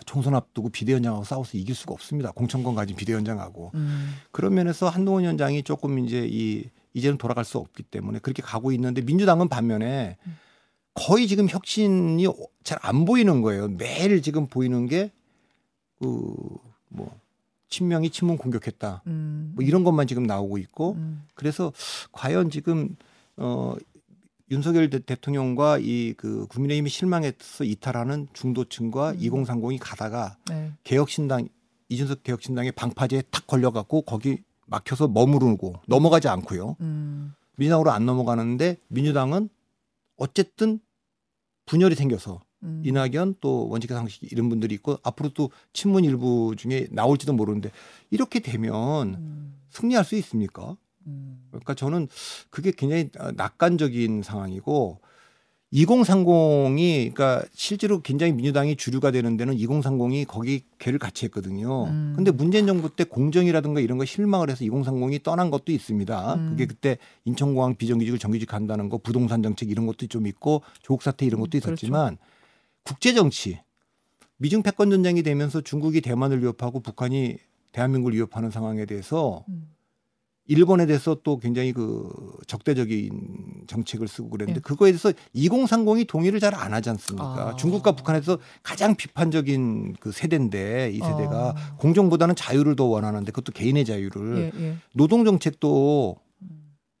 총선 0.05 0.35
앞두고 0.35 0.69
비대위원장하고 0.69 1.23
싸워서 1.25 1.57
이길 1.57 1.75
수가 1.75 1.93
없습니다 1.93 2.31
공천권 2.31 2.75
가진 2.75 2.95
비대위원장하고 2.95 3.71
음. 3.75 4.15
그런 4.31 4.53
면에서 4.53 4.87
한동훈 4.89 5.23
위원장이 5.23 5.63
조금 5.63 5.99
이제 5.99 6.25
이 6.29 6.63
이제는 6.93 7.17
돌아갈 7.17 7.43
수 7.43 7.57
없기 7.57 7.83
때문에 7.83 8.19
그렇게 8.19 8.41
가고 8.41 8.71
있는데 8.71 9.01
민주당은 9.01 9.49
반면에 9.49 10.15
음. 10.25 10.37
거의 10.93 11.27
지금 11.27 11.49
혁신이 11.49 12.25
잘 12.63 12.79
안 12.81 13.03
보이는 13.03 13.41
거예요. 13.41 13.67
매일 13.67 14.21
지금 14.21 14.47
보이는 14.47 14.87
게그 14.87 15.05
뭐 16.89 17.15
친명이 17.69 18.09
친문 18.11 18.37
공격했다. 18.37 19.01
음. 19.07 19.51
뭐 19.55 19.63
이런 19.63 19.83
것만 19.83 20.07
지금 20.07 20.23
나오고 20.23 20.57
있고 20.59 20.93
음. 20.93 21.23
그래서 21.33 21.73
과연 22.11 22.49
지금 22.49 22.95
어 23.37 23.75
윤석열 24.51 24.89
대- 24.89 24.99
대통령과 24.99 25.79
이 25.81 26.13
그 26.17 26.45
국민의힘이 26.47 26.89
실망해서 26.89 27.63
이탈하는 27.63 28.27
중도층과 28.33 29.11
음. 29.11 29.17
2030이 29.19 29.77
가다가 29.81 30.37
네. 30.49 30.71
개혁신당 30.83 31.47
이준석 31.89 32.23
개혁신당의 32.23 32.71
방파제에 32.73 33.23
탁 33.31 33.45
걸려갖고 33.47 34.03
거기 34.03 34.37
막혀서 34.67 35.07
머무르고 35.09 35.75
넘어가지 35.87 36.27
않고요. 36.27 36.75
음. 36.81 37.33
민주당으로 37.57 37.91
안 37.91 38.05
넘어가는데 38.05 38.77
민주당은 38.87 39.49
어쨌든 40.17 40.79
분열이 41.65 41.95
생겨서 41.95 42.41
음. 42.65 42.81
이낙연 42.83 43.35
또 43.41 43.69
원칙 43.69 43.89
상식 43.89 44.31
이런 44.31 44.49
분들이 44.49 44.75
있고 44.75 44.97
앞으로 45.03 45.29
또 45.29 45.51
친문 45.73 46.03
일부 46.03 46.55
중에 46.57 46.87
나올지도 46.91 47.33
모르는데 47.33 47.71
이렇게 48.09 48.39
되면 48.39 49.15
음. 49.15 49.55
승리할 49.69 50.03
수 50.03 50.15
있습니까? 50.15 50.75
음. 51.07 51.45
그러니까 51.49 51.73
저는 51.73 52.07
그게 52.49 52.71
굉장히 52.71 53.09
어, 53.19 53.31
낙관적인 53.31 54.23
상황이고 54.23 54.99
2030이 55.73 57.13
그러니까 57.13 57.45
실제로 57.53 58.01
굉장히 58.01 58.31
민주당이 58.31 58.77
주류가 58.77 59.11
되는 59.11 59.35
데는 59.35 59.57
2030이 59.57 60.25
거기 60.25 60.63
개를 60.79 60.99
같이 60.99 61.25
했거든요. 61.25 61.85
음. 61.85 62.13
근데 62.15 62.31
문재인 62.31 62.65
정부 62.65 62.95
때 62.95 63.03
공정이라든가 63.03 63.81
이런 63.81 63.97
거 63.97 64.05
실망을 64.05 64.49
해서 64.49 64.63
2030이 64.63 65.23
떠난 65.23 65.51
것도 65.51 65.71
있습니다. 65.71 66.35
음. 66.35 66.49
그게 66.51 66.65
그때 66.65 66.97
인천공항 67.25 67.75
비정규직을 67.75 68.19
정규직 68.19 68.53
한다는 68.53 68.89
거 68.89 68.97
부동산 68.97 69.43
정책 69.43 69.69
이런 69.69 69.85
것도 69.85 70.07
좀 70.07 70.27
있고 70.27 70.61
조국 70.81 71.01
사태 71.01 71.25
이런 71.25 71.41
것도 71.41 71.57
음, 71.57 71.59
그렇죠. 71.59 71.73
있었지만 71.73 72.17
국제 72.85 73.13
정치 73.13 73.59
미중 74.37 74.63
패권 74.63 74.89
전쟁이 74.89 75.23
되면서 75.23 75.61
중국이 75.61 76.01
대만을 76.01 76.41
위협하고 76.41 76.79
북한이 76.81 77.37
대한민국을 77.71 78.13
위협하는 78.13 78.51
상황에 78.51 78.85
대해서 78.85 79.43
음. 79.49 79.69
일본에 80.47 80.85
대해서 80.85 81.17
또 81.23 81.39
굉장히 81.39 81.73
그 81.73 82.07
적대적인 82.45 83.63
정책을 83.65 84.07
쓰고 84.07 84.29
그랬는데 84.29 84.59
예. 84.59 84.61
그거에 84.61 84.91
대해서 84.91 85.11
2030이 85.33 86.07
동의를 86.07 86.39
잘 86.39 86.53
안 86.53 86.71
하지 86.73 86.91
않습니까? 86.91 87.49
아. 87.49 87.55
중국과 87.55 87.93
북한에서 87.93 88.37
가장 88.61 88.95
비판적인 88.95 89.95
그 89.99 90.11
세대인데 90.11 90.91
이 90.91 90.99
세대가 90.99 91.55
아. 91.57 91.75
공정보다는 91.77 92.35
자유를 92.35 92.75
더 92.75 92.85
원하는데 92.85 93.31
그것도 93.31 93.53
개인의 93.53 93.85
자유를 93.85 94.51
예, 94.55 94.61
예. 94.61 94.77
노동 94.93 95.25
정책도 95.25 96.17
음. 96.19 96.24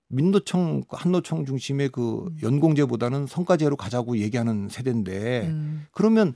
민노총 0.07 0.83
한노총 0.89 1.45
중심의 1.45 1.89
그 1.89 2.25
음. 2.25 2.37
연공제보다는 2.41 3.27
성과제로 3.27 3.75
가자고 3.75 4.17
얘기하는 4.17 4.69
세대인데 4.69 5.47
음. 5.47 5.85
그러면 5.91 6.35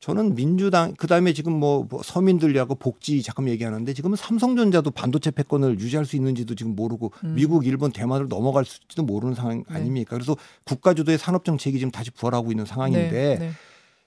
저는 0.00 0.36
민주당 0.36 0.94
그다음에 0.94 1.32
지금 1.32 1.52
뭐, 1.54 1.84
뭐 1.90 2.02
서민들하고 2.04 2.76
복지 2.76 3.20
자꾸 3.22 3.48
얘기하는데 3.48 3.92
지금은 3.92 4.16
삼성전자도 4.16 4.92
반도체 4.92 5.32
패권을 5.32 5.80
유지할 5.80 6.06
수 6.06 6.14
있는지도 6.14 6.54
지금 6.54 6.76
모르고 6.76 7.12
음. 7.24 7.34
미국, 7.34 7.66
일본, 7.66 7.90
대만을 7.90 8.28
넘어갈지도 8.28 9.02
모르는 9.02 9.34
상황 9.34 9.64
네. 9.68 9.74
아닙니까? 9.74 10.14
그래서 10.14 10.36
국가 10.64 10.94
주도의 10.94 11.18
산업 11.18 11.44
정책이 11.44 11.78
지금 11.78 11.90
다시 11.90 12.12
부활하고 12.12 12.52
있는 12.52 12.64
상황인데 12.64 13.10
네, 13.10 13.38
네. 13.38 13.50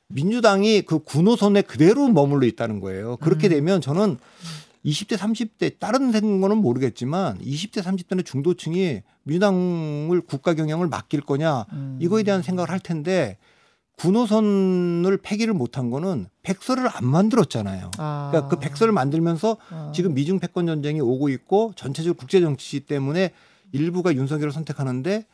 민주당이 0.08 0.84
그 0.84 1.00
구노선에 1.00 1.62
그대로 1.64 2.08
머물러 2.08 2.48
있다는 2.48 2.80
거예요. 2.80 3.18
그렇게 3.18 3.48
음. 3.48 3.50
되면 3.50 3.82
저는 3.82 4.18
20대, 4.86 5.16
30대 5.18 5.80
다른 5.80 6.12
거는 6.42 6.58
모르겠지만 6.58 7.40
20대, 7.40 7.84
30대는 7.84 8.26
중도층이 8.26 9.02
민주당을 9.24 10.22
국가 10.22 10.54
경영을 10.54 10.88
맡길 10.88 11.22
거냐 11.22 11.66
음. 11.74 11.98
이거에 12.02 12.24
대한 12.24 12.42
생각을 12.42 12.70
할 12.70 12.80
텐데 12.80 13.38
그 13.98 14.28
노선을 14.28 15.18
폐기를 15.18 15.54
못한 15.54 15.92
거는 15.92 16.28
백서를 16.42 16.90
안 16.92 17.06
만들었잖아요. 17.06 17.92
아. 18.00 18.30
그러니까 18.32 18.50
그 18.50 18.60
백서를 18.60 18.92
만들면서 18.94 19.58
아. 19.70 19.92
지금 19.94 20.16
미중 20.16 20.40
패권 20.40 20.66
전쟁이 20.66 21.00
오고 21.02 21.30
있고 21.30 21.74
전체적으로 21.76 22.16
국제 22.16 22.42
정치 22.42 22.80
때문에 22.80 23.32
일부가 23.74 24.16
윤석열을 24.16 24.52
선택하는데 24.52 25.26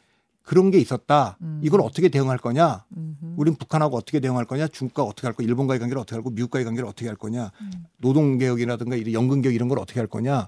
그런 0.48 0.72
게 0.72 0.78
있었다. 0.80 1.38
음. 1.42 1.60
이걸 1.62 1.82
어떻게 1.82 2.08
대응할 2.08 2.38
거냐? 2.38 2.86
음흠. 2.96 3.34
우린 3.36 3.56
북한하고 3.56 3.98
어떻게 3.98 4.22
대응할 4.22 4.46
거냐? 4.46 4.68
중국과 4.70 5.04
어떻게 5.04 5.28
할 5.28 5.34
거냐? 5.34 5.46
일본과의 5.46 5.78
관계를 5.82 6.00
어떻게 6.00 6.16
할 6.16 6.24
거고 6.24 6.34
미국과의 6.36 6.64
관계를 6.64 6.88
어떻게 6.88 7.08
할 7.08 7.18
거냐? 7.18 7.52
음. 7.60 7.72
노동 7.98 8.38
개혁이라든가 8.38 8.96
이런 8.96 9.12
연금 9.14 9.42
개혁 9.42 9.54
이런 9.54 9.68
걸 9.68 9.78
어떻게 9.78 10.00
할 10.00 10.08
거냐? 10.08 10.48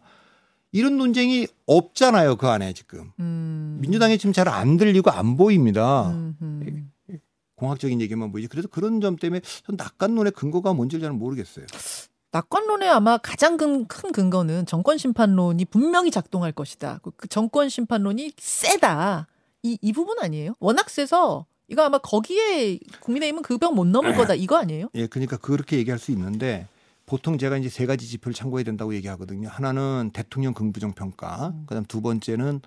이런 0.71 0.97
논쟁이 0.97 1.47
없잖아요. 1.65 2.37
그 2.37 2.47
안에 2.47 2.71
지금. 2.73 3.11
음. 3.19 3.77
민주당이 3.81 4.17
지금 4.17 4.31
잘 4.31 4.47
안 4.47 4.77
들리고 4.77 5.11
안 5.11 5.35
보입니다. 5.35 6.09
음흠. 6.11 6.83
공학적인 7.55 7.99
얘기만 7.99 8.31
보이지. 8.31 8.47
그래서 8.47 8.69
그런 8.69 9.01
점 9.01 9.17
때문에 9.17 9.41
전 9.65 9.75
낙관론의 9.75 10.31
근거가 10.31 10.73
뭔지 10.73 10.97
잘 11.01 11.11
모르겠어요. 11.11 11.65
낙관론의 12.31 12.87
아마 12.87 13.17
가장 13.17 13.57
큰, 13.57 13.85
큰 13.87 14.13
근거는 14.13 14.65
정권 14.65 14.97
심판론이 14.97 15.65
분명히 15.65 16.09
작동할 16.09 16.53
것이다. 16.53 16.99
그- 17.03 17.11
그 17.17 17.27
정권 17.27 17.67
심판론이 17.67 18.31
세다. 18.37 19.27
이, 19.63 19.77
이 19.81 19.93
부분 19.93 20.19
아니에요? 20.19 20.55
워낙 20.59 20.89
세서 20.89 21.45
이거 21.67 21.83
아마 21.83 21.97
거기에 21.99 22.79
국민의힘은 23.01 23.43
그벽못 23.43 23.87
넘을 23.87 24.15
거다. 24.15 24.33
이거 24.33 24.57
아니에요? 24.57 24.89
예, 24.95 25.07
그러니까 25.07 25.37
그렇게 25.37 25.77
얘기할 25.77 25.99
수 25.99 26.11
있는데 26.11 26.67
보통 27.05 27.37
제가 27.37 27.57
이제 27.57 27.69
세 27.69 27.85
가지 27.85 28.07
지표를 28.07 28.33
참고해야 28.33 28.63
된다고 28.63 28.93
얘기하거든요. 28.95 29.49
하나는 29.49 30.11
대통령 30.13 30.53
긍부정 30.53 30.93
평가, 30.93 31.49
음. 31.49 31.63
그다음 31.67 31.85
두 31.85 32.01
번째는 32.01 32.61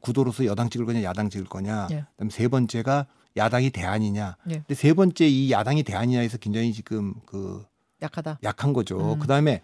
구도로서 0.00 0.44
여당 0.44 0.70
찍을 0.70 0.86
거냐 0.86 1.02
야당 1.02 1.30
찍을 1.30 1.46
거냐, 1.46 1.88
예. 1.92 2.04
그다음 2.12 2.30
세 2.30 2.48
번째가 2.48 3.06
야당이 3.36 3.70
대안이냐. 3.70 4.36
예. 4.50 4.52
근데 4.52 4.74
세 4.74 4.92
번째 4.92 5.26
이 5.26 5.50
야당이 5.50 5.82
대안이냐에서 5.82 6.38
굉장히 6.38 6.72
지금 6.72 7.14
그 7.26 7.64
약하다. 8.02 8.40
약한 8.42 8.72
거죠. 8.72 9.14
음. 9.14 9.18
그다음에 9.18 9.62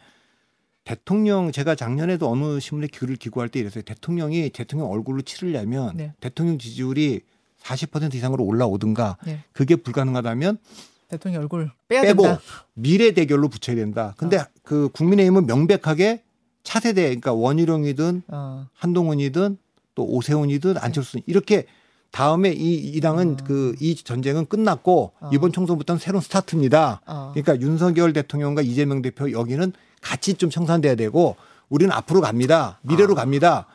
대통령 0.85 1.51
제가 1.51 1.74
작년에도 1.74 2.30
어느 2.30 2.61
신문에 2.61 2.89
글을 2.89 3.16
기고할 3.16 3.49
때 3.49 3.59
이랬어요. 3.59 3.82
대통령이 3.82 4.51
대통령 4.51 4.91
얼굴로 4.91 5.22
치르려면 5.22 5.97
네. 5.97 6.12
대통령 6.20 6.59
지지율이 6.59 7.22
40% 7.62 8.14
이상으로 8.14 8.45
올라오든가 8.45 9.16
네. 9.24 9.43
그게 9.53 9.76
불가능하다면 9.76 10.59
대통령 11.09 11.41
얼굴 11.41 11.70
빼야 11.89 12.03
빼고 12.03 12.22
된다. 12.22 12.41
미래 12.74 13.12
대결로 13.12 13.49
붙여야 13.49 13.76
된다. 13.76 14.14
근데 14.18 14.39
어. 14.39 14.47
그 14.62 14.91
국민의힘은 14.93 15.47
명백하게 15.47 16.22
차세대 16.62 17.03
그러니까 17.03 17.32
원희룡이든 17.32 18.22
어. 18.28 18.66
한동훈이든 18.74 19.57
또 19.95 20.05
오세훈이든 20.05 20.76
안철수 20.78 21.20
이렇게 21.26 21.66
다음에 22.11 22.53
이, 22.53 22.74
이 22.74 23.01
당은 23.01 23.37
어. 23.41 23.45
그이 23.45 23.97
전쟁은 23.97 24.47
끝났고 24.47 25.12
어. 25.18 25.30
이번 25.32 25.53
총선부터는 25.53 25.99
새로운 25.99 26.20
스타트입니다. 26.20 27.01
어. 27.07 27.32
그러니까 27.35 27.59
윤석열 27.66 28.12
대통령과 28.12 28.62
이재명 28.62 29.01
대표 29.01 29.32
여기는 29.32 29.72
같이 30.05 30.34
좀 30.34 30.50
청산돼야 30.50 30.94
되고 30.94 31.36
우리는 31.68 31.90
앞으로 31.92 32.20
갑니다. 32.20 32.78
미래로 32.82 33.14
아. 33.14 33.16
갑니다. 33.16 33.66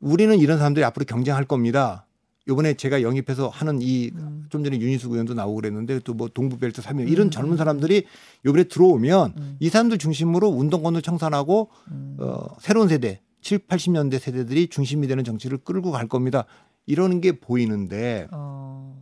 우리는 0.00 0.36
이런 0.38 0.56
사람들이 0.58 0.82
앞으로 0.84 1.04
경쟁할 1.04 1.44
겁니다. 1.44 2.06
요번에 2.48 2.74
제가 2.74 3.02
영입해서 3.02 3.48
하는 3.48 3.80
이 3.82 4.10
음. 4.14 4.46
좀 4.48 4.64
전에 4.64 4.80
윤희숙 4.80 5.12
의원도 5.12 5.34
나오고 5.34 5.56
그랬는데 5.56 6.00
또 6.00 6.14
뭐 6.14 6.28
동부벨트 6.28 6.80
사명 6.82 7.06
이런 7.06 7.28
음. 7.28 7.30
젊은 7.30 7.56
사람들이 7.56 8.06
요번에 8.44 8.64
들어오면 8.64 9.34
음. 9.36 9.56
이 9.60 9.68
사람들 9.68 9.98
중심으로 9.98 10.48
운동권을 10.48 11.02
청산하고 11.02 11.68
음. 11.92 12.16
어, 12.18 12.46
새로운 12.60 12.88
세대 12.88 13.20
7, 13.42 13.58
80년대 13.68 14.18
세대들이 14.18 14.68
중심이 14.68 15.06
되는 15.06 15.22
정치를 15.22 15.58
끌고 15.58 15.90
갈 15.92 16.08
겁니다. 16.08 16.44
이러는 16.86 17.20
게 17.20 17.38
보이는데 17.38 18.26
어. 18.32 18.98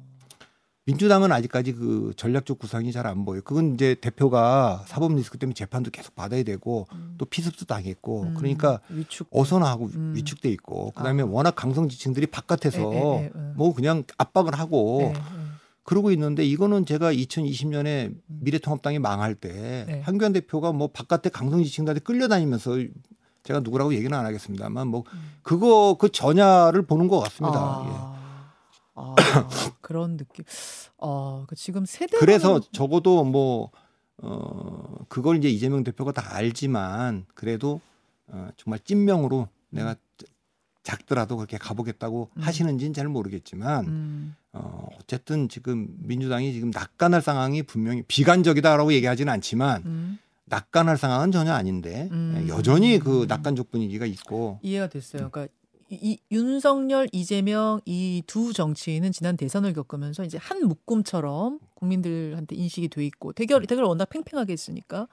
민주당은 0.89 1.30
아직까지 1.32 1.74
그 1.74 2.12
전략적 2.16 2.59
구상이 2.59 2.93
잘 2.93 3.09
안 3.09 3.24
보여요. 3.24 3.43
그건 3.45 3.74
이제 3.74 3.95
대표가 3.95 4.84
사법 4.86 5.14
리스크 5.14 5.39
때문에 5.39 5.55
재판도 5.55 5.91
계속 5.91 6.14
받아야 6.14 6.43
되고 6.43 6.86
음. 6.93 7.14
또 7.16 7.24
피습도 7.24 7.64
당했고 7.64 8.22
음. 8.22 8.34
그러니까 8.34 8.80
위축. 8.91 9.28
어선하고 9.30 9.86
음. 9.95 10.12
위축돼 10.14 10.51
있고 10.51 10.91
그다음에 10.93 11.22
아. 11.22 11.26
워낙 11.26 11.55
강성 11.55 11.89
지층들이 11.89 12.26
바깥에서 12.26 12.93
에, 12.93 12.97
에, 12.97 13.01
에, 13.01 13.24
에. 13.26 13.30
뭐 13.55 13.74
그냥 13.74 14.05
압박을 14.18 14.59
하고 14.59 15.01
예, 15.03 15.09
예. 15.09 15.22
그러고 15.84 16.11
있는데 16.11 16.45
이거는 16.45 16.84
제가 16.84 17.12
2020년에 17.12 18.14
미래통합당이 18.26 18.99
망할 18.99 19.34
때 19.34 19.84
네. 19.86 20.01
한교안 20.05 20.32
대표가 20.32 20.72
뭐 20.72 20.89
바깥에 20.89 21.30
강성 21.30 21.62
지층들한테 21.62 22.01
끌려다니면서 22.01 22.76
제가 23.45 23.61
누구라고 23.61 23.95
얘기는 23.95 24.12
안 24.12 24.26
하겠습니다만 24.26 24.89
뭐 24.89 25.05
음. 25.14 25.18
그거 25.43 25.97
그 25.99 26.11
전야를 26.11 26.82
보는 26.82 27.09
것 27.09 27.20
같습니다. 27.20 27.84
예. 28.14 28.17
아, 28.99 29.14
아, 29.16 29.49
그런 29.80 30.16
느낌. 30.16 30.44
어, 30.96 31.44
그 31.46 31.55
지금 31.55 31.86
세대 31.86 32.18
그래서 32.18 32.61
적어도 32.72 33.24
뭐 33.24 33.70
어, 34.18 35.05
그걸 35.09 35.36
이제 35.36 35.49
이재명 35.49 35.84
대표가 35.84 36.12
다 36.12 36.34
알지만 36.34 37.26
그래도 37.34 37.80
어, 38.26 38.49
정말 38.57 38.80
찐명으로 38.80 39.49
내가 39.70 39.94
작더라도 40.82 41.36
그렇게 41.36 41.59
가보겠다고 41.59 42.30
음. 42.34 42.42
하시는지는 42.42 42.94
잘 42.94 43.09
모르겠지만 43.09 43.86
음, 43.86 44.36
어, 44.53 44.88
어쨌든 44.99 45.49
지금 45.49 45.86
민주당이 45.99 46.53
지금 46.53 46.70
낙관할 46.70 47.20
상황이 47.20 47.62
분명히 47.62 48.03
비관적이다라고 48.09 48.94
얘기하지는 48.94 49.30
않지만 49.34 49.82
음, 49.84 50.18
낙관할 50.46 50.96
상황은 50.96 51.30
전혀 51.30 51.53
아닌데 51.53 52.09
음. 52.11 52.42
예, 52.42 52.49
여전히 52.49 52.99
그 52.99 53.26
낙관적 53.28 53.70
분위기가 53.70 54.07
있고 54.07 54.61
이해가 54.62 54.88
됐어요. 54.88 55.28
그러니까 55.30 55.53
이, 55.91 55.95
이 56.03 56.18
윤석열, 56.30 57.09
이재명 57.12 57.80
이 57.86 58.22
두 58.26 58.53
정치인은 58.53 59.12
지난 59.12 59.36
대선을 59.36 59.72
겪으면서 59.72 60.24
이제 60.24 60.39
한 60.39 60.66
묶음처럼 60.66 61.61
국민들한테 61.74 62.57
인식이 62.57 62.89
돼 62.89 63.05
있고 63.07 63.32
대결 63.32 63.64
대결 63.66 63.84
워낙 63.84 64.09
팽팽하게 64.11 64.53
했으니까. 64.53 65.09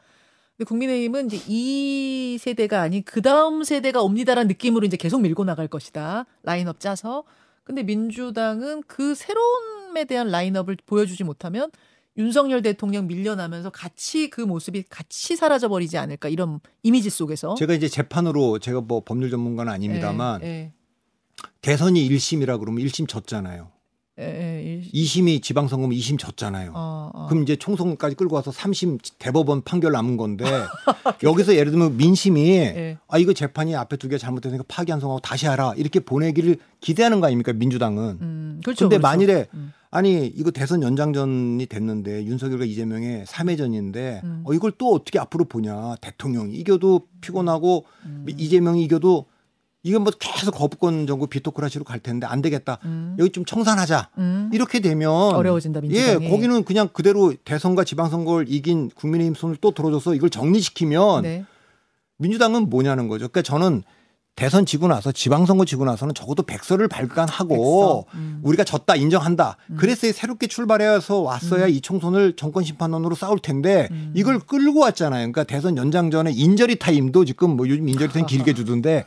근데 0.58 0.68
국민의힘은 0.68 1.28
이제 1.28 1.40
이 1.48 2.38
세대가 2.40 2.82
아닌 2.82 3.04
그 3.06 3.22
다음 3.22 3.64
세대가 3.64 4.02
옵니다라는 4.02 4.48
느낌으로 4.50 4.86
이제 4.86 4.98
계속 4.98 5.22
밀고 5.22 5.44
나갈 5.46 5.68
것이다. 5.68 6.26
라인업 6.44 6.80
짜서. 6.80 7.24
근데 7.64 7.84
민주당은 7.84 8.84
그 8.88 9.16
새로움에 9.16 10.06
대한 10.06 10.30
라인업을 10.30 10.78
보여주지 10.86 11.24
못하면 11.24 11.72
윤석열 12.18 12.62
대통령 12.62 13.08
밀려나면서 13.08 13.70
같이 13.70 14.30
그 14.30 14.42
모습이 14.42 14.84
같이 14.90 15.36
사라져 15.36 15.68
버리지 15.68 15.98
않을까 15.98 16.30
이런 16.30 16.60
이미지 16.84 17.10
속에서. 17.10 17.56
제가 17.56 17.74
이제 17.74 17.88
재판으로 17.88 18.60
제가 18.60 18.82
뭐 18.82 19.04
법률 19.04 19.30
전문가는 19.30 19.72
아닙니다만 19.72 20.42
예, 20.44 20.72
대선이 21.62 22.08
1심이라 22.10 22.60
그러면 22.60 22.84
1심 22.86 23.08
졌잖아요. 23.08 23.75
예, 24.18 24.24
예, 24.24 24.64
일- 24.64 24.92
2심이 24.94 25.42
지방선거면 25.42 25.96
2심 25.98 26.18
졌잖아요. 26.18 26.72
어, 26.74 27.12
어. 27.14 27.28
그럼 27.28 27.44
이제 27.44 27.58
총선까지 27.58 28.16
끌고 28.16 28.34
와서 28.36 28.50
3심 28.50 29.00
대법원 29.20 29.64
판결 29.64 29.92
남은 29.92 30.16
건데 30.16 30.46
여기서 31.22 31.56
예를 31.56 31.72
들면 31.72 31.98
민심이 31.98 32.48
예. 32.50 32.98
아 33.10 33.18
이거 33.18 33.34
재판이 33.34 33.76
앞에 33.76 33.98
두 33.98 34.08
개 34.08 34.18
잘못됐으니까 34.18 34.64
파기환송하고 34.70 35.20
다시 35.20 35.48
하라 35.48 35.74
이렇게 35.76 36.00
보내기를 36.00 36.58
기대하는 36.80 37.20
거 37.20 37.28
아닙니까 37.28 37.52
민주당은. 37.52 38.18
음, 38.22 38.62
그렇죠. 38.64 38.86
근데 38.86 38.98
그렇죠. 38.98 39.02
만일에 39.02 39.48
음. 39.54 39.74
아니 39.92 40.28
이거 40.28 40.52
대선 40.52 40.82
연장전이 40.82 41.66
됐는데 41.66 42.24
윤석열과 42.26 42.64
이재명의 42.66 43.26
3회전인데 43.26 44.24
음. 44.24 44.44
어 44.46 44.54
이걸 44.54 44.72
또 44.78 44.94
어떻게 44.94 45.20
앞으로 45.20 45.44
보냐 45.46 45.96
대통령이 46.02 46.54
이겨도 46.56 47.02
피곤하고 47.22 47.84
음. 48.06 48.26
이재명이 48.30 48.84
이겨도 48.86 49.26
이건 49.86 50.04
뭐 50.04 50.12
계속 50.18 50.52
거부권 50.52 51.06
정부 51.06 51.28
vetocracy로 51.28 51.84
갈 51.86 52.00
텐데 52.00 52.26
안 52.26 52.42
되겠다 52.42 52.80
음. 52.86 53.16
여기 53.20 53.30
좀 53.30 53.46
청산하자 53.46 54.10
음. 54.18 54.50
이렇게 54.52 54.80
되면 54.80 55.12
어려워진다 55.12 55.80
예 55.84 56.18
민주당이. 56.18 56.30
거기는 56.32 56.64
그냥 56.64 56.90
그대로 56.92 57.36
대선과 57.46 57.84
지방선거를 57.84 58.48
이긴 58.50 58.90
국민의힘 58.90 59.36
손을 59.36 59.58
또 59.62 59.72
들어줘서 59.72 60.16
이걸 60.16 60.32
정리시키면 60.32 61.22
네. 61.22 61.46
민주당은 62.18 62.68
뭐냐는 62.72 63.08
거죠. 63.08 63.28
그러니까 63.28 63.44
저는 63.44 63.84
대선 64.36 64.66
지고 64.66 64.88
나서 64.90 65.14
지방선거 65.14 65.64
지고 65.64 65.86
나서는 65.86 66.14
적어도 66.14 66.44
백서를 66.44 66.90
발간하고 66.90 67.48
백서. 67.48 68.06
음. 68.16 68.42
우리가 68.44 68.66
졌다 68.66 68.94
인정한다. 68.96 69.56
음. 69.72 69.78
그랬어야 69.78 70.12
새롭게 70.12 70.48
출발해서 70.48 71.22
왔어야 71.22 71.68
이 71.68 71.80
총선을 71.80 72.36
정권 72.36 72.66
심판론으로 72.66 73.16
싸울 73.16 73.40
텐데 73.40 73.88
음. 73.92 74.12
이걸 74.14 74.40
끌고 74.40 74.80
왔잖아요. 74.82 75.20
그러니까 75.32 75.46
대선 75.46 75.78
연장 75.78 76.12
전에 76.12 76.32
인저리 76.34 76.76
타임도 76.80 77.24
지금 77.24 77.52
뭐 77.56 77.70
요즘 77.70 77.88
인저리 77.88 78.12
타임 78.12 78.26
길게 78.26 78.54
주던데 78.56 79.06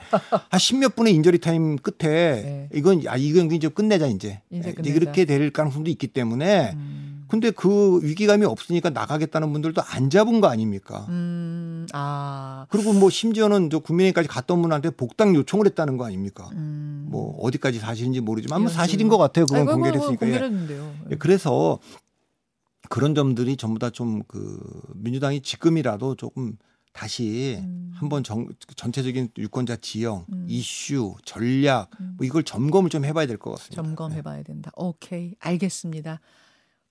한 0.48 0.58
십몇 0.58 0.96
분의 0.96 1.12
인저리 1.14 1.40
타임 1.40 1.76
끝에 1.76 2.08
네. 2.08 2.68
이건 2.72 3.02
아 3.06 3.16
이건 3.18 3.52
이제 3.52 3.68
끝내자 3.68 4.06
이제. 4.06 4.40
이제 4.50 4.68
예, 4.70 4.72
끝내자. 4.72 4.94
이렇게 4.94 5.24
될 5.26 5.50
가능성도 5.50 5.90
있기 5.90 6.06
때문에 6.06 6.72
음. 6.72 7.07
근데 7.28 7.50
그 7.50 8.00
위기감이 8.02 8.44
없으니까 8.46 8.90
나가겠다는 8.90 9.52
분들도 9.52 9.82
안 9.82 10.08
잡은 10.10 10.40
거 10.40 10.48
아닙니까? 10.48 11.06
음. 11.10 11.86
아. 11.92 12.66
그리고 12.70 12.92
뭐 12.92 13.10
심지어는 13.10 13.68
저 13.70 13.78
국민의힘까지 13.80 14.28
갔던 14.28 14.62
분한테 14.62 14.90
복당 14.90 15.34
요청을 15.34 15.66
했다는 15.66 15.96
거 15.98 16.06
아닙니까? 16.06 16.48
음. 16.54 17.06
뭐 17.10 17.36
어디까지 17.42 17.78
사실인지 17.80 18.20
모르지만 18.20 18.62
뭐 18.62 18.70
이런 18.70 18.76
사실인. 18.76 19.08
것 19.08 19.18
같아요. 19.18 19.46
그건 19.46 19.66
공개를 19.66 20.00
아이고, 20.00 20.04
했으니까. 20.12 20.26
예. 20.26 20.30
공개했는데요. 20.32 20.94
예, 21.12 21.16
그래서 21.16 21.78
그런 22.88 23.14
점들이 23.14 23.56
전부 23.56 23.78
다 23.78 23.90
좀 23.90 24.22
그 24.26 24.58
민주당이 24.94 25.40
지금이라도 25.42 26.14
조금 26.16 26.56
다시 26.92 27.58
음. 27.60 27.92
한번 27.94 28.24
정, 28.24 28.48
전체적인 28.76 29.30
유권자 29.38 29.76
지형, 29.76 30.24
음. 30.32 30.46
이슈, 30.48 31.14
전략 31.24 31.90
음. 32.00 32.14
뭐 32.16 32.26
이걸 32.26 32.42
점검을 32.42 32.90
좀 32.90 33.04
해봐야 33.04 33.26
될 33.26 33.36
것 33.38 33.50
같습니다. 33.52 33.82
점검해봐야 33.82 34.42
된다. 34.42 34.70
오케이, 34.76 35.34
알겠습니다. 35.40 36.20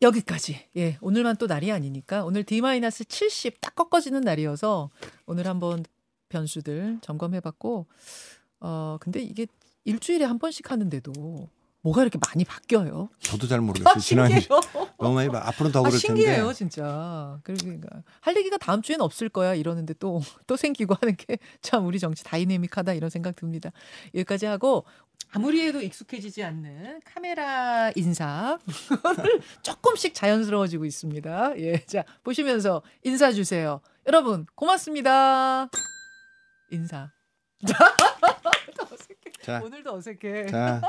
여기까지. 0.02 0.68
예, 0.78 0.98
오늘만 1.02 1.38
또 1.38 1.48
날이 1.48 1.72
아니니까 1.72 2.24
오늘 2.24 2.44
D-70 2.44 3.56
딱 3.62 3.76
꺾어지는 3.76 4.22
날이어서 4.22 4.90
오늘 5.26 5.48
한번 5.48 5.84
변수들 6.30 7.00
점검해봤고, 7.02 7.88
어 8.60 8.98
근데 9.00 9.22
이게 9.22 9.48
일주일에 9.86 10.26
한 10.26 10.38
번씩 10.40 10.70
하는데도 10.70 11.50
뭐가 11.82 12.02
이렇게 12.02 12.20
많이 12.28 12.44
바뀌어요? 12.44 13.10
저도 13.22 13.48
잘 13.48 13.62
모르겠어요. 13.62 13.94
아, 13.96 14.00
지난 14.00 14.30
신기해요. 14.30 14.60
너무 15.00 15.16
많이 15.16 15.30
봐. 15.30 15.42
앞으로는 15.48 15.72
더 15.72 15.80
아, 15.80 15.84
그럴 15.84 15.98
신기해요, 15.98 16.38
텐데. 16.48 16.54
진짜. 16.54 17.40
그러니까 17.44 18.04
할 18.20 18.36
얘기가 18.36 18.58
다음 18.58 18.82
주엔 18.82 19.00
없을 19.00 19.30
거야 19.30 19.56
이러는데 19.56 19.94
또 19.94 20.20
또 20.48 20.58
생기고 20.58 20.96
하는 21.00 21.16
게 21.16 21.38
참 21.62 21.86
우리 21.86 21.98
정치 22.00 22.24
다이내믹하다 22.24 22.94
이런 22.94 23.10
생각 23.10 23.36
듭니다. 23.36 23.72
여기까지 24.14 24.46
하고 24.48 24.84
아무리 25.32 25.62
해도 25.62 25.82
익숙해지지 25.82 26.44
않는 26.44 27.02
카메라 27.06 27.92
인사 27.96 28.58
를 29.18 29.42
조금씩 29.62 30.14
자연스러워지고 30.14 30.86
있습니다. 30.86 31.60
예, 31.60 31.86
자 31.86 32.04
보시면서 32.24 32.82
인사 33.04 33.32
주세요. 33.32 33.82
여러분 34.08 34.46
고맙습니다. 34.56 35.70
인사. 36.72 37.12
어색해. 37.64 39.32
자, 39.44 39.62
오늘도 39.64 39.94
어색해. 39.94 40.46
자. 40.48 40.82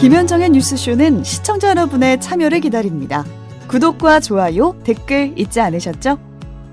김현정의 0.00 0.50
뉴스쇼는 0.50 1.24
시청자 1.24 1.68
여러분의 1.68 2.20
참여를 2.20 2.60
기다립니다. 2.60 3.24
구독과 3.68 4.20
좋아요, 4.20 4.78
댓글 4.82 5.38
잊지 5.38 5.60
않으셨죠? 5.60 6.29